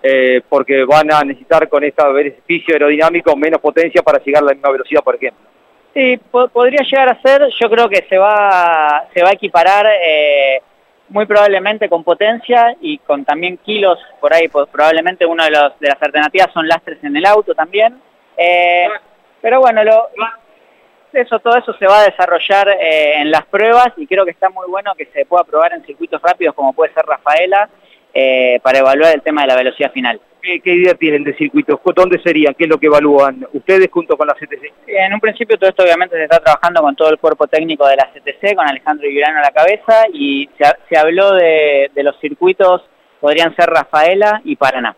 Eh, 0.00 0.42
porque 0.48 0.84
van 0.84 1.12
a 1.12 1.22
necesitar 1.22 1.68
con 1.68 1.82
este 1.82 2.02
beneficio 2.12 2.74
aerodinámico 2.74 3.34
menos 3.34 3.60
potencia 3.60 4.00
para 4.00 4.22
llegar 4.22 4.44
a 4.44 4.46
la 4.46 4.52
misma 4.52 4.70
velocidad, 4.70 5.02
por 5.02 5.16
ejemplo. 5.16 5.44
Sí, 5.92 6.20
po 6.30 6.46
podría 6.48 6.82
llegar 6.82 7.08
a 7.08 7.20
ser, 7.20 7.48
yo 7.60 7.68
creo 7.68 7.88
que 7.88 8.06
se 8.08 8.16
va, 8.16 9.08
se 9.12 9.22
va 9.22 9.30
a 9.30 9.32
equiparar 9.32 9.86
eh, 9.86 10.62
muy 11.08 11.26
probablemente 11.26 11.88
con 11.88 12.04
potencia 12.04 12.76
y 12.80 12.98
con 12.98 13.24
también 13.24 13.56
kilos, 13.56 13.98
por 14.20 14.32
ahí 14.32 14.46
pues, 14.46 14.68
probablemente 14.68 15.26
una 15.26 15.46
de, 15.46 15.50
los, 15.50 15.78
de 15.80 15.88
las 15.88 16.00
alternativas 16.00 16.52
son 16.52 16.68
lastres 16.68 17.02
en 17.02 17.16
el 17.16 17.26
auto 17.26 17.54
también. 17.54 18.00
Eh, 18.38 18.88
pero 19.40 19.60
bueno, 19.60 19.82
lo, 19.84 20.08
eso, 21.12 21.38
todo 21.40 21.56
eso 21.56 21.72
se 21.74 21.86
va 21.86 22.00
a 22.00 22.04
desarrollar 22.04 22.68
eh, 22.68 23.20
en 23.20 23.30
las 23.30 23.44
pruebas 23.46 23.88
y 23.96 24.06
creo 24.06 24.24
que 24.24 24.30
está 24.30 24.48
muy 24.50 24.66
bueno 24.68 24.94
que 24.96 25.06
se 25.06 25.26
pueda 25.26 25.44
probar 25.44 25.72
en 25.72 25.84
circuitos 25.84 26.20
rápidos 26.22 26.54
como 26.54 26.72
puede 26.72 26.92
ser 26.92 27.04
Rafaela, 27.04 27.68
eh, 28.14 28.58
para 28.62 28.78
evaluar 28.78 29.14
el 29.14 29.22
tema 29.22 29.42
de 29.42 29.48
la 29.48 29.56
velocidad 29.56 29.92
final. 29.92 30.20
¿Qué, 30.40 30.60
¿Qué, 30.60 30.74
idea 30.74 30.94
tienen 30.94 31.24
de 31.24 31.34
circuitos? 31.34 31.80
¿Dónde 31.94 32.20
serían? 32.22 32.54
¿Qué 32.54 32.64
es 32.64 32.70
lo 32.70 32.78
que 32.78 32.86
evalúan 32.86 33.46
ustedes 33.52 33.88
junto 33.90 34.16
con 34.16 34.28
la 34.28 34.34
CTC? 34.34 34.72
En 34.86 35.12
un 35.12 35.20
principio 35.20 35.58
todo 35.58 35.68
esto 35.68 35.82
obviamente 35.82 36.16
se 36.16 36.24
está 36.24 36.38
trabajando 36.38 36.80
con 36.80 36.94
todo 36.94 37.10
el 37.10 37.18
cuerpo 37.18 37.46
técnico 37.48 37.86
de 37.86 37.96
la 37.96 38.10
CTC, 38.12 38.54
con 38.54 38.68
Alejandro 38.68 39.08
Ibrano 39.08 39.38
a 39.38 39.42
la 39.42 39.50
cabeza, 39.50 40.06
y 40.12 40.48
se, 40.56 40.64
se 40.88 40.98
habló 40.98 41.32
de, 41.34 41.90
de, 41.92 42.02
los 42.02 42.18
circuitos, 42.20 42.82
podrían 43.20 43.54
ser 43.56 43.68
Rafaela 43.68 44.40
y 44.44 44.56
Paraná. 44.56 44.96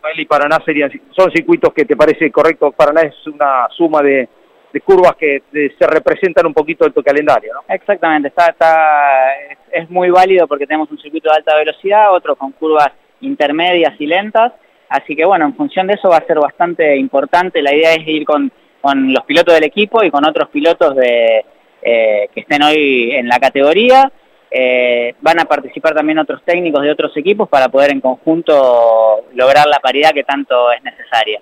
Ismael 0.00 0.20
y 0.20 0.24
Paraná 0.26 0.58
serían, 0.64 0.90
son 1.10 1.30
circuitos 1.30 1.72
que 1.74 1.84
te 1.84 1.96
parece 1.96 2.30
correcto. 2.30 2.72
Paraná 2.72 3.02
es 3.02 3.26
una 3.26 3.68
suma 3.76 4.00
de, 4.02 4.28
de 4.72 4.80
curvas 4.80 5.14
que 5.16 5.42
de- 5.52 5.74
se 5.78 5.86
representan 5.86 6.46
un 6.46 6.54
poquito 6.54 6.86
en 6.86 6.92
tu 6.92 7.02
calendario, 7.02 7.52
¿no? 7.54 7.60
Exactamente, 7.74 8.28
está, 8.28 8.46
está, 8.48 9.34
es, 9.50 9.58
es 9.72 9.90
muy 9.90 10.10
válido 10.10 10.46
porque 10.48 10.66
tenemos 10.66 10.90
un 10.90 10.98
circuito 10.98 11.28
de 11.30 11.36
alta 11.36 11.56
velocidad, 11.56 12.12
otro 12.14 12.34
con 12.36 12.52
curvas 12.52 12.88
intermedias 13.20 13.94
y 13.98 14.06
lentas, 14.06 14.52
así 14.88 15.14
que 15.14 15.24
bueno, 15.24 15.44
en 15.44 15.54
función 15.54 15.86
de 15.86 15.94
eso 15.94 16.08
va 16.08 16.16
a 16.16 16.26
ser 16.26 16.38
bastante 16.38 16.96
importante, 16.96 17.60
la 17.62 17.74
idea 17.74 17.92
es 17.94 18.06
ir 18.08 18.24
con, 18.24 18.50
con 18.80 19.12
los 19.12 19.24
pilotos 19.24 19.54
del 19.54 19.64
equipo 19.64 20.02
y 20.02 20.10
con 20.10 20.24
otros 20.26 20.48
pilotos 20.48 20.96
de, 20.96 21.44
eh, 21.82 22.28
que 22.32 22.40
estén 22.40 22.62
hoy 22.62 23.12
en 23.12 23.28
la 23.28 23.38
categoría, 23.38 24.10
Eh, 24.50 25.14
van 25.20 25.38
a 25.38 25.44
participar 25.44 25.94
también 25.94 26.18
otros 26.18 26.42
técnicos 26.44 26.82
de 26.82 26.90
otros 26.90 27.16
equipos 27.16 27.48
para 27.48 27.68
poder 27.68 27.92
en 27.92 28.00
conjunto 28.00 29.26
lograr 29.34 29.66
la 29.68 29.78
paridad 29.78 30.10
que 30.12 30.24
tanto 30.24 30.72
es 30.72 30.82
necesaria. 30.82 31.40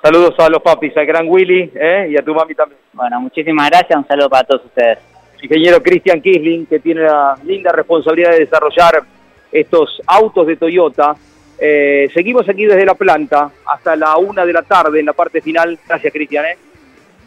Saludos 0.00 0.34
a 0.38 0.48
los 0.48 0.62
papis, 0.62 0.96
al 0.96 1.06
gran 1.06 1.26
Willy 1.28 1.72
¿eh? 1.74 2.08
y 2.10 2.16
a 2.16 2.22
tu 2.22 2.34
mami 2.34 2.54
también. 2.54 2.80
Bueno, 2.92 3.20
muchísimas 3.20 3.70
gracias, 3.70 3.98
un 3.98 4.06
saludo 4.06 4.28
para 4.28 4.44
todos 4.44 4.66
ustedes. 4.66 4.98
ingeniero 5.42 5.82
Christian 5.82 6.20
Kisling, 6.20 6.66
que 6.66 6.78
tiene 6.78 7.02
la 7.02 7.34
linda 7.42 7.72
responsabilidad 7.72 8.32
de 8.32 8.40
desarrollar 8.40 9.02
estos 9.50 10.02
autos 10.06 10.46
de 10.46 10.56
Toyota. 10.56 11.16
Eh, 11.58 12.10
seguimos 12.12 12.48
aquí 12.48 12.66
desde 12.66 12.84
la 12.84 12.94
planta 12.94 13.50
hasta 13.66 13.96
la 13.96 14.16
una 14.16 14.44
de 14.44 14.52
la 14.52 14.62
tarde 14.62 15.00
en 15.00 15.06
la 15.06 15.12
parte 15.12 15.40
final. 15.40 15.78
Gracias, 15.88 16.12
Cristian. 16.12 16.44
¿eh? 16.44 16.58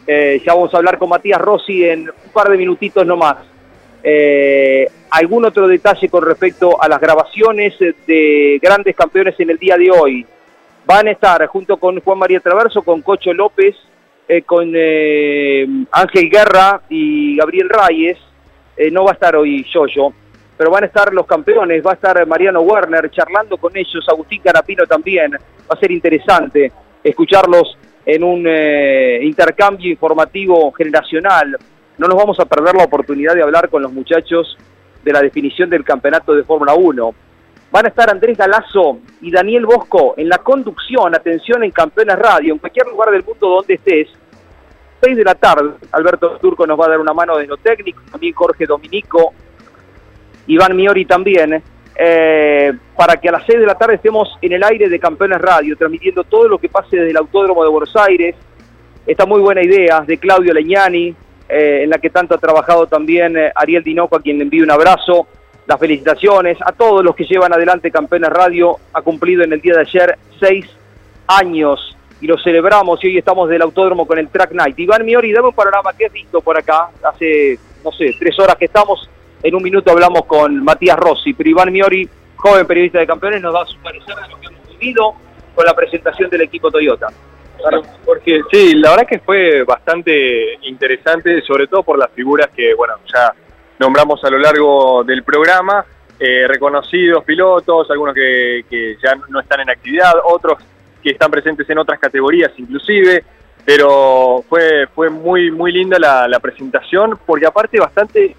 Eh, 0.06 0.42
ya 0.44 0.54
vamos 0.54 0.72
a 0.72 0.78
hablar 0.78 0.98
con 0.98 1.08
Matías 1.08 1.40
Rossi 1.40 1.84
en 1.84 2.08
un 2.08 2.32
par 2.32 2.48
de 2.48 2.56
minutitos 2.56 3.04
nomás. 3.04 3.36
Eh, 4.02 4.86
¿Algún 5.10 5.44
otro 5.44 5.66
detalle 5.66 6.08
con 6.08 6.24
respecto 6.24 6.80
a 6.80 6.88
las 6.88 7.00
grabaciones 7.00 7.74
de 7.78 8.58
grandes 8.62 8.94
campeones 8.94 9.34
en 9.40 9.50
el 9.50 9.58
día 9.58 9.76
de 9.76 9.90
hoy? 9.90 10.26
Van 10.84 11.08
a 11.08 11.10
estar 11.10 11.46
junto 11.46 11.76
con 11.78 12.00
Juan 12.00 12.18
María 12.18 12.40
Traverso, 12.40 12.82
con 12.82 13.02
Cocho 13.02 13.32
López, 13.32 13.74
eh, 14.28 14.42
con 14.42 14.72
eh, 14.74 15.66
Ángel 15.90 16.30
Guerra 16.30 16.82
y 16.88 17.36
Gabriel 17.36 17.68
Reyes. 17.68 18.18
No 18.92 19.04
va 19.04 19.10
a 19.10 19.14
estar 19.14 19.34
hoy 19.34 19.66
Yoyo, 19.74 20.12
pero 20.56 20.70
van 20.70 20.84
a 20.84 20.86
estar 20.86 21.12
los 21.12 21.26
campeones, 21.26 21.84
va 21.84 21.90
a 21.90 21.94
estar 21.94 22.24
Mariano 22.28 22.60
Werner 22.60 23.10
charlando 23.10 23.56
con 23.56 23.76
ellos, 23.76 24.06
Agustín 24.08 24.40
Carapino 24.40 24.86
también. 24.86 25.32
Va 25.32 25.74
a 25.74 25.80
ser 25.80 25.90
interesante 25.90 26.70
escucharlos 27.02 27.76
en 28.06 28.22
un 28.22 28.46
intercambio 29.20 29.90
informativo 29.90 30.70
generacional. 30.70 31.56
No 31.98 32.06
nos 32.06 32.16
vamos 32.16 32.38
a 32.38 32.44
perder 32.44 32.76
la 32.76 32.84
oportunidad 32.84 33.34
de 33.34 33.42
hablar 33.42 33.68
con 33.68 33.82
los 33.82 33.92
muchachos 33.92 34.56
de 35.04 35.12
la 35.12 35.20
definición 35.20 35.68
del 35.68 35.84
campeonato 35.84 36.32
de 36.32 36.44
Fórmula 36.44 36.74
1. 36.74 37.14
Van 37.70 37.84
a 37.84 37.88
estar 37.88 38.08
Andrés 38.08 38.38
Galazo 38.38 39.00
y 39.20 39.30
Daniel 39.30 39.66
Bosco 39.66 40.14
en 40.16 40.28
la 40.28 40.38
conducción, 40.38 41.14
atención 41.14 41.64
en 41.64 41.72
Campeones 41.72 42.16
Radio, 42.16 42.54
en 42.54 42.60
cualquier 42.60 42.86
lugar 42.86 43.10
del 43.10 43.24
mundo 43.24 43.48
donde 43.48 43.74
estés. 43.74 44.08
6 45.00 45.16
de 45.16 45.24
la 45.24 45.34
tarde, 45.34 45.72
Alberto 45.92 46.38
Turco 46.40 46.66
nos 46.66 46.78
va 46.78 46.86
a 46.86 46.88
dar 46.88 47.00
una 47.00 47.12
mano 47.12 47.36
de 47.36 47.46
lo 47.46 47.56
técnico, 47.56 48.00
también 48.10 48.34
Jorge 48.34 48.66
Dominico, 48.66 49.32
Iván 50.46 50.74
Miori 50.74 51.04
también, 51.04 51.62
eh, 51.96 52.72
para 52.96 53.16
que 53.16 53.28
a 53.28 53.32
las 53.32 53.44
6 53.46 53.60
de 53.60 53.66
la 53.66 53.76
tarde 53.76 53.96
estemos 53.96 54.38
en 54.40 54.52
el 54.52 54.64
aire 54.64 54.88
de 54.88 54.98
Campeones 54.98 55.40
Radio, 55.40 55.76
transmitiendo 55.76 56.24
todo 56.24 56.48
lo 56.48 56.58
que 56.58 56.68
pase 56.68 56.96
desde 56.96 57.10
el 57.10 57.16
Autódromo 57.16 57.62
de 57.62 57.70
Buenos 57.70 57.94
Aires. 57.96 58.34
Esta 59.06 59.26
muy 59.26 59.40
buena 59.40 59.62
idea 59.62 60.00
de 60.00 60.18
Claudio 60.18 60.52
Leñani, 60.52 61.14
eh, 61.48 61.82
en 61.84 61.90
la 61.90 61.98
que 61.98 62.10
tanto 62.10 62.34
ha 62.34 62.38
trabajado 62.38 62.86
también 62.86 63.36
eh, 63.36 63.52
Ariel 63.54 63.82
Dinoco, 63.82 64.16
a 64.16 64.20
quien 64.20 64.38
le 64.38 64.44
envío 64.44 64.64
un 64.64 64.70
abrazo, 64.70 65.26
las 65.66 65.78
felicitaciones 65.78 66.58
a 66.60 66.72
todos 66.72 67.04
los 67.04 67.14
que 67.14 67.24
llevan 67.24 67.52
adelante 67.52 67.90
Campeones 67.90 68.30
Radio, 68.30 68.76
ha 68.92 69.02
cumplido 69.02 69.44
en 69.44 69.52
el 69.52 69.60
día 69.60 69.74
de 69.74 69.80
ayer 69.80 70.18
seis 70.38 70.66
años 71.26 71.96
y 72.20 72.26
lo 72.26 72.38
celebramos 72.38 73.02
y 73.04 73.08
hoy 73.08 73.18
estamos 73.18 73.48
del 73.48 73.62
autódromo 73.62 74.06
con 74.06 74.18
el 74.18 74.28
Track 74.28 74.52
Night. 74.52 74.78
Iván 74.78 75.04
Miori, 75.04 75.32
dame 75.32 75.48
un 75.48 75.54
panorama 75.54 75.92
que 75.92 76.06
has 76.06 76.12
visto 76.12 76.40
por 76.40 76.58
acá, 76.58 76.88
hace, 77.02 77.58
no 77.84 77.92
sé, 77.92 78.14
tres 78.18 78.38
horas 78.38 78.56
que 78.56 78.64
estamos, 78.64 79.08
en 79.42 79.54
un 79.54 79.62
minuto 79.62 79.90
hablamos 79.90 80.24
con 80.24 80.64
Matías 80.64 80.96
Rossi, 80.96 81.32
pero 81.32 81.50
Iván 81.50 81.72
Miori, 81.72 82.08
joven 82.36 82.66
periodista 82.66 82.98
de 82.98 83.06
campeones, 83.06 83.40
nos 83.40 83.54
da 83.54 83.64
su 83.66 83.78
parecer 83.78 84.16
de 84.16 84.28
lo 84.28 84.40
que 84.40 84.46
hemos 84.46 84.78
vivido 84.78 85.14
con 85.54 85.64
la 85.64 85.74
presentación 85.74 86.28
del 86.30 86.42
equipo 86.42 86.70
Toyota. 86.70 87.08
Porque 88.04 88.42
sí, 88.50 88.74
la 88.74 88.90
verdad 88.90 89.06
que 89.06 89.18
fue 89.18 89.62
bastante 89.64 90.54
interesante, 90.62 91.42
sobre 91.42 91.66
todo 91.66 91.82
por 91.82 91.98
las 91.98 92.10
figuras 92.12 92.48
que, 92.54 92.74
bueno, 92.74 92.94
ya 93.12 93.32
nombramos 93.78 94.22
a 94.24 94.30
lo 94.30 94.38
largo 94.38 95.04
del 95.04 95.22
programa, 95.22 95.84
eh, 96.18 96.46
reconocidos 96.46 97.24
pilotos, 97.24 97.90
algunos 97.90 98.14
que, 98.14 98.64
que 98.68 98.96
ya 99.02 99.14
no 99.28 99.40
están 99.40 99.60
en 99.60 99.70
actividad, 99.70 100.12
otros 100.24 100.58
que 101.02 101.10
están 101.10 101.30
presentes 101.30 101.68
en 101.70 101.78
otras 101.78 101.98
categorías 102.00 102.50
inclusive, 102.56 103.24
pero 103.64 104.44
fue, 104.48 104.88
fue 104.94 105.10
muy, 105.10 105.50
muy 105.50 105.70
linda 105.72 105.98
la, 105.98 106.26
la 106.26 106.40
presentación, 106.40 107.18
porque 107.24 107.46
aparte 107.46 107.78
bastante 107.78 108.34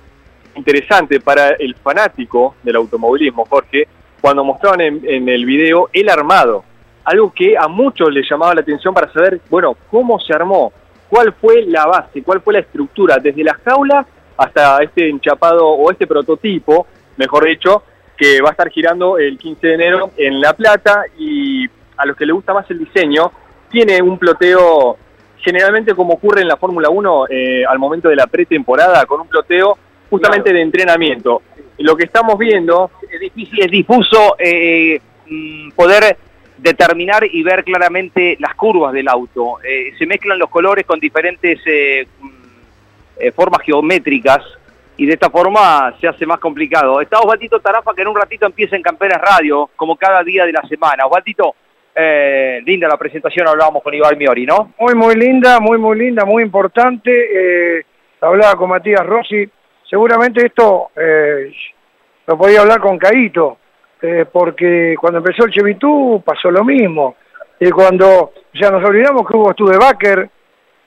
interesante 0.55 1.19
para 1.21 1.51
el 1.51 1.75
fanático 1.75 2.55
del 2.63 2.75
automovilismo, 2.75 3.45
Jorge, 3.45 3.87
cuando 4.19 4.43
mostraban 4.43 4.81
en, 4.81 5.01
en 5.05 5.29
el 5.29 5.45
video 5.45 5.89
el 5.93 6.09
armado, 6.09 6.65
algo 7.09 7.33
que 7.33 7.57
a 7.57 7.67
muchos 7.67 8.13
les 8.13 8.29
llamaba 8.29 8.53
la 8.53 8.61
atención 8.61 8.93
para 8.93 9.11
saber, 9.11 9.41
bueno, 9.49 9.75
cómo 9.89 10.19
se 10.19 10.31
armó, 10.31 10.71
cuál 11.09 11.33
fue 11.33 11.63
la 11.63 11.87
base, 11.87 12.21
cuál 12.21 12.39
fue 12.41 12.53
la 12.53 12.59
estructura, 12.59 13.17
desde 13.17 13.43
la 13.43 13.55
jaula 13.65 14.05
hasta 14.37 14.77
este 14.83 15.09
enchapado 15.09 15.67
o 15.67 15.89
este 15.89 16.05
prototipo, 16.05 16.85
mejor 17.17 17.45
dicho, 17.45 17.81
que 18.15 18.39
va 18.41 18.49
a 18.49 18.51
estar 18.51 18.69
girando 18.69 19.17
el 19.17 19.39
15 19.39 19.67
de 19.67 19.73
enero 19.73 20.11
en 20.17 20.39
La 20.39 20.53
Plata 20.53 21.03
y 21.17 21.65
a 21.97 22.05
los 22.05 22.15
que 22.15 22.27
les 22.27 22.35
gusta 22.35 22.53
más 22.53 22.69
el 22.69 22.77
diseño, 22.77 23.31
tiene 23.71 24.01
un 24.03 24.19
ploteo 24.19 24.97
generalmente 25.37 25.95
como 25.95 26.13
ocurre 26.13 26.41
en 26.41 26.47
la 26.47 26.57
Fórmula 26.57 26.89
1 26.89 27.25
eh, 27.27 27.65
al 27.65 27.79
momento 27.79 28.07
de 28.07 28.15
la 28.15 28.27
pretemporada, 28.27 29.03
con 29.07 29.21
un 29.21 29.27
ploteo 29.27 29.79
justamente 30.11 30.53
de 30.53 30.61
entrenamiento. 30.61 31.41
Lo 31.79 31.95
que 31.95 32.03
estamos 32.03 32.37
viendo... 32.37 32.91
Es 33.11 33.19
difícil, 33.19 33.63
es 33.63 33.71
difuso 33.71 34.35
eh, 34.37 35.01
mm, 35.27 35.71
poder 35.71 36.17
determinar 36.61 37.23
y 37.25 37.43
ver 37.43 37.63
claramente 37.63 38.37
las 38.39 38.55
curvas 38.55 38.93
del 38.93 39.07
auto. 39.07 39.59
Eh, 39.63 39.93
se 39.97 40.05
mezclan 40.05 40.39
los 40.39 40.49
colores 40.49 40.85
con 40.85 40.99
diferentes 40.99 41.59
eh, 41.65 42.07
mm, 42.19 42.29
eh, 43.19 43.31
formas 43.31 43.61
geométricas 43.63 44.43
y 44.97 45.05
de 45.05 45.13
esta 45.13 45.29
forma 45.29 45.95
se 45.99 46.07
hace 46.07 46.25
más 46.25 46.39
complicado. 46.39 46.99
Está 46.99 47.19
Osvaldito 47.19 47.59
Tarafa 47.59 47.93
que 47.93 48.01
en 48.01 48.09
un 48.09 48.15
ratito 48.17 48.45
empieza 48.45 48.75
en 48.75 48.81
Campeones 48.81 49.17
Radio, 49.19 49.69
como 49.75 49.95
cada 49.95 50.23
día 50.23 50.45
de 50.45 50.51
la 50.51 50.61
semana. 50.63 51.05
Osvaldito, 51.05 51.55
eh, 51.95 52.61
linda 52.65 52.87
la 52.87 52.97
presentación, 52.97 53.47
hablábamos 53.47 53.81
con 53.81 53.93
Iván 53.93 54.17
Miori, 54.17 54.45
¿no? 54.45 54.73
Muy, 54.79 54.95
muy 54.95 55.15
linda, 55.15 55.59
muy, 55.59 55.77
muy 55.77 55.97
linda, 55.97 56.25
muy 56.25 56.43
importante. 56.43 57.11
Eh, 57.11 57.85
hablaba 58.21 58.55
con 58.55 58.69
Matías 58.69 59.05
Rossi. 59.05 59.49
Seguramente 59.89 60.45
esto 60.45 60.91
eh, 60.95 61.51
lo 62.27 62.37
podía 62.37 62.61
hablar 62.61 62.79
con 62.79 62.97
Caito, 62.97 63.58
eh, 64.01 64.25
porque 64.31 64.95
cuando 64.99 65.19
empezó 65.19 65.45
el 65.45 65.51
Chevitú 65.51 66.21
pasó 66.25 66.49
lo 66.51 66.63
mismo. 66.63 67.15
Y 67.59 67.69
cuando, 67.71 68.31
ya 68.53 68.71
nos 68.71 68.83
olvidamos 68.83 69.27
que 69.27 69.35
hubo 69.35 69.51
Studebaker, 69.51 70.29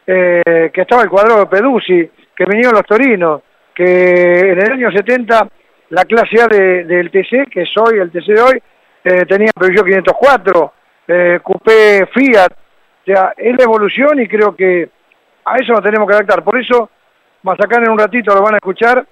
eh, 0.06 0.70
que 0.72 0.80
estaba 0.80 1.02
el 1.02 1.10
cuadrado 1.10 1.40
de 1.40 1.46
Peduzzi, 1.46 2.10
que 2.34 2.44
vinieron 2.46 2.72
los 2.74 2.84
Torinos, 2.86 3.42
que 3.74 4.40
en 4.52 4.58
el 4.60 4.72
año 4.72 4.90
70 4.90 5.48
la 5.90 6.04
clase 6.04 6.40
A 6.42 6.46
de- 6.48 6.84
del 6.84 7.10
TC, 7.10 7.46
que 7.50 7.62
es 7.62 7.70
hoy, 7.76 7.98
el 7.98 8.10
TC 8.10 8.32
de 8.32 8.40
hoy, 8.40 8.62
eh, 9.04 9.26
tenía 9.26 9.50
Peugeot 9.58 9.84
504, 9.84 10.72
eh, 11.08 11.40
Coupé 11.42 12.06
Fiat, 12.12 12.52
o 12.52 13.04
sea, 13.04 13.34
es 13.36 13.56
la 13.56 13.64
evolución 13.64 14.18
y 14.20 14.26
creo 14.28 14.54
que 14.56 14.88
a 15.44 15.56
eso 15.56 15.72
nos 15.72 15.82
tenemos 15.82 16.08
que 16.08 16.14
adaptar. 16.14 16.42
Por 16.42 16.58
eso, 16.58 16.88
Mazacán 17.42 17.84
en 17.84 17.90
un 17.90 17.98
ratito 17.98 18.34
lo 18.34 18.42
van 18.42 18.54
a 18.54 18.58
escuchar, 18.58 19.04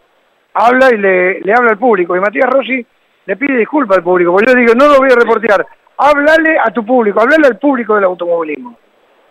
habla 0.54 0.88
y 0.94 0.96
le, 0.96 1.40
le 1.40 1.52
habla 1.52 1.72
al 1.72 1.78
público. 1.78 2.16
Y 2.16 2.20
Matías 2.20 2.48
Rossi 2.48 2.86
le 3.26 3.36
pide 3.36 3.58
disculpas 3.58 3.98
al 3.98 4.04
público, 4.04 4.32
porque 4.32 4.52
yo 4.52 4.58
digo, 4.58 4.74
no 4.74 4.88
lo 4.88 4.98
voy 4.98 5.10
a 5.10 5.14
reportear, 5.14 5.66
háblale 5.96 6.58
a 6.58 6.70
tu 6.70 6.84
público, 6.84 7.20
háblale 7.20 7.46
al 7.46 7.58
público 7.58 7.94
del 7.94 8.04
automovilismo. 8.04 8.76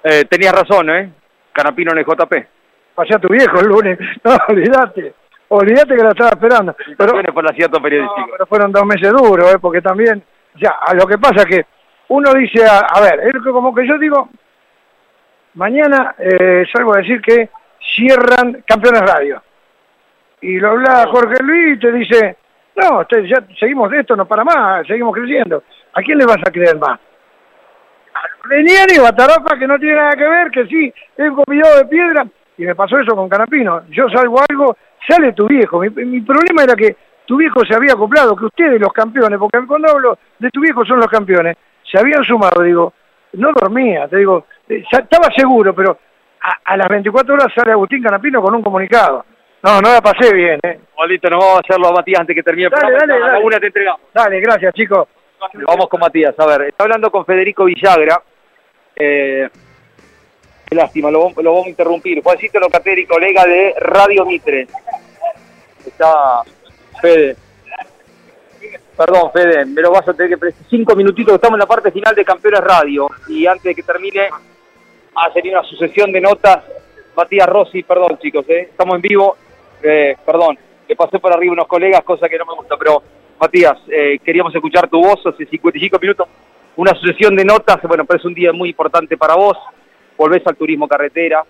Eh, 0.04 0.26
tenías 0.26 0.54
razón, 0.54 0.90
¿eh? 0.90 1.12
Canapino 1.52 1.92
en 1.92 2.00
el 2.00 2.06
JP. 2.06 2.34
Pasé 2.96 3.16
a 3.16 3.20
tu 3.20 3.28
viejo 3.28 3.60
el 3.60 3.68
lunes, 3.68 4.00
no, 4.24 4.32
olvídate, 4.48 5.14
olvídate 5.50 5.96
que 5.96 6.04
la 6.04 6.10
estaba 6.10 6.30
esperando. 6.30 6.76
Pero, 6.98 7.14
por. 7.14 7.44
No, 7.44 8.46
fueron 8.48 8.72
dos 8.72 8.86
meses 8.86 9.12
duros, 9.12 9.54
¿eh? 9.54 9.60
porque 9.60 9.82
también, 9.82 10.24
sea, 10.60 10.78
a 10.86 10.94
lo 10.94 11.06
que 11.06 11.18
pasa 11.18 11.46
que 11.46 11.66
uno 12.10 12.34
dice, 12.34 12.66
a, 12.66 12.80
a 12.80 13.02
ver, 13.02 13.20
es 13.28 13.34
que 13.34 13.52
como 13.52 13.74
que 13.74 13.88
yo 13.88 13.98
digo, 13.98 14.30
mañana 15.56 16.16
eh, 16.18 16.66
salgo 16.72 16.96
a 16.96 17.00
decir 17.00 17.22
que 17.22 17.50
cierran 17.96 18.64
Campeones 18.66 19.02
Radio. 19.02 19.42
Y 20.42 20.58
lo 20.58 20.72
habla 20.72 21.08
Jorge 21.12 21.44
Luis 21.44 21.76
y 21.76 21.80
te 21.80 21.92
dice, 21.92 22.38
no, 22.76 23.06
ya 23.10 23.44
seguimos 23.60 23.92
de 23.92 24.00
esto, 24.00 24.16
no 24.16 24.26
para 24.26 24.44
más, 24.44 24.88
seguimos 24.88 25.14
creciendo. 25.14 25.64
¿A 25.94 26.02
quién 26.02 26.18
le 26.18 26.26
vas 26.26 26.38
a 26.46 26.52
creer 26.52 26.78
más? 26.78 27.00
A 28.14 28.48
Leniani 28.48 28.98
o 29.00 29.06
a 29.06 29.58
que 29.58 29.68
no 29.68 29.78
tiene 29.78 29.96
nada 29.96 30.12
que 30.12 30.28
ver, 30.28 30.52
que 30.52 30.66
sí, 30.68 30.94
es 31.18 31.30
un 31.30 31.36
copiado 31.36 31.78
de 31.78 31.86
piedra. 31.86 32.26
Y 32.58 32.66
me 32.66 32.76
pasó 32.76 33.00
eso 33.00 33.16
con 33.16 33.30
Canapino. 33.30 33.84
Yo 33.90 34.10
salgo 34.10 34.40
algo, 34.50 34.78
sale 35.08 35.34
tu 35.34 35.48
viejo. 35.48 35.80
Mi, 35.80 36.22
problema 36.22 36.64
era 36.64 36.76
que 36.76 36.96
tu 37.26 37.38
viejo 37.38 37.66
se 37.66 37.76
había 37.76 37.94
acoplado, 37.94 38.36
que 38.36 38.46
ustedes 38.46 38.80
los 38.80 38.94
campeones, 38.94 39.40
porque 39.40 39.66
cuando 39.68 39.90
hablo 39.90 40.18
de 40.38 40.50
tu 40.50 40.62
viejo 40.62 40.86
son 40.86 40.98
los 40.98 41.08
campeones, 41.08 41.58
se 41.90 42.00
habían 42.00 42.24
sumado, 42.24 42.62
digo, 42.64 42.94
no 43.34 43.52
dormía, 43.54 44.08
te 44.08 44.18
digo, 44.18 44.46
eh, 44.68 44.84
estaba 44.92 45.30
seguro, 45.36 45.74
pero 45.74 45.98
a, 46.42 46.74
a 46.74 46.78
las 46.78 46.88
24 46.88 47.34
horas 47.34 47.48
sale 47.56 47.72
Agustín 47.72 48.04
Canapino 48.04 48.42
con 48.42 48.56
un 48.56 48.62
comunicado. 48.62 49.26
No, 49.64 49.82
no 49.82 49.94
la 49.94 50.02
pasé 50.02 50.34
bien, 50.34 50.60
¿eh? 50.64 50.80
Listo, 51.08 51.30
nos 51.30 51.40
vamos 51.40 51.58
a 51.58 51.60
hacerlo 51.62 51.88
a 51.88 51.92
Matías 51.94 52.20
antes 52.22 52.36
que 52.36 52.44
termine 52.44 52.66
el 52.68 52.72
Dale, 52.72 52.82
programa. 52.82 53.14
dale, 53.14 53.14
A 53.24 53.26
la 53.28 53.34
dale. 53.34 53.46
una 53.46 53.60
te 53.60 53.68
entregamos. 53.68 54.02
Dale, 54.14 54.40
gracias, 54.40 54.74
chicos. 54.74 55.08
Vamos 55.68 55.88
con 55.90 56.00
Matías. 56.00 56.36
A 56.38 56.46
ver, 56.46 56.62
está 56.64 56.84
hablando 56.84 57.10
con 57.10 57.26
Federico 57.26 57.64
Villagra. 57.66 58.22
Eh, 58.96 59.50
qué 60.66 60.76
lástima, 60.76 61.10
lo, 61.10 61.30
lo 61.38 61.52
vamos 61.54 61.66
a 61.66 61.70
interrumpir. 61.70 62.22
Juancito 62.22 62.60
Locatelli, 62.60 63.06
colega 63.06 63.46
de 63.46 63.74
Radio 63.80 64.26
Mitre. 64.26 64.68
Está 65.86 66.42
Fede. 67.02 67.36
Perdón, 68.98 69.32
Fede, 69.32 69.66
me 69.66 69.82
lo 69.82 69.92
vas 69.92 70.06
a 70.08 70.14
tener 70.14 70.38
que. 70.38 70.52
Cinco 70.70 70.94
minutitos, 70.96 71.34
estamos 71.36 71.56
en 71.56 71.60
la 71.62 71.66
parte 71.68 71.92
final 71.92 72.14
de 72.14 72.26
Campeones 72.26 72.60
Radio. 72.60 73.08
Y 73.30 73.48
antes 73.48 73.64
de 73.64 73.76
que 73.76 73.84
termine, 73.84 74.28
ha 75.16 75.32
tenido 75.32 75.60
una 75.60 75.68
sucesión 75.70 76.12
de 76.12 76.20
notas. 76.20 76.64
Matías 77.16 77.48
Rossi, 77.48 77.84
perdón 77.84 78.18
chicos, 78.20 78.46
eh, 78.50 78.68
estamos 78.70 78.96
en 78.96 79.02
vivo. 79.02 79.38
Eh, 79.82 80.16
perdón, 80.26 80.60
le 80.90 80.96
pasé 80.96 81.20
por 81.20 81.32
arriba 81.32 81.54
unos 81.54 81.68
colegas, 81.68 82.02
cosa 82.04 82.28
que 82.28 82.38
no 82.38 82.48
me 82.48 82.56
gusta, 82.56 82.76
pero 82.76 83.04
Matías, 83.40 83.78
eh, 83.90 84.18
queríamos 84.26 84.54
escuchar 84.56 84.90
tu 84.90 85.00
voz 85.00 85.24
hace 85.24 85.46
55 85.46 86.00
minutos. 86.00 86.28
Una 86.78 86.96
sucesión 86.96 87.36
de 87.36 87.46
notas, 87.46 87.78
bueno, 87.84 88.06
pero 88.06 88.18
es 88.18 88.26
un 88.26 88.34
día 88.34 88.52
muy 88.52 88.70
importante 88.70 89.16
para 89.16 89.36
vos. 89.36 89.56
Volvés 90.18 90.42
al 90.48 90.58
turismo 90.58 90.88
carretera, 90.88 91.44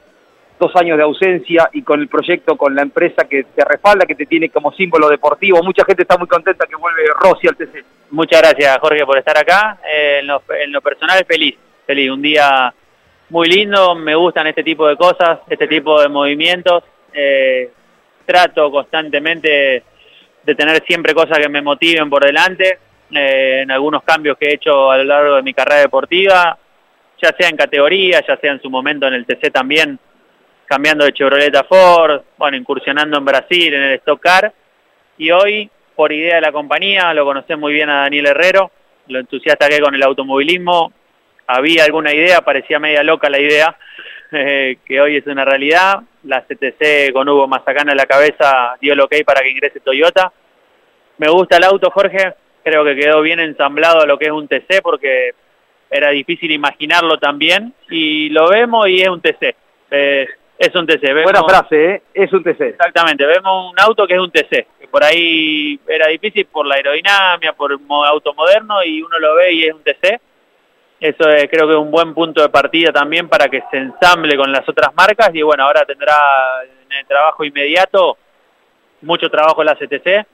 dos 0.59 0.75
años 0.75 0.97
de 0.97 1.03
ausencia 1.03 1.69
y 1.71 1.83
con 1.83 2.01
el 2.01 2.09
proyecto, 2.09 2.57
con 2.57 2.75
la 2.75 2.81
empresa 2.81 3.23
que 3.29 3.45
te 3.45 3.63
respalda, 3.63 4.05
que 4.05 4.15
te 4.15 4.25
tiene 4.25 4.49
como 4.49 4.73
símbolo 4.73 5.07
deportivo. 5.07 5.63
Mucha 5.63 5.85
gente 5.85 6.01
está 6.01 6.17
muy 6.17 6.27
contenta 6.27 6.67
que 6.67 6.75
vuelve 6.75 7.05
Rossi 7.19 7.47
al 7.47 7.55
TC. 7.55 7.85
Muchas 8.11 8.41
gracias, 8.41 8.77
Jorge, 8.79 9.05
por 9.05 9.17
estar 9.17 9.37
acá. 9.37 9.79
Eh, 9.89 10.19
en, 10.19 10.27
lo, 10.27 10.43
en 10.49 10.71
lo 10.71 10.81
personal, 10.81 11.23
feliz. 11.25 11.55
Feliz. 11.87 12.11
Un 12.11 12.21
día 12.21 12.73
muy 13.29 13.47
lindo. 13.47 13.95
Me 13.95 14.15
gustan 14.15 14.47
este 14.47 14.63
tipo 14.63 14.85
de 14.85 14.97
cosas, 14.97 15.39
este 15.49 15.67
tipo 15.67 16.01
de 16.01 16.09
movimientos. 16.09 16.83
Eh, 17.13 17.71
trato 18.29 18.69
constantemente 18.69 19.83
de 20.43 20.55
tener 20.55 20.83
siempre 20.85 21.15
cosas 21.15 21.39
que 21.39 21.49
me 21.49 21.63
motiven 21.63 22.11
por 22.11 22.23
delante. 22.23 22.77
Eh, 23.11 23.61
en 23.63 23.71
algunos 23.71 24.03
cambios 24.03 24.37
que 24.37 24.49
he 24.49 24.53
hecho 24.53 24.91
a 24.91 24.97
lo 24.97 25.03
largo 25.03 25.35
de 25.37 25.41
mi 25.41 25.51
carrera 25.51 25.81
deportiva, 25.81 26.55
ya 27.19 27.35
sea 27.35 27.49
en 27.49 27.57
categoría, 27.57 28.21
ya 28.25 28.37
sea 28.37 28.51
en 28.51 28.61
su 28.61 28.69
momento 28.69 29.07
en 29.07 29.15
el 29.15 29.25
TC 29.25 29.51
también, 29.51 29.97
cambiando 30.65 31.05
de 31.05 31.13
Chevrolet 31.13 31.55
a 31.55 31.63
Ford, 31.63 32.21
bueno, 32.37 32.55
incursionando 32.55 33.17
en 33.17 33.25
Brasil, 33.25 33.73
en 33.73 33.81
el 33.81 33.93
Stock 33.95 34.21
Car. 34.21 34.53
Y 35.17 35.31
hoy, 35.31 35.67
por 35.95 36.11
idea 36.13 36.35
de 36.35 36.41
la 36.41 36.51
compañía, 36.51 37.11
lo 37.15 37.25
conocé 37.25 37.55
muy 37.55 37.73
bien 37.73 37.89
a 37.89 38.01
Daniel 38.01 38.27
Herrero, 38.27 38.71
lo 39.07 39.19
entusiasta 39.19 39.67
que 39.67 39.79
con 39.79 39.95
el 39.95 40.03
automovilismo. 40.03 40.93
Había 41.47 41.83
alguna 41.83 42.13
idea, 42.13 42.41
parecía 42.41 42.77
media 42.77 43.01
loca 43.01 43.27
la 43.27 43.39
idea, 43.39 43.75
eh, 44.31 44.77
que 44.85 45.01
hoy 45.01 45.17
es 45.17 45.27
una 45.27 45.45
realidad. 45.45 45.99
La 46.23 46.41
CTC 46.43 47.11
con 47.13 47.27
Hugo 47.29 47.47
Mazacana 47.47 47.91
en 47.91 47.97
la 47.97 48.05
cabeza 48.05 48.75
dio 48.81 48.93
el 48.93 48.99
ok 49.01 49.15
para 49.25 49.41
que 49.41 49.49
ingrese 49.51 49.79
Toyota. 49.79 50.31
Me 51.17 51.29
gusta 51.29 51.57
el 51.57 51.63
auto, 51.63 51.89
Jorge. 51.91 52.33
Creo 52.63 52.83
que 52.83 52.95
quedó 52.95 53.21
bien 53.21 53.39
ensamblado 53.39 54.01
a 54.01 54.05
lo 54.05 54.17
que 54.17 54.25
es 54.25 54.31
un 54.31 54.47
TC 54.47 54.81
porque 54.83 55.31
era 55.89 56.09
difícil 56.09 56.51
imaginarlo 56.51 57.17
también. 57.17 57.73
Y 57.89 58.29
lo 58.29 58.49
vemos 58.49 58.87
y 58.89 59.01
es 59.01 59.09
un 59.09 59.21
TC. 59.21 59.55
Eh, 59.91 60.27
es 60.57 60.75
un 60.75 60.85
TC. 60.85 61.01
Vemos- 61.13 61.23
Buena 61.23 61.43
frase, 61.43 61.85
¿eh? 61.95 62.01
Es 62.13 62.31
un 62.33 62.43
TC. 62.43 62.61
Exactamente, 62.69 63.25
vemos 63.25 63.71
un 63.71 63.79
auto 63.79 64.05
que 64.05 64.13
es 64.15 64.19
un 64.19 64.29
TC, 64.29 64.67
que 64.79 64.87
por 64.91 65.03
ahí 65.05 65.79
era 65.87 66.07
difícil 66.07 66.45
por 66.47 66.65
la 66.67 66.75
aerodinámica, 66.75 67.53
por 67.53 67.79
mo- 67.79 68.03
auto 68.03 68.33
moderno 68.33 68.83
y 68.83 69.01
uno 69.01 69.17
lo 69.19 69.35
ve 69.35 69.53
y 69.53 69.63
es 69.63 69.73
un 69.73 69.81
TC. 69.83 70.19
Eso 70.99 71.29
es, 71.29 71.49
creo 71.49 71.65
que 71.65 71.73
es 71.73 71.79
un 71.79 71.91
buen 71.91 72.13
punto 72.13 72.41
de 72.41 72.49
partida 72.49 72.91
también 72.91 73.29
para 73.29 73.47
que 73.47 73.63
se 73.71 73.77
ensamble 73.77 74.35
con 74.35 74.51
las 74.51 74.67
otras 74.67 74.93
marcas 74.93 75.29
y 75.33 75.41
bueno, 75.41 75.63
ahora 75.63 75.85
tendrá 75.85 76.15
en 76.63 76.97
el 76.97 77.05
trabajo 77.05 77.45
inmediato 77.45 78.17
mucho 79.01 79.29
trabajo 79.29 79.63
la 79.63 79.75
CTC 79.75 80.25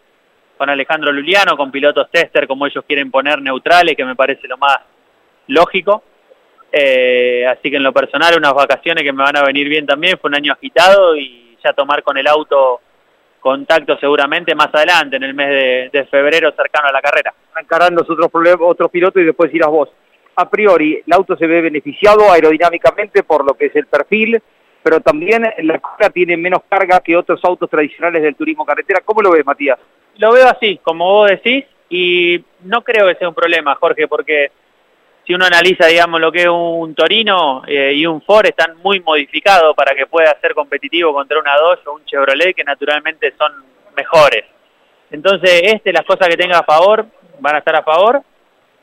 con 0.58 0.70
Alejandro 0.70 1.12
Luliano, 1.12 1.58
con 1.58 1.72
pilotos 1.72 2.10
tester 2.10 2.48
como 2.48 2.66
ellos 2.66 2.84
quieren 2.88 3.12
poner 3.12 3.42
neutrales, 3.42 3.96
que 3.96 4.06
me 4.06 4.16
parece 4.16 4.48
lo 4.48 4.58
más 4.58 4.78
lógico. 5.48 6.04
Eh, 6.72 7.46
así 7.48 7.70
que 7.70 7.78
en 7.78 7.84
lo 7.84 7.94
personal 7.94 8.36
unas 8.38 8.54
vacaciones 8.54 9.04
que 9.04 9.14
me 9.14 9.24
van 9.24 9.38
a 9.38 9.44
venir 9.44 9.70
bien 9.70 9.86
también, 9.86 10.18
fue 10.18 10.30
un 10.30 10.36
año 10.36 10.54
agitado 10.54 11.16
y 11.16 11.58
ya 11.64 11.74
tomar 11.74 12.04
con 12.04 12.18
el 12.18 12.28
auto 12.28 12.82
contacto 13.40 13.98
seguramente 14.00 14.56
más 14.56 14.74
adelante, 14.74 15.18
en 15.18 15.24
el 15.24 15.34
mes 15.34 15.92
de, 15.92 16.06
febrero 16.10 16.52
cercano 16.56 16.88
a 16.88 16.92
la 16.92 17.02
carrera. 17.02 17.34
encarando 17.60 18.02
otros, 18.02 18.30
otros 18.60 18.92
pilotos 18.92 19.22
y 19.22 19.26
después 19.26 19.54
irás 19.54 19.70
vos. 19.70 19.90
A 20.38 20.50
priori, 20.50 21.02
el 21.06 21.14
auto 21.14 21.38
se 21.38 21.48
ve 21.48 21.62
beneficiado 21.62 22.32
aerodinámicamente 22.32 23.24
por 23.24 23.46
lo 23.46 23.54
que 23.54 23.68
es 23.68 23.76
el 23.76 23.88
perfil, 23.88 24.42
pero 24.84 25.00
también 25.00 25.44
la 25.60 25.80
carga 25.80 26.10
tiene 26.10 26.38
menos 26.38 26.62
carga 26.70 27.00
que 27.00 27.16
otros 27.16 27.40
autos 27.44 27.70
tradicionales 27.70 28.22
del 28.22 28.36
turismo 28.36 28.66
carretera. 28.66 29.02
¿Cómo 29.04 29.22
lo 29.22 29.32
ves, 29.32 29.46
Matías? 29.46 29.80
Lo 30.18 30.34
veo 30.34 30.48
así, 30.48 30.80
como 30.84 31.06
vos 31.06 31.30
decís, 31.30 31.66
y 31.90 32.44
no 32.64 32.84
creo 32.84 33.08
que 33.08 33.16
sea 33.16 33.30
un 33.30 33.36
problema, 33.36 33.76
Jorge, 33.76 34.08
porque 34.08 34.52
si 35.26 35.34
uno 35.34 35.46
analiza, 35.46 35.88
digamos, 35.88 36.22
lo 36.22 36.32
que 36.32 36.44
es 36.44 36.50
un 36.50 36.94
Torino 36.94 37.64
eh, 37.66 37.94
y 37.94 38.06
un 38.06 38.22
Ford, 38.22 38.46
están 38.46 38.78
muy 38.84 39.00
modificados 39.00 39.76
para 39.76 39.96
que 39.96 40.06
pueda 40.06 40.38
ser 40.40 40.54
competitivo 40.54 41.14
contra 41.14 41.40
una 41.40 41.58
Dodge 41.58 41.88
o 41.88 41.94
un 41.96 42.06
Chevrolet, 42.06 42.54
que 42.56 42.64
naturalmente 42.64 43.34
son 43.38 43.52
mejores. 43.96 44.44
Entonces, 45.10 45.62
este, 45.64 45.94
las 45.94 46.06
cosas 46.06 46.28
que 46.28 46.38
tenga 46.38 46.60
a 46.60 46.64
favor, 46.64 47.06
van 47.40 47.56
a 47.56 47.60
estar 47.60 47.76
a 47.76 47.84
favor, 47.84 48.22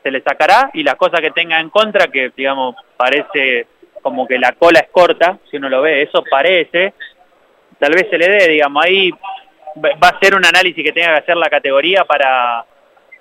se 0.03 0.11
le 0.11 0.21
sacará, 0.21 0.69
y 0.73 0.83
las 0.83 0.95
cosas 0.95 1.21
que 1.21 1.31
tenga 1.31 1.59
en 1.59 1.69
contra, 1.69 2.07
que, 2.07 2.31
digamos, 2.35 2.75
parece 2.97 3.67
como 4.01 4.27
que 4.27 4.37
la 4.37 4.51
cola 4.51 4.81
es 4.81 4.89
corta, 4.89 5.39
si 5.49 5.57
uno 5.57 5.69
lo 5.69 5.81
ve, 5.81 6.03
eso 6.03 6.23
parece, 6.29 6.93
tal 7.79 7.93
vez 7.93 8.07
se 8.09 8.17
le 8.17 8.27
dé, 8.27 8.49
digamos, 8.49 8.83
ahí 8.83 9.11
va 9.11 10.09
a 10.09 10.19
ser 10.19 10.35
un 10.35 10.45
análisis 10.45 10.83
que 10.83 10.91
tenga 10.91 11.13
que 11.13 11.19
hacer 11.19 11.37
la 11.37 11.49
categoría 11.49 12.03
para 12.05 12.65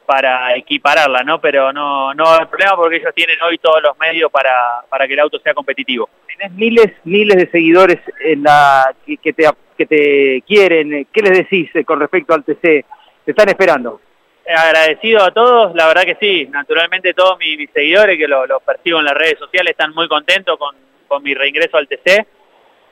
para 0.04 0.56
equipararla, 0.56 1.22
¿no? 1.22 1.40
Pero 1.40 1.72
no 1.72 2.12
no 2.12 2.26
hay 2.26 2.46
problema 2.46 2.76
porque 2.76 2.96
ellos 2.96 3.14
tienen 3.14 3.40
hoy 3.42 3.58
todos 3.58 3.80
los 3.82 3.96
medios 3.98 4.30
para, 4.30 4.82
para 4.88 5.06
que 5.06 5.14
el 5.14 5.20
auto 5.20 5.38
sea 5.38 5.54
competitivo. 5.54 6.10
Tenés 6.26 6.52
miles, 6.52 6.92
miles 7.04 7.36
de 7.36 7.50
seguidores 7.50 7.98
en 8.20 8.42
la 8.42 8.92
que, 9.06 9.16
que 9.16 9.32
te, 9.32 9.48
que 9.78 9.86
te 9.86 10.42
quieren. 10.46 11.06
¿Qué 11.12 11.22
les 11.22 11.38
decís 11.38 11.70
eh, 11.74 11.84
con 11.84 12.00
respecto 12.00 12.34
al 12.34 12.44
TC? 12.44 12.60
Te 12.60 12.84
están 13.30 13.48
esperando. 13.48 14.00
Eh, 14.44 14.52
Agradecido 14.52 15.22
a 15.22 15.30
todos, 15.30 15.74
la 15.74 15.86
verdad 15.86 16.02
que 16.02 16.16
sí, 16.20 16.46
naturalmente 16.50 17.14
todos 17.14 17.38
mis, 17.38 17.70
seguidores 17.70 18.18
que 18.18 18.26
los 18.26 18.48
lo 18.48 18.60
percibo 18.60 18.98
en 18.98 19.04
las 19.04 19.14
redes 19.14 19.38
sociales 19.38 19.70
están 19.70 19.94
muy 19.94 20.08
contentos 20.08 20.58
con, 20.58 20.74
con 21.06 21.22
mi 21.22 21.34
reingreso 21.34 21.76
al 21.76 21.88
TC. 21.88 22.26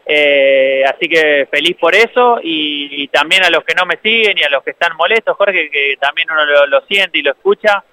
Eh, 0.07 0.83
así 0.87 1.09
que 1.09 1.47
feliz 1.51 1.77
por 1.79 1.95
eso 1.95 2.41
y, 2.43 3.07
también 3.09 3.45
a 3.45 3.51
los 3.51 3.65
que 3.65 3.75
no 3.75 3.85
me 3.87 3.99
siguen 4.03 4.37
y 4.39 4.43
a 4.43 4.51
los 4.51 4.63
que 4.65 4.71
están 4.71 4.97
molestos, 4.97 5.37
Jorge, 5.37 5.71
que 5.71 5.97
también 6.01 6.29
uno 6.31 6.45
lo, 6.45 6.67
lo 6.67 6.81
siente 6.83 7.19
y 7.19 7.23
lo 7.23 7.33
escucha, 7.33 7.85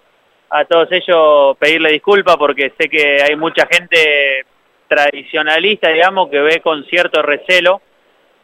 a 0.50 0.66
todos 0.66 0.88
ellos 0.92 1.58
pedirle 1.58 1.92
disculpas 1.92 2.38
porque 2.38 2.74
sé 2.80 2.90
que 2.90 3.22
hay 3.22 3.36
mucha 3.36 3.68
gente 3.68 4.46
tradicionalista, 4.88 5.90
digamos, 5.90 6.30
que 6.30 6.40
ve 6.40 6.62
con 6.62 6.86
cierto 6.86 7.22
recelo 7.22 7.82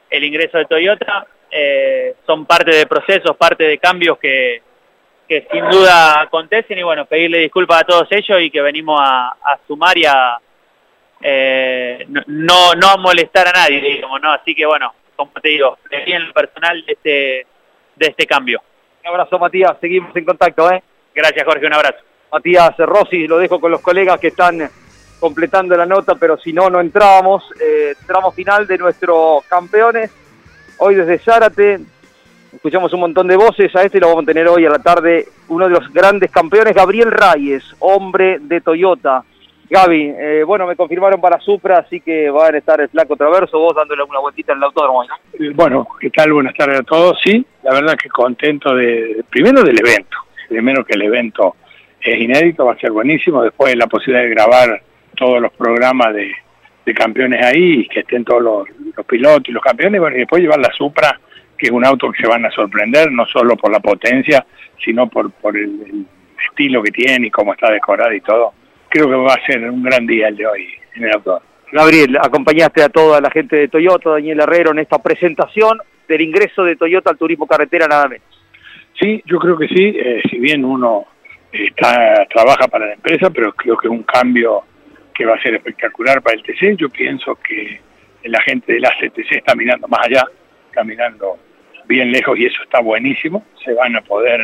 el 0.09 0.23
ingreso 0.23 0.57
de 0.57 0.65
Toyota. 0.65 1.27
Eh, 1.49 2.15
son 2.25 2.45
parte 2.45 2.75
de 2.75 2.87
procesos, 2.87 3.37
parte 3.37 3.63
de 3.63 3.77
cambios 3.77 4.17
que, 4.17 4.61
que 5.41 5.47
sin 5.51 5.67
duda 5.69 6.21
acontecen 6.21 6.77
y 6.77 6.83
bueno, 6.83 7.05
pedirle 7.05 7.39
disculpas 7.39 7.81
a 7.81 7.85
todos 7.85 8.07
ellos 8.11 8.41
y 8.41 8.51
que 8.51 8.61
venimos 8.61 8.99
a, 9.01 9.29
a 9.29 9.59
sumar 9.65 9.97
y 9.97 10.05
a, 10.05 10.37
eh, 11.21 12.05
no, 12.07 12.75
no 12.75 12.87
a 12.89 12.97
molestar 12.97 13.47
a 13.47 13.51
nadie, 13.51 13.81
digamos, 13.81 14.21
¿no? 14.21 14.31
Así 14.31 14.53
que 14.53 14.65
bueno, 14.65 14.93
como 15.15 15.31
te 15.41 15.49
digo, 15.49 15.77
me 15.89 16.03
en 16.03 16.27
lo 16.27 16.33
personal 16.33 16.85
de 16.85 16.93
este, 16.93 17.47
de 17.95 18.07
este 18.07 18.27
cambio. 18.27 18.61
Un 19.01 19.07
abrazo, 19.07 19.39
Matías. 19.39 19.75
Seguimos 19.81 20.15
en 20.15 20.25
contacto, 20.25 20.71
¿eh? 20.71 20.83
Gracias, 21.13 21.45
Jorge. 21.45 21.65
Un 21.65 21.73
abrazo. 21.73 21.99
Matías 22.31 22.77
Rossi, 22.77 23.27
lo 23.27 23.37
dejo 23.37 23.59
con 23.59 23.71
los 23.71 23.81
colegas 23.81 24.19
que 24.19 24.27
están 24.27 24.69
completando 25.19 25.75
la 25.75 25.85
nota, 25.85 26.15
pero 26.15 26.37
si 26.37 26.53
no, 26.53 26.69
no 26.69 26.79
entrábamos. 26.79 27.43
Eh, 27.61 27.95
tramo 28.05 28.31
final 28.31 28.67
de 28.67 28.77
nuestros 28.77 29.43
campeones. 29.45 30.11
Hoy 30.77 30.95
desde 30.95 31.19
Zárate 31.19 31.79
escuchamos 32.55 32.93
un 32.93 33.01
montón 33.01 33.27
de 33.27 33.35
voces. 33.35 33.75
A 33.75 33.83
este 33.83 33.99
lo 33.99 34.07
vamos 34.07 34.23
a 34.23 34.27
tener 34.27 34.47
hoy 34.47 34.65
a 34.65 34.69
la 34.69 34.79
tarde. 34.79 35.25
Uno 35.49 35.65
de 35.65 35.71
los 35.71 35.91
grandes 35.91 36.31
campeones, 36.31 36.73
Gabriel 36.73 37.11
Reyes, 37.11 37.63
hombre 37.79 38.39
de 38.39 38.61
Toyota. 38.61 39.23
Gaby, 39.69 40.13
eh, 40.15 40.43
bueno, 40.45 40.67
me 40.67 40.75
confirmaron 40.75 41.19
para 41.19 41.39
Supra, 41.39 41.79
así 41.79 41.99
que 41.99 42.29
van 42.29 42.53
a 42.53 42.57
estar 42.57 42.79
el 42.79 42.89
flaco 42.89 43.15
Traverso, 43.15 43.57
vos 43.57 43.75
dándole 43.75 44.03
una 44.03 44.19
vueltita 44.19 44.51
en 44.51 44.59
el 44.59 44.65
autódromo. 44.65 45.03
¿no? 45.03 45.15
Bueno, 45.55 45.87
¿qué 45.99 46.11
tal? 46.11 46.33
Buenas 46.33 46.53
tardes 46.53 46.81
a 46.81 46.83
todos. 46.83 47.19
Sí, 47.23 47.43
la 47.63 47.73
verdad 47.73 47.95
que 47.95 48.09
contento 48.09 48.75
de, 48.75 49.23
primero 49.29 49.63
del 49.63 49.79
evento. 49.79 50.17
Primero 50.47 50.85
que 50.85 50.93
el 50.93 51.03
evento 51.03 51.55
es 51.99 52.21
inédito, 52.21 52.65
va 52.65 52.73
a 52.73 52.77
ser 52.77 52.91
buenísimo. 52.91 53.41
Después 53.41 53.75
la 53.75 53.87
posibilidad 53.87 54.23
de 54.23 54.29
grabar 54.29 54.83
todos 55.15 55.41
los 55.41 55.51
programas 55.53 56.13
de, 56.13 56.31
de 56.85 56.93
campeones 56.93 57.43
ahí 57.43 57.81
y 57.81 57.87
que 57.87 58.01
estén 58.01 58.23
todos 58.23 58.43
los, 58.43 58.67
los 58.95 59.05
pilotos 59.05 59.49
y 59.49 59.53
los 59.53 59.63
campeones. 59.63 60.01
Y 60.13 60.17
después 60.19 60.41
llevar 60.41 60.59
la 60.59 60.71
Supra, 60.73 61.19
que 61.57 61.67
es 61.67 61.71
un 61.71 61.85
auto 61.85 62.11
que 62.11 62.21
se 62.21 62.27
van 62.27 62.45
a 62.45 62.51
sorprender, 62.51 63.11
no 63.11 63.25
solo 63.25 63.55
por 63.55 63.71
la 63.71 63.79
potencia, 63.79 64.45
sino 64.83 65.07
por, 65.07 65.31
por 65.31 65.55
el, 65.55 65.81
el 65.81 66.05
estilo 66.49 66.83
que 66.83 66.91
tiene 66.91 67.27
y 67.27 67.31
cómo 67.31 67.53
está 67.53 67.71
decorada 67.71 68.13
y 68.15 68.21
todo 68.21 68.53
creo 68.93 69.09
que 69.09 69.15
va 69.15 69.33
a 69.33 69.45
ser 69.45 69.67
un 69.69 69.81
gran 69.81 70.05
día 70.05 70.27
el 70.27 70.37
de 70.37 70.45
hoy 70.45 70.69
en 70.95 71.05
el 71.05 71.13
autor. 71.13 71.41
Gabriel, 71.71 72.15
acompañaste 72.21 72.83
a 72.83 72.89
toda 72.89 73.19
la 73.19 73.31
gente 73.31 73.55
de 73.55 73.67
Toyota, 73.67 74.11
Daniel 74.11 74.41
Herrero, 74.41 74.71
en 74.71 74.79
esta 74.79 74.99
presentación 74.99 75.79
del 76.07 76.21
ingreso 76.21 76.63
de 76.63 76.75
Toyota 76.75 77.09
al 77.09 77.17
turismo 77.17 77.47
carretera 77.47 77.87
nada 77.87 78.07
menos. 78.07 78.27
Sí, 78.99 79.23
yo 79.25 79.39
creo 79.39 79.57
que 79.57 79.67
sí, 79.67 79.95
eh, 79.97 80.21
si 80.29 80.37
bien 80.37 80.63
uno 80.63 81.07
está, 81.51 82.23
trabaja 82.29 82.67
para 82.67 82.85
la 82.85 82.93
empresa, 82.93 83.31
pero 83.31 83.51
creo 83.53 83.75
que 83.75 83.87
es 83.87 83.91
un 83.91 84.03
cambio 84.03 84.61
que 85.11 85.25
va 85.25 85.33
a 85.33 85.41
ser 85.41 85.55
espectacular 85.55 86.21
para 86.21 86.35
el 86.35 86.43
TC. 86.43 86.77
Yo 86.77 86.89
pienso 86.89 87.35
que 87.35 87.81
la 88.25 88.41
gente 88.41 88.73
del 88.73 88.85
ACTC 88.85 89.31
está 89.31 89.55
mirando 89.55 89.87
más 89.87 90.05
allá, 90.05 90.23
está 90.73 90.83
mirando 90.83 91.37
bien 91.85 92.11
lejos 92.11 92.37
y 92.39 92.47
eso 92.47 92.63
está 92.63 92.81
buenísimo. 92.81 93.45
Se 93.63 93.73
van 93.73 93.95
a 93.95 94.01
poder 94.01 94.41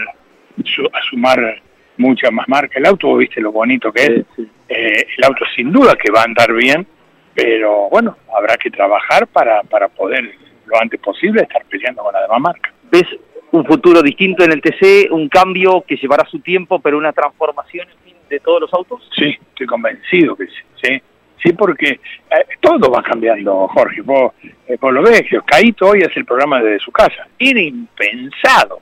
sumar 1.09 1.59
muchas 1.97 2.32
más 2.32 2.47
marcas. 2.47 2.77
El 2.77 2.86
auto, 2.86 3.15
viste 3.15 3.41
lo 3.41 3.51
bonito 3.51 3.91
que 3.91 4.03
es. 4.03 4.47
Eh, 4.69 5.05
el 5.17 5.23
auto 5.23 5.43
sin 5.55 5.71
duda 5.71 5.95
que 5.95 6.11
va 6.11 6.21
a 6.21 6.25
andar 6.25 6.53
bien, 6.53 6.86
pero 7.34 7.89
bueno, 7.89 8.17
habrá 8.38 8.55
que 8.57 8.69
trabajar 8.69 9.25
para, 9.25 9.63
para 9.63 9.88
poder 9.88 10.36
lo 10.67 10.80
antes 10.80 10.99
posible 10.99 11.41
estar 11.41 11.65
peleando 11.65 12.03
con 12.03 12.13
la 12.13 12.21
demás 12.21 12.39
marca. 12.39 12.71
¿Ves 12.91 13.07
un 13.51 13.65
futuro 13.65 14.03
distinto 14.03 14.43
en 14.43 14.51
el 14.51 14.61
TC, 14.61 15.11
un 15.11 15.27
cambio 15.27 15.84
que 15.88 15.95
llevará 15.95 16.30
su 16.30 16.39
tiempo, 16.41 16.77
pero 16.80 16.99
una 16.99 17.11
transformación 17.11 17.88
en 17.89 17.97
fin, 18.03 18.15
de 18.30 18.39
todos 18.39 18.61
los 18.61 18.73
autos? 18.75 19.09
Sí, 19.15 19.36
estoy 19.49 19.65
convencido 19.65 20.36
que 20.36 20.45
sí. 20.45 20.61
Sí, 20.84 21.01
sí 21.43 21.53
porque 21.53 21.89
eh, 21.89 22.45
todo 22.59 22.91
va 22.91 23.01
cambiando, 23.01 23.67
Jorge. 23.67 24.01
Vos, 24.01 24.33
eh, 24.67 24.77
vos 24.79 24.93
lo 24.93 25.01
ves, 25.01 25.23
Caíto 25.45 25.87
hoy 25.87 25.99
es 25.99 26.15
el 26.15 26.25
programa 26.25 26.61
de 26.61 26.79
su 26.79 26.91
casa. 26.91 27.27
Era 27.37 27.59
impensado. 27.59 28.81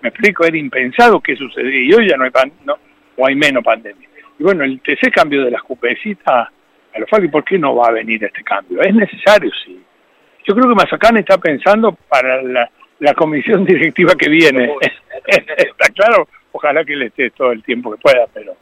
Me 0.00 0.10
explico, 0.10 0.44
era 0.44 0.56
impensado 0.56 1.20
que 1.20 1.36
sucedía. 1.36 1.80
Y 1.80 1.92
hoy 1.92 2.08
ya 2.08 2.16
no 2.16 2.24
hay, 2.24 2.30
pan, 2.30 2.52
no, 2.64 2.76
o 3.16 3.26
hay 3.26 3.34
menos 3.34 3.64
pandemia. 3.64 4.08
Y 4.38 4.42
bueno, 4.42 4.64
el 4.64 4.80
TC 4.80 5.10
cambio 5.12 5.44
de 5.44 5.50
las 5.50 5.62
cupecitas 5.62 6.48
a 6.94 6.98
los 6.98 7.24
¿y 7.24 7.28
¿por 7.28 7.44
qué 7.44 7.58
no 7.58 7.74
va 7.74 7.88
a 7.88 7.92
venir 7.92 8.22
este 8.24 8.42
cambio? 8.42 8.80
Es 8.80 8.94
necesario, 8.94 9.50
sí. 9.64 9.82
Yo 10.46 10.54
creo 10.54 10.68
que 10.68 10.74
Mazacán 10.74 11.16
está 11.18 11.36
pensando 11.38 11.92
para 12.08 12.42
la, 12.42 12.70
la 13.00 13.14
comisión 13.14 13.64
directiva 13.66 14.14
que 14.14 14.28
viene. 14.28 14.72
está 15.26 15.92
claro, 15.94 16.28
ojalá 16.52 16.84
que 16.84 16.96
le 16.96 17.06
esté 17.06 17.30
todo 17.30 17.52
el 17.52 17.62
tiempo 17.62 17.90
que 17.90 18.00
pueda, 18.00 18.26
pero 18.32 18.56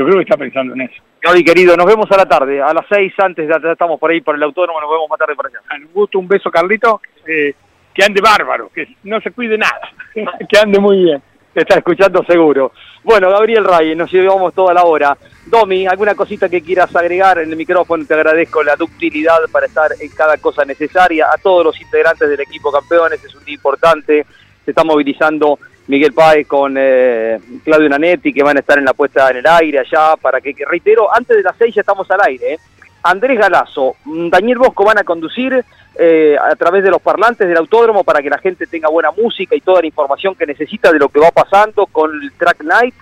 yo 0.00 0.06
creo 0.06 0.16
que 0.16 0.22
está 0.22 0.38
pensando 0.38 0.72
en 0.72 0.80
eso. 0.80 1.02
Gaby, 1.20 1.44
querido, 1.44 1.76
nos 1.76 1.84
vemos 1.84 2.10
a 2.10 2.16
la 2.16 2.24
tarde, 2.24 2.62
a 2.62 2.72
las 2.72 2.86
seis 2.88 3.12
antes, 3.18 3.46
ya 3.46 3.60
estamos 3.70 4.00
por 4.00 4.10
ahí 4.10 4.22
por 4.22 4.34
el 4.34 4.42
autónomo, 4.42 4.80
nos 4.80 4.90
vemos 4.90 5.10
más 5.10 5.18
tarde 5.18 5.36
por 5.36 5.46
allá. 5.46 5.58
Un 5.76 5.92
gusto, 5.92 6.18
un 6.18 6.26
beso, 6.26 6.50
Carlito, 6.50 7.02
eh, 7.26 7.52
que 7.92 8.02
ande 8.02 8.22
bárbaro, 8.22 8.70
que 8.74 8.96
no 9.04 9.20
se 9.20 9.30
cuide 9.30 9.58
nada, 9.58 9.90
que 10.14 10.58
ande 10.58 10.80
muy 10.80 11.04
bien. 11.04 11.22
Te 11.52 11.60
está 11.60 11.74
escuchando 11.76 12.24
seguro. 12.24 12.72
Bueno, 13.02 13.28
Gabriel 13.28 13.64
Ray, 13.64 13.94
nos 13.94 14.10
llevamos 14.10 14.54
toda 14.54 14.72
la 14.72 14.84
hora. 14.84 15.18
Domi, 15.46 15.86
¿alguna 15.86 16.14
cosita 16.14 16.48
que 16.48 16.62
quieras 16.62 16.94
agregar 16.96 17.40
en 17.40 17.50
el 17.50 17.56
micrófono? 17.56 18.06
Te 18.06 18.14
agradezco 18.14 18.62
la 18.62 18.76
ductilidad 18.76 19.40
para 19.52 19.66
estar 19.66 19.90
en 20.00 20.08
cada 20.12 20.38
cosa 20.38 20.64
necesaria. 20.64 21.26
A 21.26 21.36
todos 21.36 21.64
los 21.64 21.80
integrantes 21.80 22.26
del 22.26 22.40
equipo 22.40 22.72
campeones, 22.72 23.22
es 23.22 23.34
un 23.34 23.44
día 23.44 23.56
importante. 23.56 24.24
Se 24.64 24.70
está 24.70 24.84
movilizando 24.84 25.58
Miguel 25.90 26.12
Páez 26.12 26.46
con 26.46 26.76
eh, 26.78 27.40
Claudio 27.64 27.88
Nanetti, 27.88 28.32
que 28.32 28.44
van 28.44 28.56
a 28.56 28.60
estar 28.60 28.78
en 28.78 28.84
la 28.84 28.94
puesta 28.94 29.28
en 29.28 29.38
el 29.38 29.46
aire 29.46 29.80
allá, 29.80 30.14
para 30.16 30.40
que, 30.40 30.54
reitero, 30.64 31.12
antes 31.12 31.36
de 31.36 31.42
las 31.42 31.56
seis 31.58 31.74
ya 31.74 31.80
estamos 31.80 32.08
al 32.12 32.20
aire. 32.26 32.54
¿eh? 32.54 32.58
Andrés 33.02 33.36
Galazo, 33.36 33.96
mm, 34.04 34.28
Daniel 34.28 34.58
Bosco 34.58 34.84
van 34.84 34.98
a 34.98 35.02
conducir 35.02 35.64
eh, 35.98 36.36
a 36.40 36.54
través 36.54 36.84
de 36.84 36.90
los 36.90 37.02
parlantes 37.02 37.48
del 37.48 37.56
autódromo 37.56 38.04
para 38.04 38.22
que 38.22 38.30
la 38.30 38.38
gente 38.38 38.68
tenga 38.68 38.88
buena 38.88 39.10
música 39.10 39.56
y 39.56 39.60
toda 39.60 39.80
la 39.80 39.88
información 39.88 40.36
que 40.36 40.46
necesita 40.46 40.92
de 40.92 41.00
lo 41.00 41.08
que 41.08 41.18
va 41.18 41.32
pasando 41.32 41.86
con 41.86 42.12
el 42.22 42.32
Track 42.34 42.62
Night, 42.62 42.94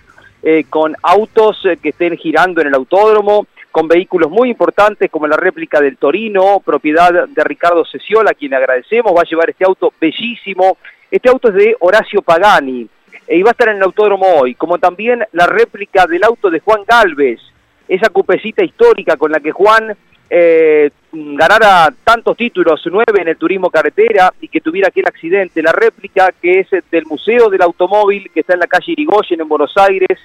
con 0.70 0.97
autos 1.03 1.62
que 1.82 1.91
estén 1.91 2.16
girando 2.16 2.62
en 2.62 2.68
el 2.68 2.74
autódromo, 2.74 3.47
con 3.71 3.89
vehículos 3.89 4.31
muy 4.31 4.51
importantes 4.51 5.11
como 5.11 5.27
la 5.27 5.37
réplica 5.37 5.81
del 5.81 5.97
Torino, 5.97 6.61
propiedad 6.64 7.29
de 7.29 7.45
Ricardo 7.45 7.85
Sesiola, 7.85 8.31
a 8.31 8.35
quien 8.35 8.55
agradecemos, 8.55 9.14
va 9.16 9.23
a 9.23 9.29
llevar 9.29 9.51
este 9.51 9.64
auto 9.64 9.93
bellísimo 10.01 10.79
este 11.11 11.31
auto 11.31 11.49
es 11.49 11.55
de 11.55 11.77
Horacio 11.81 12.21
Pagani 12.21 12.87
e 13.27 13.39
iba 13.39 13.51
a 13.51 13.53
estar 13.53 13.69
en 13.69 13.77
el 13.77 13.83
autódromo 13.83 14.27
hoy, 14.27 14.55
como 14.55 14.79
también 14.79 15.25
la 15.33 15.47
réplica 15.47 16.07
del 16.07 16.25
auto 16.25 16.51
de 16.51 16.61
Juan 16.61 16.83
Galvez, 16.87 17.41
esa 17.89 18.11
cupecita 18.11 18.62
histórica 18.62 19.16
con 19.16 19.33
la 19.33 19.41
que 19.41 19.53
Juan 19.53 19.97
eh, 20.29 20.91
ganara 21.12 21.93
tantos 22.05 22.37
títulos, 22.37 22.83
nueve 22.91 23.23
en 23.23 23.29
el 23.29 23.39
turismo 23.39 23.71
carretera 23.71 24.33
y 24.41 24.49
que 24.49 24.61
tuviera 24.61 24.89
aquel 24.89 25.07
accidente, 25.07 25.62
la 25.62 25.73
réplica 25.73 26.33
que 26.43 26.61
es 26.61 26.69
del 26.91 27.07
Museo 27.07 27.49
del 27.49 27.62
Automóvil 27.62 28.31
que 28.33 28.41
está 28.41 28.53
en 28.53 28.61
la 28.61 28.66
calle 28.66 28.93
Irigoyen 28.93 29.41
en 29.41 29.49
Buenos 29.49 29.75
Aires. 29.77 30.19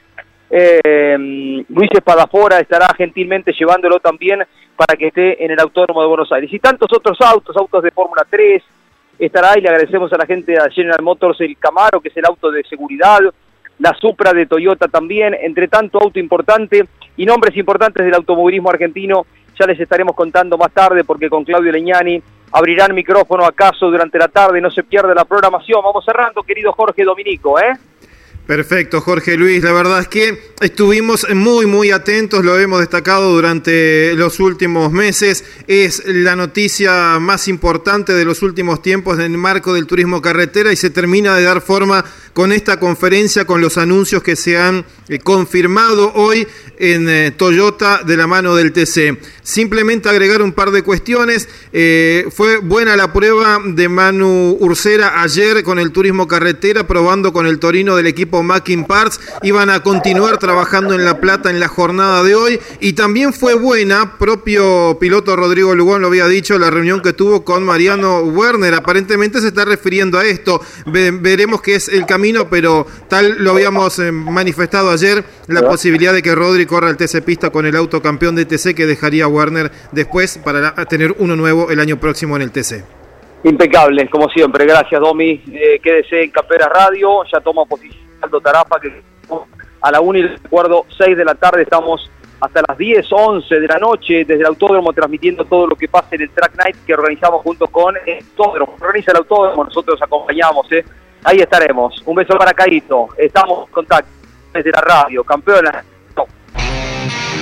Eh, 0.50 1.16
Luis 1.70 1.90
Espadafora 1.92 2.60
estará 2.60 2.88
gentilmente 2.96 3.54
llevándolo 3.54 4.00
también 4.00 4.44
para 4.76 4.96
que 4.98 5.08
esté 5.08 5.44
en 5.44 5.52
el 5.52 5.60
Autódromo 5.60 6.02
de 6.02 6.08
Buenos 6.08 6.32
Aires. 6.32 6.52
Y 6.54 6.60
tantos 6.60 6.90
otros 6.96 7.20
autos, 7.22 7.56
autos 7.56 7.84
de 7.84 7.92
Fórmula 7.92 8.26
3, 8.30 8.64
estará 9.20 9.58
y 9.58 9.62
le 9.62 9.70
agradecemos 9.70 10.12
a 10.14 10.18
la 10.18 10.26
gente 10.26 10.52
de 10.52 10.72
General 10.72 11.02
Motors 11.02 11.40
el 11.42 11.58
Camaro, 11.58 12.02
que 12.02 12.10
es 12.10 12.18
el 12.18 12.26
auto 12.26 12.52
de 12.52 12.64
seguridad, 12.64 13.20
la 13.80 13.94
Supra 14.00 14.34
de 14.34 14.46
Toyota 14.46 14.88
también, 14.88 15.36
entre 15.40 15.68
tanto 15.68 16.00
auto 16.00 16.20
importante 16.20 16.86
y 17.18 17.26
nombres 17.26 17.56
importantes 17.58 18.06
del 18.06 18.14
automovilismo 18.16 18.70
argentino, 18.70 19.26
ya 19.60 19.66
les 19.68 19.80
estaremos 19.80 20.16
contando 20.16 20.58
más 20.58 20.72
tarde 20.72 21.04
porque 21.04 21.30
con 21.30 21.44
Claudio 21.44 21.72
Leñani 21.72 22.22
abrirán 22.52 22.94
micrófono 22.94 23.46
acaso 23.46 23.90
durante 23.90 24.18
la 24.18 24.28
tarde, 24.28 24.62
no 24.62 24.72
se 24.72 24.84
pierde 24.84 25.14
la 25.14 25.26
programación. 25.26 25.82
Vamos 25.84 26.06
cerrando, 26.06 26.44
querido 26.44 26.72
Jorge 26.72 27.04
Dominico, 27.04 27.60
¿eh? 27.60 27.74
Perfecto, 28.46 29.00
Jorge 29.00 29.38
Luis. 29.38 29.64
La 29.64 29.72
verdad 29.72 30.02
es 30.02 30.10
que 30.10 30.52
estuvimos 30.60 31.26
muy, 31.34 31.66
muy 31.66 31.92
atentos, 31.92 32.44
lo 32.44 32.60
hemos 32.60 32.82
destacado 32.82 33.32
durante 33.32 34.14
los 34.16 34.42
últimos 34.42 34.92
meses. 34.92 35.46
Es 35.68 36.04
la 36.06 36.36
noticia 36.36 37.20
más 37.20 37.48
importante 37.48 38.12
de 38.12 38.26
los 38.26 38.42
últimos 38.42 38.82
tiempos 38.82 39.18
en 39.20 39.32
el 39.32 39.38
marco 39.38 39.74
del 39.74 39.88
turismo 39.88 40.22
carretera 40.22 40.74
y 40.74 40.76
se 40.76 40.90
termina 40.90 41.38
de 41.38 41.44
dar 41.44 41.62
forma 41.62 42.04
con 42.34 42.52
esta 42.52 42.80
conferencia, 42.80 43.46
con 43.46 43.62
los 43.62 43.78
anuncios 43.78 44.24
que 44.24 44.36
se 44.36 44.58
han 44.58 44.86
eh, 45.08 45.20
confirmado 45.20 46.12
hoy 46.14 46.46
en 46.78 47.08
eh, 47.08 47.32
Toyota 47.32 48.02
de 48.04 48.18
la 48.18 48.28
mano 48.28 48.56
del 48.56 48.74
TC. 48.74 49.20
Simplemente 49.42 50.10
agregar 50.10 50.42
un 50.42 50.52
par 50.52 50.72
de 50.72 50.82
cuestiones. 50.82 51.48
Eh, 51.72 52.28
fue 52.36 52.58
buena 52.58 52.98
la 52.98 53.14
prueba 53.14 53.62
de 53.64 53.88
Manu 53.88 54.58
Ursera 54.60 55.22
ayer 55.22 55.64
con 55.64 55.80
el 55.80 55.92
turismo 55.92 56.28
carretera, 56.28 56.88
probando 56.88 57.32
con 57.32 57.46
el 57.46 57.60
Torino 57.60 57.96
del 57.96 58.08
equipo 58.08 58.33
Mackin 58.42 58.86
Parts. 58.86 59.20
Iban 59.44 59.70
a 59.70 59.84
continuar 59.84 60.38
trabajando 60.38 60.96
en 60.96 61.06
La 61.06 61.20
Plata 61.20 61.52
en 61.52 61.60
la 61.60 61.68
jornada 61.68 62.24
de 62.24 62.34
hoy. 62.34 62.60
Y 62.80 62.94
también 62.94 63.34
fue 63.34 63.54
buena, 63.54 64.18
propio 64.18 64.98
piloto 65.00 65.36
Rodrigo 65.36 65.76
Lugón 65.76 66.02
lo 66.02 66.08
había 66.08 66.28
dicho, 66.28 66.58
la 66.58 66.72
reunión 66.72 67.02
que 67.02 67.14
tuvo 67.14 67.44
con 67.44 67.64
Mariano 67.64 68.22
Werner. 68.22 68.74
Aparentemente 68.74 69.42
se 69.42 69.48
está 69.48 69.66
refiriendo 69.66 70.18
a 70.18 70.26
esto. 70.26 70.62
veremos 70.86 71.62
qué 71.62 71.76
es 71.76 71.90
el 71.90 72.06
camino, 72.06 72.50
pero 72.50 72.88
tal 73.10 73.36
lo 73.44 73.52
habíamos 73.52 74.00
eh, 74.00 74.12
manifestado 74.12 74.90
ayer, 74.90 75.24
la 75.48 75.62
posibilidad 75.62 76.14
de 76.14 76.22
que 76.22 76.34
Rodri 76.34 76.66
corra 76.66 76.90
el 76.90 76.98
TC 76.98 77.22
Pista 77.24 77.50
con 77.50 77.66
el 77.66 77.76
auto 77.76 78.02
campeón 78.02 78.36
de 78.36 78.46
TC 78.46 78.74
que 78.74 78.86
dejaría 78.86 79.28
Werner 79.28 79.72
después 79.92 80.40
para 80.44 80.74
tener 80.86 81.16
uno 81.20 81.36
nuevo 81.36 81.70
el 81.70 81.80
año 81.80 82.00
próximo 82.00 82.36
en 82.36 82.44
el 82.44 82.52
TC. 82.52 82.84
Impecable, 83.44 84.10
como 84.10 84.30
siempre. 84.30 84.66
Gracias, 84.66 85.02
Domi. 85.02 85.42
Eh, 85.52 85.80
quédese 85.84 86.24
en 86.24 86.32
Campera 86.32 86.70
Radio. 86.70 87.24
Ya 87.32 87.42
toma 87.42 87.66
posición 87.66 88.13
Aldo 88.24 88.42
Tarafa, 88.42 88.80
que 88.80 89.02
a 89.82 89.92
la 89.92 90.02
1 90.02 90.20
y 90.20 90.28
recuerdo 90.28 90.86
6 90.98 91.18
de 91.18 91.26
la 91.26 91.36
tarde 91.36 91.64
estamos 91.64 92.10
hasta 92.40 92.62
las 92.68 92.78
10, 92.78 93.06
11 93.10 93.60
de 93.60 93.68
la 93.68 93.78
noche 93.78 94.26
desde 94.26 94.42
el 94.42 94.46
autódromo 94.48 94.92
transmitiendo 94.92 95.46
todo 95.46 95.68
lo 95.68 95.76
que 95.76 95.88
pasa 95.88 96.10
en 96.12 96.24
el 96.24 96.30
Track 96.30 96.56
Night 96.58 96.78
que 96.86 96.94
organizamos 96.94 97.42
junto 97.42 97.68
con 97.68 97.96
el 98.06 98.24
autódromo. 98.38 98.76
Organiza 98.82 99.12
el 99.12 99.18
autódromo, 99.18 99.64
nosotros 99.64 100.02
acompañamos. 100.02 100.70
¿eh? 100.72 100.84
Ahí 101.24 101.38
estaremos. 101.38 102.02
Un 102.06 102.16
beso 102.16 102.38
para 102.38 102.54
Caíto. 102.54 103.10
Estamos 103.18 103.68
en 103.68 103.74
contacto 103.74 104.10
desde 104.54 104.72
la 104.72 104.82
radio. 104.82 105.24
Campeona. 105.24 105.84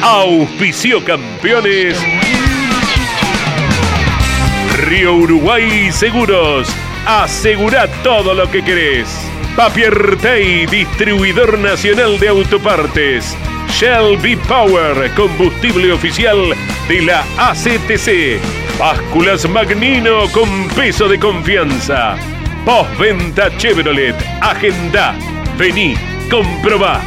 Auspicio 0.03 1.03
campeones. 1.05 2.03
Río 4.85 5.15
Uruguay 5.15 5.91
Seguros. 5.91 6.67
Asegura 7.05 7.87
todo 8.03 8.33
lo 8.33 8.49
que 8.49 8.63
querés. 8.63 9.31
Papier 9.55 10.17
Tay, 10.21 10.65
distribuidor 10.65 11.59
nacional 11.59 12.17
de 12.19 12.29
autopartes. 12.29 13.37
Shell 13.69 14.17
V-Power, 14.21 15.11
combustible 15.13 15.91
oficial 15.91 16.55
de 16.87 17.01
la 17.01 17.23
ACTC. 17.37 18.39
Básculas 18.79 19.47
Magnino 19.49 20.29
con 20.31 20.69
peso 20.69 21.09
de 21.09 21.19
confianza. 21.19 22.15
Postventa 22.65 23.55
Chevrolet. 23.57 24.15
Agenda. 24.41 25.15
Vení, 25.57 25.95
comprobá. 26.29 27.01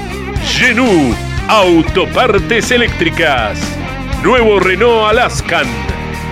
Genú, 0.45 1.15
autopartes 1.49 2.71
eléctricas. 2.71 3.59
Nuevo 4.23 4.61
Renault 4.61 5.09
Alaskan. 5.09 5.67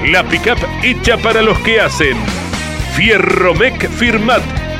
La 0.07 0.23
pickup 0.25 0.59
hecha 0.83 1.17
para 1.17 1.41
los 1.41 1.59
que 1.61 1.81
hacen. 1.81 2.19
Fierromec 2.95 3.89
Firmat 3.89 4.43